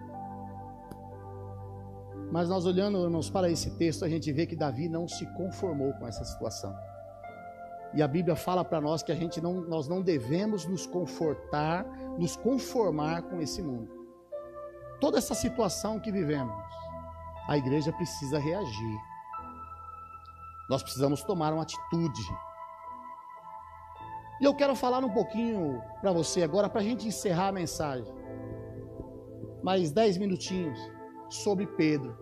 Mas 2.32 2.48
nós 2.48 2.66
olhando 2.66 3.04
irmãos, 3.04 3.30
para 3.30 3.50
esse 3.50 3.78
texto, 3.78 4.06
a 4.06 4.10
gente 4.10 4.32
vê 4.32 4.46
que 4.46 4.56
Davi 4.56 4.88
não 4.88 5.06
se 5.06 5.26
conformou 5.34 5.92
com 5.96 6.08
essa 6.08 6.24
situação. 6.24 6.74
E 7.94 8.02
a 8.02 8.08
Bíblia 8.08 8.36
fala 8.36 8.64
para 8.64 8.80
nós 8.80 9.04
que 9.04 9.12
a 9.12 9.16
gente 9.16 9.42
não, 9.42 9.62
nós 9.62 9.88
não 9.88 10.02
devemos 10.02 10.66
nos 10.66 10.86
confortar, 10.86 11.86
nos 12.18 12.36
conformar 12.36 13.24
com 13.24 13.42
esse 13.42 13.62
mundo 13.62 14.02
toda 15.02 15.18
essa 15.18 15.34
situação 15.34 16.00
que 16.00 16.12
vivemos, 16.12 16.56
a 17.50 17.58
igreja 17.58 17.92
precisa 17.92 18.38
reagir. 18.38 19.00
Nós 20.70 20.84
precisamos 20.84 21.24
tomar 21.24 21.52
uma 21.52 21.64
atitude. 21.64 22.22
E 24.40 24.46
eu 24.46 24.56
quero 24.56 24.76
falar 24.76 25.04
um 25.04 25.10
pouquinho 25.10 25.82
para 26.00 26.12
você 26.14 26.44
agora, 26.44 26.70
para 26.70 26.80
a 26.82 26.84
gente 26.84 27.08
encerrar 27.08 27.48
a 27.48 27.52
mensagem. 27.52 28.14
Mais 29.64 29.92
dez 29.92 30.18
minutinhos 30.18 30.80
sobre 31.30 31.66
Pedro. 31.66 32.16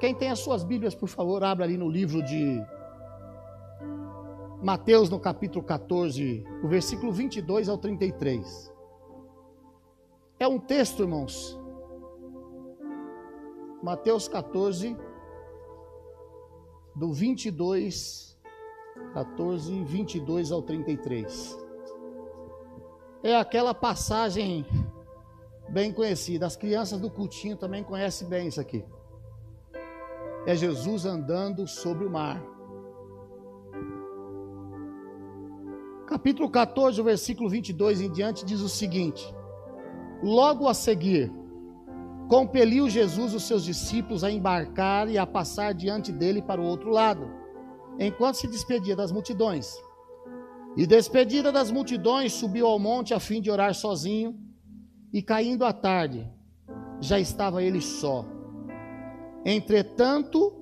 Quem 0.00 0.14
tem 0.14 0.30
as 0.30 0.38
suas 0.38 0.62
Bíblias, 0.62 0.94
por 0.94 1.08
favor, 1.08 1.42
abra 1.42 1.64
ali 1.64 1.76
no 1.76 1.88
livro 1.88 2.22
de 2.22 2.64
Mateus, 4.62 5.08
no 5.08 5.20
capítulo 5.20 5.64
14, 5.64 6.44
o 6.62 6.68
versículo 6.68 7.12
22 7.12 7.68
ao 7.68 7.78
33. 7.78 8.72
É 10.40 10.48
um 10.48 10.58
texto, 10.58 11.02
irmãos. 11.02 11.58
Mateus 13.82 14.26
14, 14.26 14.96
do 16.94 17.12
22 17.12 18.28
14, 19.14 19.84
22 19.84 20.52
ao 20.52 20.62
33. 20.62 21.58
É 23.22 23.36
aquela 23.36 23.72
passagem 23.72 24.66
bem 25.68 25.92
conhecida. 25.92 26.46
As 26.46 26.56
crianças 26.56 27.00
do 27.00 27.10
cultinho 27.10 27.56
também 27.56 27.82
conhecem 27.82 28.28
bem 28.28 28.48
isso 28.48 28.60
aqui. 28.60 28.84
É 30.46 30.54
Jesus 30.54 31.04
andando 31.04 31.66
sobre 31.66 32.04
o 32.04 32.10
mar. 32.10 32.42
Capítulo 36.08 36.48
14, 36.48 37.02
versículo 37.02 37.50
22 37.50 38.00
em 38.00 38.10
diante 38.10 38.42
diz 38.42 38.62
o 38.62 38.68
seguinte: 38.68 39.22
Logo 40.22 40.66
a 40.66 40.72
seguir, 40.72 41.30
compeliu 42.30 42.88
Jesus 42.88 43.34
os 43.34 43.42
seus 43.42 43.62
discípulos 43.62 44.24
a 44.24 44.30
embarcar 44.30 45.10
e 45.10 45.18
a 45.18 45.26
passar 45.26 45.74
diante 45.74 46.10
dele 46.10 46.40
para 46.40 46.62
o 46.62 46.64
outro 46.64 46.88
lado 46.88 47.28
enquanto 47.98 48.36
se 48.36 48.46
despedia 48.46 48.96
das 48.96 49.12
multidões. 49.12 49.76
E 50.78 50.86
despedida 50.86 51.52
das 51.52 51.70
multidões, 51.70 52.32
subiu 52.32 52.66
ao 52.66 52.78
monte 52.78 53.12
a 53.12 53.20
fim 53.20 53.40
de 53.40 53.50
orar 53.50 53.74
sozinho, 53.74 54.34
e 55.12 55.20
caindo 55.20 55.64
a 55.64 55.72
tarde, 55.74 56.26
já 57.00 57.18
estava 57.18 57.62
ele 57.62 57.80
só. 57.80 58.24
Entretanto, 59.44 60.54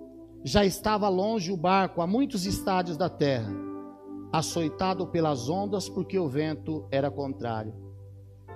já 0.43 0.65
estava 0.65 1.09
longe 1.09 1.53
o 1.53 1.57
barco 1.57 2.01
a 2.01 2.07
muitos 2.07 2.47
estádios 2.47 2.97
da 2.97 3.09
terra, 3.09 3.53
açoitado 4.33 5.07
pelas 5.07 5.49
ondas, 5.49 5.89
porque 5.89 6.19
o 6.19 6.29
vento 6.29 6.87
era 6.91 7.11
contrário. 7.11 7.75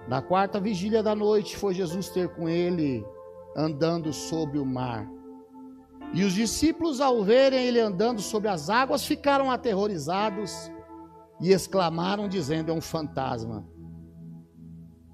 Na 0.09 0.21
quarta 0.21 0.59
vigília 0.59 1.03
da 1.03 1.15
noite 1.15 1.57
foi 1.57 1.75
Jesus 1.75 2.09
ter 2.09 2.35
com 2.35 2.49
ele, 2.49 3.05
andando 3.57 4.13
sobre 4.13 4.59
o 4.59 4.67
mar. 4.67 5.09
E 6.13 6.25
os 6.25 6.33
discípulos, 6.33 7.01
ao 7.01 7.23
verem 7.23 7.67
ele 7.67 7.79
andando 7.79 8.21
sobre 8.21 8.49
as 8.49 8.69
águas, 8.69 9.05
ficaram 9.05 9.51
aterrorizados 9.51 10.71
e 11.41 11.53
exclamaram, 11.53 12.29
dizendo: 12.29 12.73
É 12.73 12.75
um 12.75 12.81
fantasma. 12.81 13.65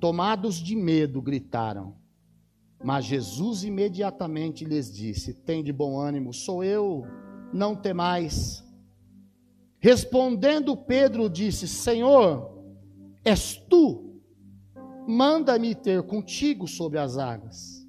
Tomados 0.00 0.56
de 0.56 0.74
medo, 0.74 1.20
gritaram. 1.20 1.94
Mas 2.82 3.04
Jesus 3.04 3.64
imediatamente 3.64 4.64
lhes 4.64 4.92
disse: 4.92 5.34
Tem 5.34 5.62
de 5.62 5.72
bom 5.72 5.98
ânimo, 5.98 6.32
sou 6.32 6.64
eu, 6.64 7.04
não 7.52 7.74
temais. 7.74 8.65
Respondendo 9.86 10.76
Pedro, 10.76 11.30
disse: 11.30 11.68
Senhor, 11.68 12.60
és 13.24 13.54
tu, 13.54 14.20
manda-me 15.06 15.76
ter 15.76 16.02
contigo 16.02 16.66
sobre 16.66 16.98
as 16.98 17.16
águas. 17.16 17.86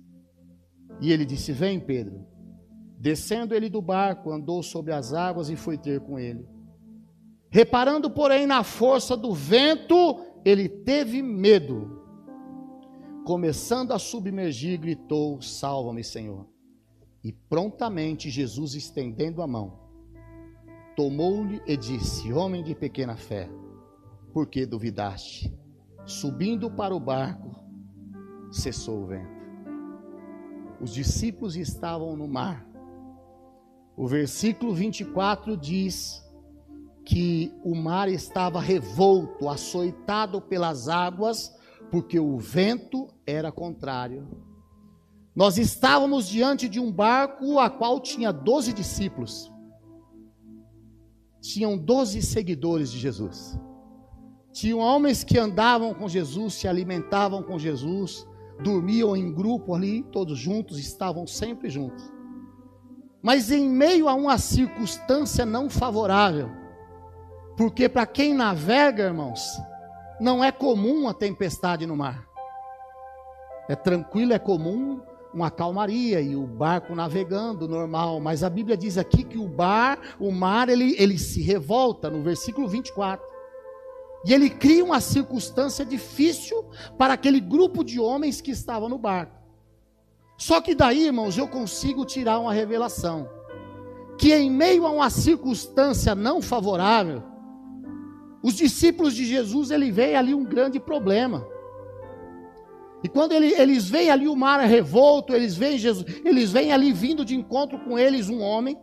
E 1.01 1.11
ele 1.11 1.25
disse: 1.25 1.51
Vem, 1.51 1.79
Pedro. 1.79 2.23
Descendo 2.99 3.55
ele 3.55 3.67
do 3.67 3.81
barco, 3.81 4.31
andou 4.31 4.61
sobre 4.61 4.93
as 4.93 5.11
águas 5.11 5.49
e 5.49 5.55
foi 5.55 5.75
ter 5.75 5.99
com 6.01 6.19
ele. 6.19 6.47
Reparando, 7.49 8.11
porém, 8.11 8.45
na 8.45 8.63
força 8.63 9.17
do 9.17 9.33
vento, 9.33 10.19
ele 10.45 10.69
teve 10.69 11.23
medo. 11.23 11.99
Começando 13.25 13.91
a 13.91 13.97
submergir, 13.97 14.79
gritou: 14.79 15.41
Salva-me, 15.41 16.03
Senhor. 16.03 16.45
E 17.23 17.33
prontamente 17.33 18.29
Jesus, 18.29 18.75
estendendo 18.75 19.41
a 19.41 19.47
mão, 19.47 19.86
tomou-lhe 20.97 21.61
e 21.67 21.77
disse: 21.77 22.33
Homem 22.33 22.63
de 22.63 22.73
pequena 22.73 23.15
fé, 23.15 23.47
por 24.33 24.47
que 24.47 24.65
duvidaste? 24.65 25.55
Subindo 26.05 26.71
para 26.71 26.95
o 26.95 26.99
barco, 26.99 27.55
cessou 28.51 29.03
o 29.03 29.05
vento. 29.05 29.37
Os 30.81 30.91
discípulos 30.91 31.55
estavam 31.55 32.17
no 32.17 32.27
mar, 32.27 32.67
o 33.95 34.07
versículo 34.07 34.73
24 34.73 35.55
diz 35.55 36.23
que 37.05 37.53
o 37.63 37.75
mar 37.75 38.09
estava 38.09 38.59
revolto, 38.59 39.47
açoitado 39.47 40.41
pelas 40.41 40.89
águas, 40.89 41.55
porque 41.91 42.19
o 42.19 42.37
vento 42.37 43.07
era 43.25 43.51
contrário. 43.51 44.27
Nós 45.35 45.57
estávamos 45.57 46.27
diante 46.27 46.67
de 46.67 46.79
um 46.79 46.91
barco 46.91 47.59
a 47.59 47.69
qual 47.69 47.99
tinha 47.99 48.31
doze 48.31 48.73
discípulos. 48.73 49.51
Tinham 51.41 51.77
doze 51.77 52.21
seguidores 52.21 52.91
de 52.91 52.99
Jesus. 52.99 53.57
Tinham 54.51 54.79
homens 54.79 55.23
que 55.23 55.37
andavam 55.37 55.93
com 55.93 56.07
Jesus, 56.07 56.55
se 56.55 56.67
alimentavam 56.67 57.43
com 57.43 57.59
Jesus, 57.59 58.27
dormiam 58.59 59.15
em 59.15 59.31
grupo 59.31 59.75
ali, 59.75 60.03
todos 60.11 60.37
juntos, 60.37 60.79
estavam 60.79 61.27
sempre 61.27 61.69
juntos. 61.69 62.11
Mas 63.21 63.51
em 63.51 63.69
meio 63.69 64.07
a 64.07 64.13
uma 64.13 64.37
circunstância 64.37 65.45
não 65.45 65.69
favorável, 65.69 66.49
porque 67.55 67.87
para 67.89 68.05
quem 68.05 68.33
navega, 68.33 69.03
irmãos, 69.03 69.41
não 70.19 70.43
é 70.43 70.51
comum 70.51 71.07
a 71.07 71.13
tempestade 71.13 71.85
no 71.85 71.95
mar. 71.95 72.27
É 73.69 73.75
tranquilo, 73.75 74.33
é 74.33 74.39
comum 74.39 75.01
uma 75.33 75.51
calmaria 75.51 76.21
e 76.21 76.35
o 76.35 76.45
barco 76.45 76.95
navegando 76.95 77.67
normal, 77.67 78.19
mas 78.19 78.43
a 78.43 78.49
Bíblia 78.49 78.77
diz 78.77 78.97
aqui 78.97 79.23
que 79.23 79.37
o 79.37 79.47
bar, 79.47 79.99
o 80.19 80.31
mar, 80.31 80.69
ele, 80.69 80.95
ele 80.97 81.17
se 81.17 81.41
revolta 81.41 82.09
no 82.09 82.23
versículo 82.23 82.67
24. 82.67 83.25
E 84.25 84.33
ele 84.33 84.49
cria 84.49 84.83
uma 84.83 84.99
circunstância 84.99 85.85
difícil 85.85 86.65
para 86.97 87.13
aquele 87.13 87.39
grupo 87.39 87.83
de 87.83 87.99
homens 87.99 88.41
que 88.41 88.51
estava 88.51 88.89
no 88.89 88.97
barco. 88.97 89.37
Só 90.37 90.61
que 90.61 90.75
daí, 90.75 91.05
irmãos, 91.05 91.37
eu 91.37 91.47
consigo 91.47 92.05
tirar 92.05 92.39
uma 92.39 92.53
revelação. 92.53 93.29
Que 94.17 94.33
em 94.33 94.49
meio 94.49 94.85
a 94.85 94.91
uma 94.91 95.09
circunstância 95.09 96.15
não 96.15 96.41
favorável, 96.41 97.23
os 98.41 98.55
discípulos 98.55 99.13
de 99.13 99.25
Jesus, 99.25 99.71
ele 99.71 99.91
vê 99.91 100.15
ali 100.15 100.33
um 100.33 100.43
grande 100.43 100.79
problema. 100.79 101.45
E 103.03 103.07
quando 103.07 103.31
ele, 103.31 103.53
eles 103.53 103.89
veem 103.89 104.09
ali 104.09 104.27
o 104.27 104.35
mar 104.35 104.59
revolto, 104.61 105.33
eles 105.33 105.55
veem 105.55 105.77
Jesus, 105.77 106.05
eles 106.25 106.51
veem 106.51 106.71
ali 106.71 106.91
vindo 106.91 107.23
de 107.23 107.35
encontro 107.35 107.79
com 107.79 107.97
eles 107.97 108.29
um 108.29 108.41
homem, 108.41 108.77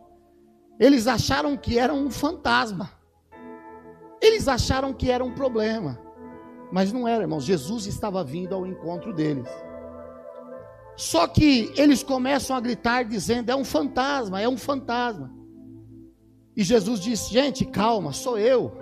eles 0.79 1.07
acharam 1.07 1.57
que 1.57 1.77
era 1.77 1.93
um 1.93 2.09
fantasma. 2.09 2.91
Eles 4.21 4.47
acharam 4.47 4.93
que 4.93 5.11
era 5.11 5.23
um 5.23 5.33
problema. 5.33 5.99
Mas 6.71 6.91
não 6.91 7.07
era, 7.07 7.23
irmãos. 7.23 7.43
Jesus 7.43 7.85
estava 7.85 8.23
vindo 8.23 8.55
ao 8.55 8.65
encontro 8.65 9.13
deles. 9.13 9.47
Só 10.95 11.27
que 11.27 11.71
eles 11.75 12.01
começam 12.01 12.55
a 12.55 12.59
gritar 12.59 13.03
dizendo: 13.03 13.49
é 13.49 13.55
um 13.55 13.65
fantasma, 13.65 14.41
é 14.41 14.47
um 14.47 14.57
fantasma. 14.57 15.31
E 16.55 16.63
Jesus 16.63 16.99
disse: 16.99 17.31
gente, 17.31 17.65
calma, 17.65 18.13
sou 18.13 18.37
eu. 18.37 18.77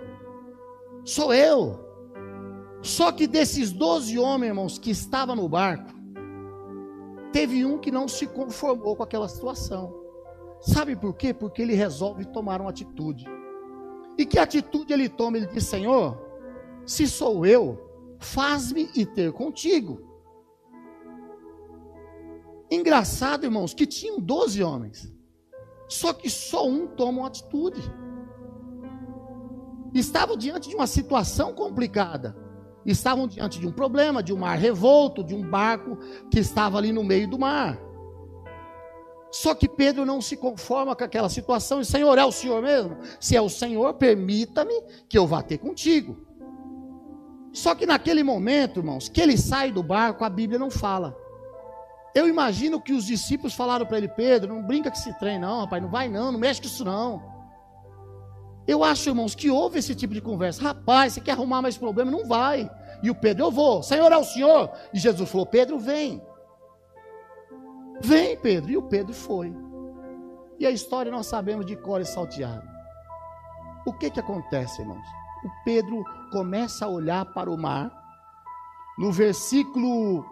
Sou 1.04 1.34
eu. 1.34 1.84
Só 2.84 3.14
que 3.14 3.26
desses 3.26 3.72
doze 3.72 4.20
homens, 4.20 4.50
irmãos, 4.50 4.78
que 4.78 4.92
estavam 4.92 5.38
no 5.38 5.48
barco, 5.48 5.90
teve 7.32 7.66
um 7.66 7.78
que 7.80 7.90
não 7.90 8.10
se 8.10 8.28
conformou 8.28 8.94
com 8.98 9.04
aquela 9.04 9.30
situação. 9.30 9.96
Sabe 10.60 10.94
por 10.94 11.14
quê? 11.16 11.34
Porque 11.34 11.62
ele 11.62 11.74
resolve 11.74 12.26
tomar 12.26 12.60
uma 12.60 12.70
atitude. 12.70 13.26
E 14.18 14.26
que 14.26 14.38
atitude 14.38 14.92
ele 14.92 15.08
toma? 15.08 15.38
Ele 15.38 15.48
diz: 15.48 15.64
Senhor, 15.64 16.22
se 16.86 17.08
sou 17.08 17.46
eu, 17.46 17.80
faz-me 18.20 18.90
ir 18.94 19.06
ter 19.08 19.32
contigo. 19.32 20.02
Engraçado, 22.70 23.46
irmãos, 23.46 23.74
que 23.74 23.88
tinham 23.88 24.20
12 24.20 24.62
homens. 24.62 25.14
Só 25.88 26.12
que 26.12 26.30
só 26.30 26.68
um 26.68 26.86
toma 26.88 27.20
uma 27.20 27.28
atitude. 27.28 27.82
Estavam 29.94 30.36
diante 30.36 30.68
de 30.70 30.76
uma 30.76 30.88
situação 30.88 31.54
complicada. 31.54 32.43
Estavam 32.86 33.28
diante 33.28 33.60
de 33.60 33.68
um 33.68 33.72
problema, 33.72 34.22
de 34.22 34.34
um 34.34 34.38
mar 34.38 34.58
revolto, 34.58 35.24
de 35.24 35.34
um 35.34 35.42
barco 35.42 35.98
que 36.30 36.40
estava 36.40 36.78
ali 36.78 36.92
no 36.92 37.04
meio 37.04 37.28
do 37.30 37.40
mar. 37.40 37.80
Só 39.32 39.56
que 39.56 39.68
Pedro 39.68 40.06
não 40.06 40.22
se 40.22 40.38
conforma 40.38 40.96
com 40.96 41.04
aquela 41.04 41.28
situação 41.28 41.82
e 41.82 41.86
Senhor, 41.86 42.18
é 42.20 42.24
o 42.24 42.32
Senhor 42.32 42.62
mesmo? 42.62 42.98
Se 43.20 43.36
é 43.36 43.42
o 43.42 43.50
Senhor, 43.50 43.96
permita-me 43.96 44.80
que 45.10 45.18
eu 45.18 45.26
vá 45.26 45.42
ter 45.42 45.58
contigo. 45.58 46.18
Só 47.52 47.74
que 47.74 47.86
naquele 47.86 48.22
momento, 48.22 48.80
irmãos, 48.80 49.10
que 49.10 49.20
ele 49.20 49.38
sai 49.38 49.72
do 49.72 49.82
barco, 49.82 50.24
a 50.24 50.30
Bíblia 50.30 50.60
não 50.60 50.70
fala. 50.70 51.18
Eu 52.14 52.28
imagino 52.28 52.80
que 52.80 52.94
os 52.94 53.06
discípulos 53.06 53.56
falaram 53.56 53.88
para 53.88 53.98
ele, 53.98 54.08
Pedro, 54.08 54.54
não 54.54 54.62
brinca 54.62 54.92
com 54.92 54.98
esse 54.98 55.18
trem, 55.18 55.40
não, 55.40 55.62
rapaz, 55.62 55.82
não 55.82 55.90
vai 55.90 56.08
não, 56.08 56.32
não 56.32 56.40
mexe 56.40 56.62
com 56.62 56.68
isso 56.68 56.86
não. 56.86 57.33
Eu 58.68 58.84
acho, 58.84 59.10
irmãos, 59.10 59.36
que 59.36 59.50
houve 59.50 59.80
esse 59.80 59.94
tipo 59.94 60.14
de 60.14 60.22
conversa. 60.22 60.62
Rapaz, 60.62 61.14
você 61.14 61.22
quer 61.22 61.32
arrumar 61.34 61.62
mais 61.62 61.78
problema? 61.78 62.10
Não 62.10 62.26
vai. 62.28 62.70
E 63.02 63.10
o 63.10 63.16
Pedro, 63.16 63.46
eu 63.46 63.52
vou. 63.52 63.84
Senhor 63.84 64.12
é 64.12 64.18
o 64.18 64.24
Senhor. 64.24 64.72
E 64.94 65.00
Jesus 65.00 65.30
falou, 65.30 65.46
Pedro, 65.46 65.78
vem. 65.78 66.22
Vem, 68.02 68.38
Pedro. 68.38 68.72
E 68.72 68.78
o 68.78 68.84
Pedro 68.84 69.14
foi. 69.14 69.54
E 70.60 70.66
a 70.66 70.72
história 70.72 71.12
nós 71.12 71.28
sabemos 71.28 71.66
de 71.66 71.76
cor 71.76 72.00
e 72.00 72.06
salteado. 72.06 72.66
O 73.86 73.92
que 73.92 74.10
que 74.10 74.20
acontece, 74.20 74.82
irmãos? 74.82 75.06
O 75.44 75.64
Pedro 75.66 76.04
começa 76.32 76.86
a 76.86 76.90
olhar 76.90 77.26
para 77.34 77.52
o 77.52 77.58
mar. 77.58 77.92
No 78.98 79.12
versículo 79.12 80.26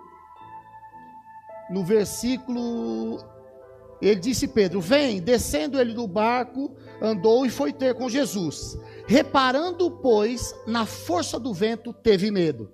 no 1.70 1.86
versículo 1.86 3.18
ele 4.02 4.20
disse 4.20 4.48
Pedro: 4.48 4.82
Vem, 4.82 5.22
descendo 5.22 5.80
ele 5.80 5.94
do 5.94 6.08
barco, 6.08 6.76
andou 7.02 7.46
e 7.46 7.50
foi 7.50 7.72
ter 7.72 7.94
com 7.94 8.10
Jesus. 8.10 8.78
Reparando, 9.06 9.92
pois, 9.92 10.56
na 10.66 10.86
força 10.86 11.40
do 11.40 11.54
vento, 11.54 11.94
teve 11.94 12.32
medo. 12.32 12.74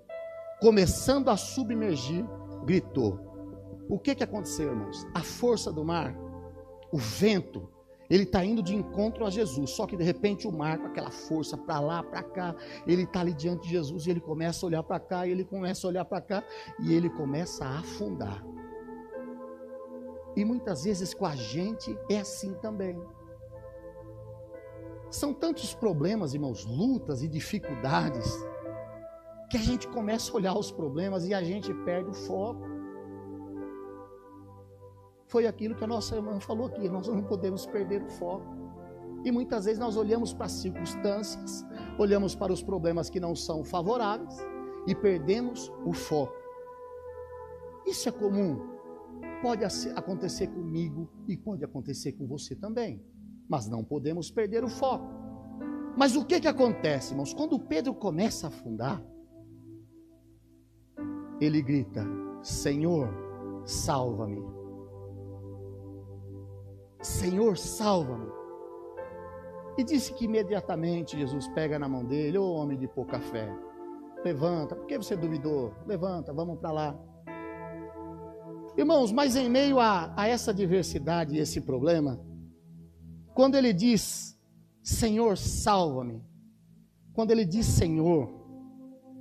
Começando 0.62 1.30
a 1.30 1.38
submergir, 1.38 2.26
gritou. 2.64 3.20
O 3.90 4.00
que, 4.00 4.16
que 4.16 4.24
aconteceu, 4.24 4.70
irmãos? 4.70 5.06
A 5.14 5.22
força 5.22 5.72
do 5.72 5.84
mar, 5.84 6.16
o 6.92 6.98
vento, 6.98 7.70
ele 8.10 8.24
está 8.24 8.44
indo 8.44 8.62
de 8.62 8.76
encontro 8.76 9.26
a 9.26 9.30
Jesus, 9.30 9.72
só 9.72 9.86
que 9.86 9.98
de 9.98 10.04
repente 10.04 10.48
o 10.48 10.52
mar, 10.52 10.78
com 10.78 10.88
aquela 10.88 11.12
força 11.12 11.58
para 11.58 11.80
lá, 11.80 12.04
para 12.04 12.24
cá, 12.24 12.56
ele 12.86 13.04
está 13.04 13.22
ali 13.22 13.34
diante 13.34 13.64
de 13.64 13.70
Jesus 13.70 14.06
e 14.06 14.12
ele 14.12 14.22
começa 14.22 14.66
a 14.66 14.68
olhar 14.68 14.84
para 14.84 15.00
cá, 15.00 15.28
e 15.28 15.32
ele 15.32 15.44
começa 15.44 15.86
a 15.86 15.90
olhar 15.90 16.06
para 16.06 16.22
cá, 16.22 16.44
e 16.80 16.94
ele 16.94 17.10
começa 17.10 17.66
a 17.66 17.80
afundar. 17.80 18.44
E 20.38 20.46
muitas 20.46 20.84
vezes 20.84 21.16
com 21.16 21.26
a 21.26 21.36
gente 21.36 21.98
é 22.08 22.20
assim 22.20 22.54
também. 22.54 22.96
São 25.10 25.34
tantos 25.34 25.74
problemas, 25.74 26.36
irmãos, 26.36 26.64
lutas 26.64 27.24
e 27.24 27.28
dificuldades, 27.28 28.38
que 29.50 29.58
a 29.58 29.60
gente 29.60 29.88
começa 29.88 30.32
a 30.32 30.36
olhar 30.36 30.56
os 30.56 30.72
problemas 30.72 31.26
e 31.26 31.34
a 31.34 31.42
gente 31.42 31.74
perde 31.86 32.12
o 32.12 32.14
foco. 32.14 32.62
Foi 35.26 35.48
aquilo 35.48 35.74
que 35.74 35.84
a 35.84 35.88
nossa 35.88 36.16
irmã 36.16 36.40
falou 36.40 36.68
aqui, 36.68 36.88
nós 36.88 37.08
não 37.08 37.24
podemos 37.24 37.66
perder 37.66 38.04
o 38.04 38.10
foco. 38.12 38.46
E 39.26 39.32
muitas 39.32 39.66
vezes 39.66 39.80
nós 39.80 39.98
olhamos 39.98 40.36
para 40.36 40.46
as 40.46 40.52
circunstâncias, 40.52 41.66
olhamos 41.98 42.36
para 42.36 42.54
os 42.54 42.62
problemas 42.62 43.10
que 43.10 43.20
não 43.20 43.36
são 43.36 43.64
favoráveis 43.64 44.38
e 44.86 44.94
perdemos 44.94 45.74
o 45.84 45.94
foco. 45.94 46.38
Isso 47.88 48.08
é 48.08 48.12
comum 48.12 48.77
Pode 49.42 49.64
acontecer 49.96 50.48
comigo 50.48 51.10
e 51.28 51.38
pode 51.38 51.64
acontecer 51.64 52.14
com 52.14 52.26
você 52.26 52.56
também. 52.56 53.04
Mas 53.48 53.68
não 53.68 53.84
podemos 53.84 54.32
perder 54.32 54.64
o 54.64 54.70
foco. 54.70 55.08
Mas 55.96 56.16
o 56.16 56.26
que 56.26 56.40
que 56.40 56.48
acontece, 56.48 57.14
irmãos? 57.14 57.34
Quando 57.34 57.60
Pedro 57.60 57.94
começa 57.94 58.48
a 58.48 58.50
afundar, 58.50 59.04
ele 61.40 61.62
grita: 61.62 62.06
Senhor, 62.42 63.10
salva-me. 63.66 64.44
Senhor, 67.02 67.58
salva-me. 67.58 68.32
E 69.78 69.84
disse 69.84 70.14
que 70.14 70.26
imediatamente 70.26 71.18
Jesus 71.18 71.48
pega 71.50 71.78
na 71.78 71.88
mão 71.88 72.04
dele, 72.04 72.38
ô 72.38 72.44
oh, 72.44 72.54
homem 72.56 72.78
de 72.78 72.88
pouca 72.88 73.20
fé, 73.20 73.48
levanta, 74.24 74.76
por 74.76 74.88
que 74.88 74.98
você 74.98 75.16
duvidou? 75.16 75.72
Levanta, 75.86 76.34
vamos 76.34 76.60
para 76.60 76.72
lá. 76.72 77.07
Irmãos, 78.78 79.12
mas 79.12 79.36
em 79.36 79.50
meio 79.50 79.80
a, 79.80 80.14
a 80.16 80.28
essa 80.28 80.54
diversidade 80.54 81.36
e 81.36 81.40
esse 81.40 81.60
problema, 81.60 82.24
quando 83.34 83.56
ele 83.56 83.74
diz, 83.74 84.40
Senhor, 84.84 85.36
salva-me, 85.36 86.22
quando 87.14 87.32
ele 87.32 87.44
diz 87.44 87.66
Senhor, 87.66 88.30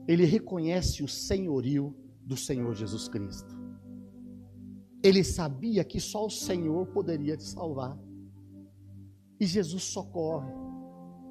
ele 0.07 0.27
reconhece 0.27 1.03
o 1.03 1.09
senhorio 1.09 1.97
do 2.21 2.37
Senhor 2.37 2.75
Jesus 2.75 3.09
Cristo. 3.09 3.57
Ele 5.03 5.25
sabia 5.25 5.83
que 5.85 6.01
só 6.01 6.27
o 6.27 6.31
Senhor 6.31 6.87
poderia 6.89 7.37
te 7.37 7.45
salvar. 7.45 7.99
E 9.41 9.47
Jesus 9.47 9.85
socorre. 9.85 10.53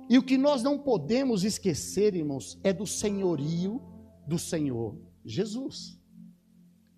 E 0.09 0.17
o 0.17 0.23
que 0.23 0.38
nós 0.38 0.63
não 0.63 0.80
podemos 0.80 1.43
esquecer, 1.43 2.15
irmãos, 2.15 2.59
é 2.63 2.71
do 2.71 2.88
senhorio 2.88 3.82
do 4.28 4.39
Senhor 4.39 4.97
Jesus. 5.23 5.94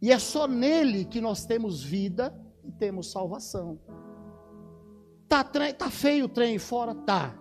E 0.01 0.11
é 0.11 0.19
só 0.19 0.47
nele 0.47 1.05
que 1.05 1.19
nós 1.19 1.45
temos 1.45 1.83
vida 1.83 2.33
e 2.63 2.71
temos 2.71 3.11
salvação. 3.11 3.79
Tá, 5.27 5.43
tá 5.43 5.89
feio 5.89 6.25
o 6.25 6.29
trem 6.29 6.57
fora? 6.57 6.93
Tá. 6.93 7.37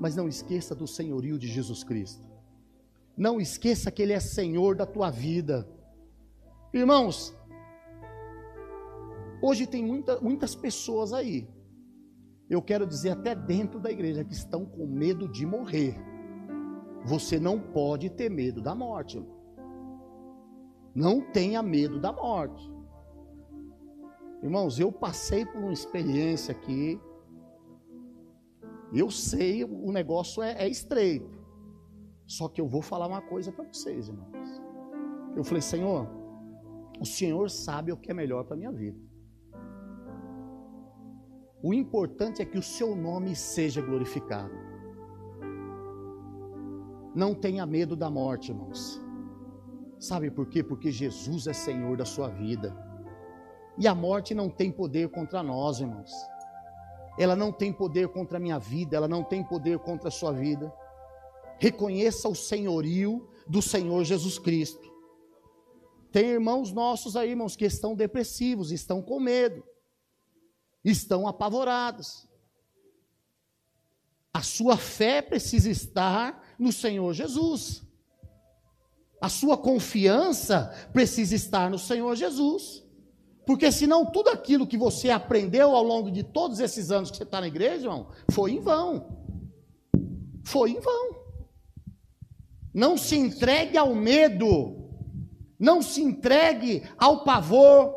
Mas 0.00 0.14
não 0.14 0.28
esqueça 0.28 0.74
do 0.74 0.86
senhorio 0.86 1.38
de 1.38 1.48
Jesus 1.48 1.82
Cristo. 1.82 2.24
Não 3.16 3.40
esqueça 3.40 3.90
que 3.90 4.02
Ele 4.02 4.12
é 4.12 4.20
Senhor 4.20 4.76
da 4.76 4.86
tua 4.86 5.10
vida. 5.10 5.68
Irmãos, 6.72 7.34
hoje 9.42 9.66
tem 9.66 9.82
muita, 9.84 10.20
muitas 10.20 10.54
pessoas 10.54 11.12
aí, 11.12 11.48
eu 12.48 12.62
quero 12.62 12.86
dizer 12.86 13.10
até 13.10 13.34
dentro 13.34 13.80
da 13.80 13.90
igreja, 13.90 14.24
que 14.24 14.34
estão 14.34 14.64
com 14.64 14.86
medo 14.86 15.28
de 15.28 15.44
morrer. 15.44 15.96
Você 17.04 17.40
não 17.40 17.58
pode 17.58 18.10
ter 18.10 18.30
medo 18.30 18.60
da 18.60 18.74
morte. 18.74 19.24
Não 20.96 21.20
tenha 21.20 21.62
medo 21.62 22.00
da 22.00 22.10
morte. 22.10 22.72
Irmãos, 24.42 24.80
eu 24.80 24.90
passei 24.90 25.44
por 25.44 25.58
uma 25.58 25.72
experiência 25.72 26.52
aqui. 26.52 26.98
Eu 28.94 29.10
sei, 29.10 29.62
o 29.62 29.92
negócio 29.92 30.42
é, 30.42 30.52
é 30.52 30.66
estreito. 30.66 31.38
Só 32.26 32.48
que 32.48 32.62
eu 32.62 32.66
vou 32.66 32.80
falar 32.80 33.08
uma 33.08 33.20
coisa 33.20 33.52
para 33.52 33.70
vocês, 33.70 34.08
irmãos. 34.08 34.62
Eu 35.36 35.44
falei, 35.44 35.60
Senhor, 35.60 36.08
o 36.98 37.04
Senhor 37.04 37.50
sabe 37.50 37.92
o 37.92 37.96
que 37.98 38.10
é 38.10 38.14
melhor 38.14 38.44
para 38.44 38.54
a 38.54 38.56
minha 38.56 38.72
vida. 38.72 38.98
O 41.62 41.74
importante 41.74 42.40
é 42.40 42.46
que 42.46 42.56
o 42.56 42.62
seu 42.62 42.96
nome 42.96 43.36
seja 43.36 43.82
glorificado. 43.82 44.54
Não 47.14 47.34
tenha 47.34 47.66
medo 47.66 47.94
da 47.94 48.08
morte, 48.08 48.50
irmãos. 48.50 49.04
Sabe 49.98 50.30
por 50.30 50.46
quê? 50.46 50.62
Porque 50.62 50.90
Jesus 50.90 51.46
é 51.46 51.52
Senhor 51.52 51.96
da 51.96 52.04
sua 52.04 52.28
vida. 52.28 52.76
E 53.78 53.86
a 53.86 53.94
morte 53.94 54.34
não 54.34 54.48
tem 54.48 54.70
poder 54.70 55.08
contra 55.10 55.42
nós, 55.42 55.80
irmãos. 55.80 56.12
Ela 57.18 57.34
não 57.34 57.50
tem 57.50 57.72
poder 57.72 58.08
contra 58.08 58.36
a 58.36 58.40
minha 58.40 58.58
vida, 58.58 58.96
ela 58.96 59.08
não 59.08 59.24
tem 59.24 59.42
poder 59.42 59.78
contra 59.78 60.08
a 60.08 60.12
sua 60.12 60.32
vida. 60.32 60.72
Reconheça 61.58 62.28
o 62.28 62.34
senhorio 62.34 63.28
do 63.46 63.62
Senhor 63.62 64.04
Jesus 64.04 64.38
Cristo. 64.38 64.86
Tem 66.12 66.26
irmãos 66.26 66.72
nossos 66.72 67.16
aí, 67.16 67.30
irmãos, 67.30 67.56
que 67.56 67.64
estão 67.64 67.94
depressivos, 67.94 68.70
estão 68.70 69.02
com 69.02 69.20
medo, 69.20 69.62
estão 70.84 71.26
apavorados. 71.26 72.28
A 74.32 74.42
sua 74.42 74.76
fé 74.76 75.22
precisa 75.22 75.70
estar 75.70 76.54
no 76.58 76.72
Senhor 76.72 77.12
Jesus. 77.14 77.85
A 79.20 79.28
sua 79.28 79.56
confiança 79.56 80.72
precisa 80.92 81.34
estar 81.34 81.70
no 81.70 81.78
Senhor 81.78 82.14
Jesus. 82.14 82.84
Porque 83.46 83.70
senão 83.70 84.04
tudo 84.04 84.28
aquilo 84.28 84.66
que 84.66 84.76
você 84.76 85.08
aprendeu 85.08 85.74
ao 85.74 85.82
longo 85.82 86.10
de 86.10 86.24
todos 86.24 86.58
esses 86.58 86.90
anos 86.90 87.10
que 87.10 87.16
você 87.16 87.22
está 87.22 87.40
na 87.40 87.46
igreja, 87.46 87.84
irmão, 87.84 88.08
foi 88.32 88.52
em 88.52 88.60
vão. 88.60 89.24
Foi 90.44 90.72
em 90.72 90.80
vão. 90.80 91.16
Não 92.74 92.98
se 92.98 93.16
entregue 93.16 93.78
ao 93.78 93.94
medo. 93.94 94.90
Não 95.58 95.80
se 95.80 96.02
entregue 96.02 96.82
ao 96.98 97.22
pavor. 97.22 97.94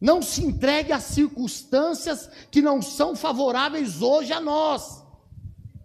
Não 0.00 0.22
se 0.22 0.42
entregue 0.44 0.92
às 0.92 1.04
circunstâncias 1.04 2.30
que 2.50 2.62
não 2.62 2.80
são 2.80 3.14
favoráveis 3.14 4.00
hoje 4.00 4.32
a 4.32 4.40
nós. 4.40 5.04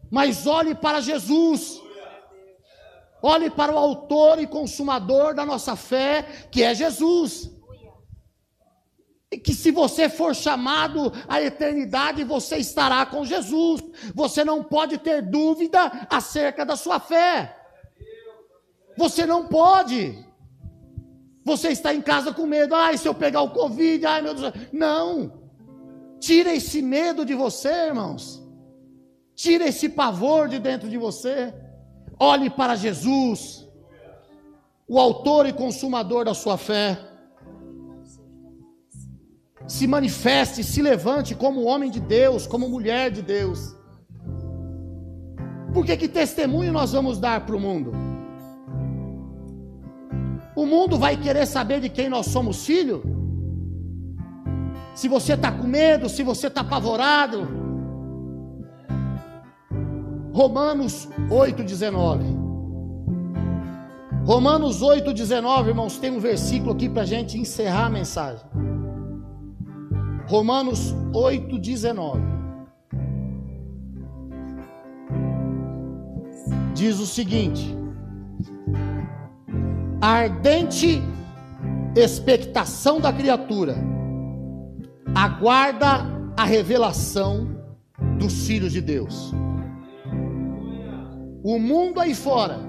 Mas 0.10 0.48
olhe 0.48 0.74
para 0.74 1.02
Jesus 1.02 1.81
Olhe 3.22 3.50
para 3.50 3.72
o 3.72 3.78
autor 3.78 4.40
e 4.40 4.48
consumador 4.48 5.34
da 5.34 5.46
nossa 5.46 5.76
fé, 5.76 6.48
que 6.52 6.64
é 6.64 6.74
Jesus. 6.74 7.52
E 9.32 9.38
que 9.38 9.54
se 9.54 9.72
você 9.72 10.10
for 10.10 10.36
chamado 10.36 11.14
à 11.28 11.42
eternidade, 11.42 12.24
você 12.24 12.58
estará 12.58 13.06
com 13.06 13.24
Jesus. 13.24 13.82
Você 14.14 14.44
não 14.44 14.64
pode 14.64 14.98
ter 14.98 15.22
dúvida 15.22 16.08
acerca 16.10 16.66
da 16.66 16.76
sua 16.76 17.00
fé. 17.00 17.56
Você 18.98 19.26
não 19.26 19.48
pode. 19.48 20.18
Você 21.46 21.70
está 21.70 21.94
em 21.94 22.02
casa 22.02 22.34
com 22.34 22.46
medo. 22.46 22.76
Ai, 22.76 22.98
se 22.98 23.08
eu 23.08 23.14
pegar 23.14 23.42
o 23.42 23.52
Covid, 23.52 24.06
ai 24.06 24.22
meu 24.22 24.34
Deus. 24.34 24.54
Não. 24.74 25.42
Tira 26.20 26.54
esse 26.54 26.82
medo 26.82 27.26
de 27.26 27.34
você, 27.34 27.70
irmãos. 27.88 28.44
Tira 29.34 29.68
esse 29.68 29.88
pavor 29.88 30.50
de 30.50 30.60
dentro 30.60 30.90
de 30.90 30.98
você. 30.98 31.54
Olhe 32.24 32.52
para 32.52 32.76
Jesus, 32.76 33.68
o 34.88 35.00
autor 35.00 35.48
e 35.48 35.54
consumador 35.54 36.26
da 36.26 36.36
sua 36.36 36.56
fé. 36.56 36.88
se 39.68 39.88
manifeste, 39.88 40.64
se 40.64 40.82
levante 40.82 41.34
como 41.34 41.64
homem 41.64 41.90
de 41.90 42.00
Deus, 42.00 42.46
como 42.46 42.68
mulher 42.68 43.10
de 43.10 43.22
Deus. 43.22 43.76
Porque 45.74 45.96
que 45.96 46.10
testemunho 46.10 46.74
nós 46.74 46.92
vamos 46.92 47.18
dar 47.20 47.46
para 47.46 47.56
o 47.56 47.60
mundo? 47.60 47.92
O 50.56 50.66
mundo 50.66 50.98
vai 50.98 51.16
querer 51.16 51.46
saber 51.46 51.80
de 51.80 51.90
quem 51.90 52.10
nós 52.10 52.26
somos 52.26 52.66
filho? 52.66 53.02
Se 54.94 55.08
você 55.08 55.34
está 55.34 55.52
com 55.52 55.66
medo, 55.66 56.10
se 56.10 56.22
você 56.22 56.48
está 56.48 56.62
apavorado. 56.62 57.61
Romanos 60.34 61.10
8,19. 61.30 62.40
Romanos 64.26 64.82
8,19, 64.82 65.68
irmãos, 65.68 65.98
tem 65.98 66.12
um 66.12 66.20
versículo 66.20 66.72
aqui 66.72 66.88
para 66.88 67.02
a 67.02 67.06
gente 67.06 67.38
encerrar 67.38 67.88
a 67.88 67.90
mensagem. 67.90 68.46
Romanos 70.28 70.96
8,19. 71.14 72.22
Diz 76.74 77.00
o 77.00 77.06
seguinte: 77.06 77.76
a 80.00 80.08
ardente 80.08 81.02
expectação 81.96 83.00
da 83.02 83.12
criatura 83.12 83.76
aguarda 85.14 86.06
a 86.38 86.46
revelação 86.46 87.48
dos 88.18 88.48
filhos 88.48 88.72
de 88.72 88.82
Deus. 88.82 89.34
O 91.44 91.58
mundo 91.58 92.00
aí 92.00 92.14
fora 92.14 92.60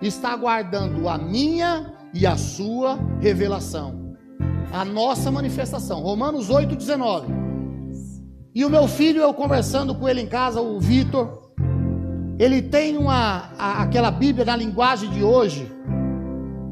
está 0.00 0.32
aguardando 0.32 1.08
a 1.08 1.18
minha 1.18 1.92
e 2.14 2.26
a 2.26 2.36
sua 2.36 2.98
revelação, 3.20 4.16
a 4.72 4.84
nossa 4.84 5.32
manifestação. 5.32 6.00
Romanos 6.00 6.48
8, 6.48 6.76
19. 6.76 7.26
E 8.54 8.64
o 8.64 8.70
meu 8.70 8.86
filho, 8.86 9.20
eu 9.20 9.34
conversando 9.34 9.94
com 9.94 10.08
ele 10.08 10.20
em 10.20 10.26
casa, 10.26 10.60
o 10.60 10.78
Vitor, 10.78 11.50
ele 12.38 12.62
tem 12.62 12.96
uma, 12.96 13.50
a, 13.58 13.82
aquela 13.82 14.10
Bíblia 14.10 14.44
na 14.44 14.54
linguagem 14.54 15.10
de 15.10 15.24
hoje. 15.24 15.66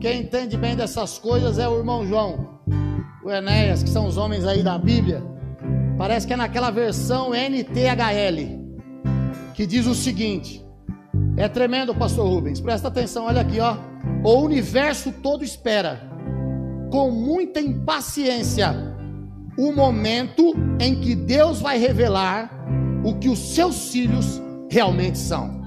Quem 0.01 0.23
entende 0.23 0.57
bem 0.57 0.77
dessas 0.77 1.19
coisas 1.19 1.59
é 1.59 1.69
o 1.69 1.79
irmão 1.79 2.07
João, 2.07 2.61
o 3.25 3.31
Enéas, 3.31 3.83
que 3.83 3.91
são 3.91 4.07
os 4.07 4.17
homens 4.17 4.47
aí 4.47 4.63
da 4.63 4.79
Bíblia. 4.79 5.23
Parece 5.99 6.27
que 6.27 6.33
é 6.33 6.37
naquela 6.37 6.71
versão 6.71 7.35
NTHL, 7.35 8.61
que 9.55 9.67
diz 9.67 9.87
o 9.87 9.95
seguinte: 9.95 10.65
é 11.41 11.49
tremendo, 11.49 11.95
pastor 11.95 12.29
Rubens. 12.29 12.61
Presta 12.61 12.89
atenção, 12.89 13.25
olha 13.25 13.41
aqui, 13.41 13.59
ó. 13.61 13.77
O 14.23 14.43
universo 14.43 15.11
todo 15.11 15.43
espera 15.43 16.01
com 16.91 17.11
muita 17.11 17.61
impaciência 17.61 18.75
o 19.57 19.73
momento 19.73 20.55
em 20.79 21.01
que 21.01 21.15
Deus 21.15 21.61
vai 21.61 21.79
revelar 21.79 22.51
o 23.03 23.15
que 23.15 23.29
os 23.29 23.39
seus 23.39 23.91
filhos 23.91 24.41
realmente 24.71 25.17
são. 25.17 25.61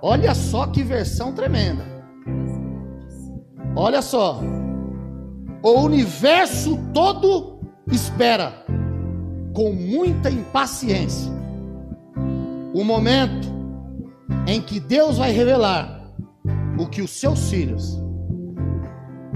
Olha 0.00 0.32
só 0.32 0.66
que 0.68 0.84
versão 0.84 1.32
tremenda. 1.32 1.84
Olha 3.74 4.00
só. 4.00 4.40
O 5.60 5.80
universo 5.80 6.78
todo 6.94 7.60
espera 7.90 8.64
com 9.52 9.72
muita 9.72 10.30
impaciência 10.30 11.37
o 12.78 12.84
momento 12.84 13.48
em 14.46 14.62
que 14.62 14.78
Deus 14.78 15.18
vai 15.18 15.32
revelar 15.32 16.00
o 16.78 16.86
que 16.86 17.02
os 17.02 17.10
seus 17.10 17.50
filhos 17.50 18.00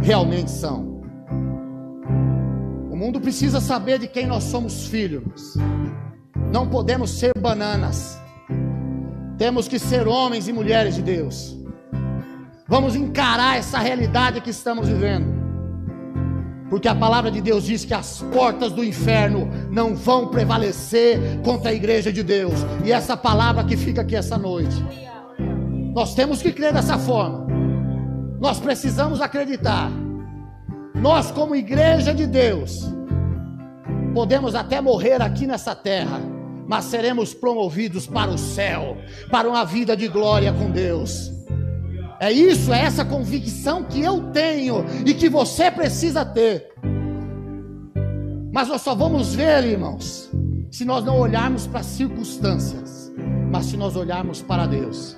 realmente 0.00 0.48
são. 0.48 1.02
O 2.88 2.96
mundo 2.96 3.20
precisa 3.20 3.60
saber 3.60 3.98
de 3.98 4.06
quem 4.06 4.28
nós 4.28 4.44
somos 4.44 4.86
filhos. 4.86 5.56
Não 6.52 6.68
podemos 6.68 7.10
ser 7.10 7.32
bananas. 7.36 8.16
Temos 9.36 9.66
que 9.66 9.80
ser 9.80 10.06
homens 10.06 10.46
e 10.46 10.52
mulheres 10.52 10.94
de 10.94 11.02
Deus. 11.02 11.58
Vamos 12.68 12.94
encarar 12.94 13.56
essa 13.56 13.80
realidade 13.80 14.40
que 14.40 14.50
estamos 14.50 14.86
vivendo. 14.86 15.41
Porque 16.72 16.88
a 16.88 16.94
palavra 16.94 17.30
de 17.30 17.42
Deus 17.42 17.64
diz 17.64 17.84
que 17.84 17.92
as 17.92 18.22
portas 18.32 18.72
do 18.72 18.82
inferno 18.82 19.46
não 19.70 19.94
vão 19.94 20.28
prevalecer 20.28 21.20
contra 21.44 21.68
a 21.68 21.74
igreja 21.74 22.10
de 22.10 22.22
Deus. 22.22 22.54
E 22.82 22.90
essa 22.90 23.14
palavra 23.14 23.62
que 23.62 23.76
fica 23.76 24.00
aqui 24.00 24.16
essa 24.16 24.38
noite. 24.38 24.82
Nós 25.94 26.14
temos 26.14 26.40
que 26.40 26.50
crer 26.50 26.72
dessa 26.72 26.96
forma. 26.96 27.46
Nós 28.40 28.58
precisamos 28.58 29.20
acreditar. 29.20 29.90
Nós, 30.94 31.30
como 31.30 31.54
igreja 31.54 32.14
de 32.14 32.26
Deus, 32.26 32.90
podemos 34.14 34.54
até 34.54 34.80
morrer 34.80 35.20
aqui 35.20 35.46
nessa 35.46 35.74
terra, 35.74 36.22
mas 36.66 36.86
seremos 36.86 37.34
promovidos 37.34 38.06
para 38.06 38.30
o 38.30 38.38
céu, 38.38 38.96
para 39.30 39.46
uma 39.46 39.66
vida 39.66 39.94
de 39.94 40.08
glória 40.08 40.50
com 40.54 40.70
Deus. 40.70 41.30
É 42.22 42.30
isso, 42.30 42.72
é 42.72 42.82
essa 42.82 43.04
convicção 43.04 43.82
que 43.82 44.00
eu 44.00 44.30
tenho 44.30 44.84
e 45.04 45.12
que 45.12 45.28
você 45.28 45.72
precisa 45.72 46.24
ter. 46.24 46.72
Mas 48.52 48.68
nós 48.68 48.80
só 48.80 48.94
vamos 48.94 49.34
ver, 49.34 49.64
irmãos, 49.64 50.30
se 50.70 50.84
nós 50.84 51.04
não 51.04 51.18
olharmos 51.18 51.66
para 51.66 51.80
as 51.80 51.86
circunstâncias, 51.86 53.12
mas 53.50 53.66
se 53.66 53.76
nós 53.76 53.96
olharmos 53.96 54.40
para 54.40 54.66
Deus. 54.66 55.10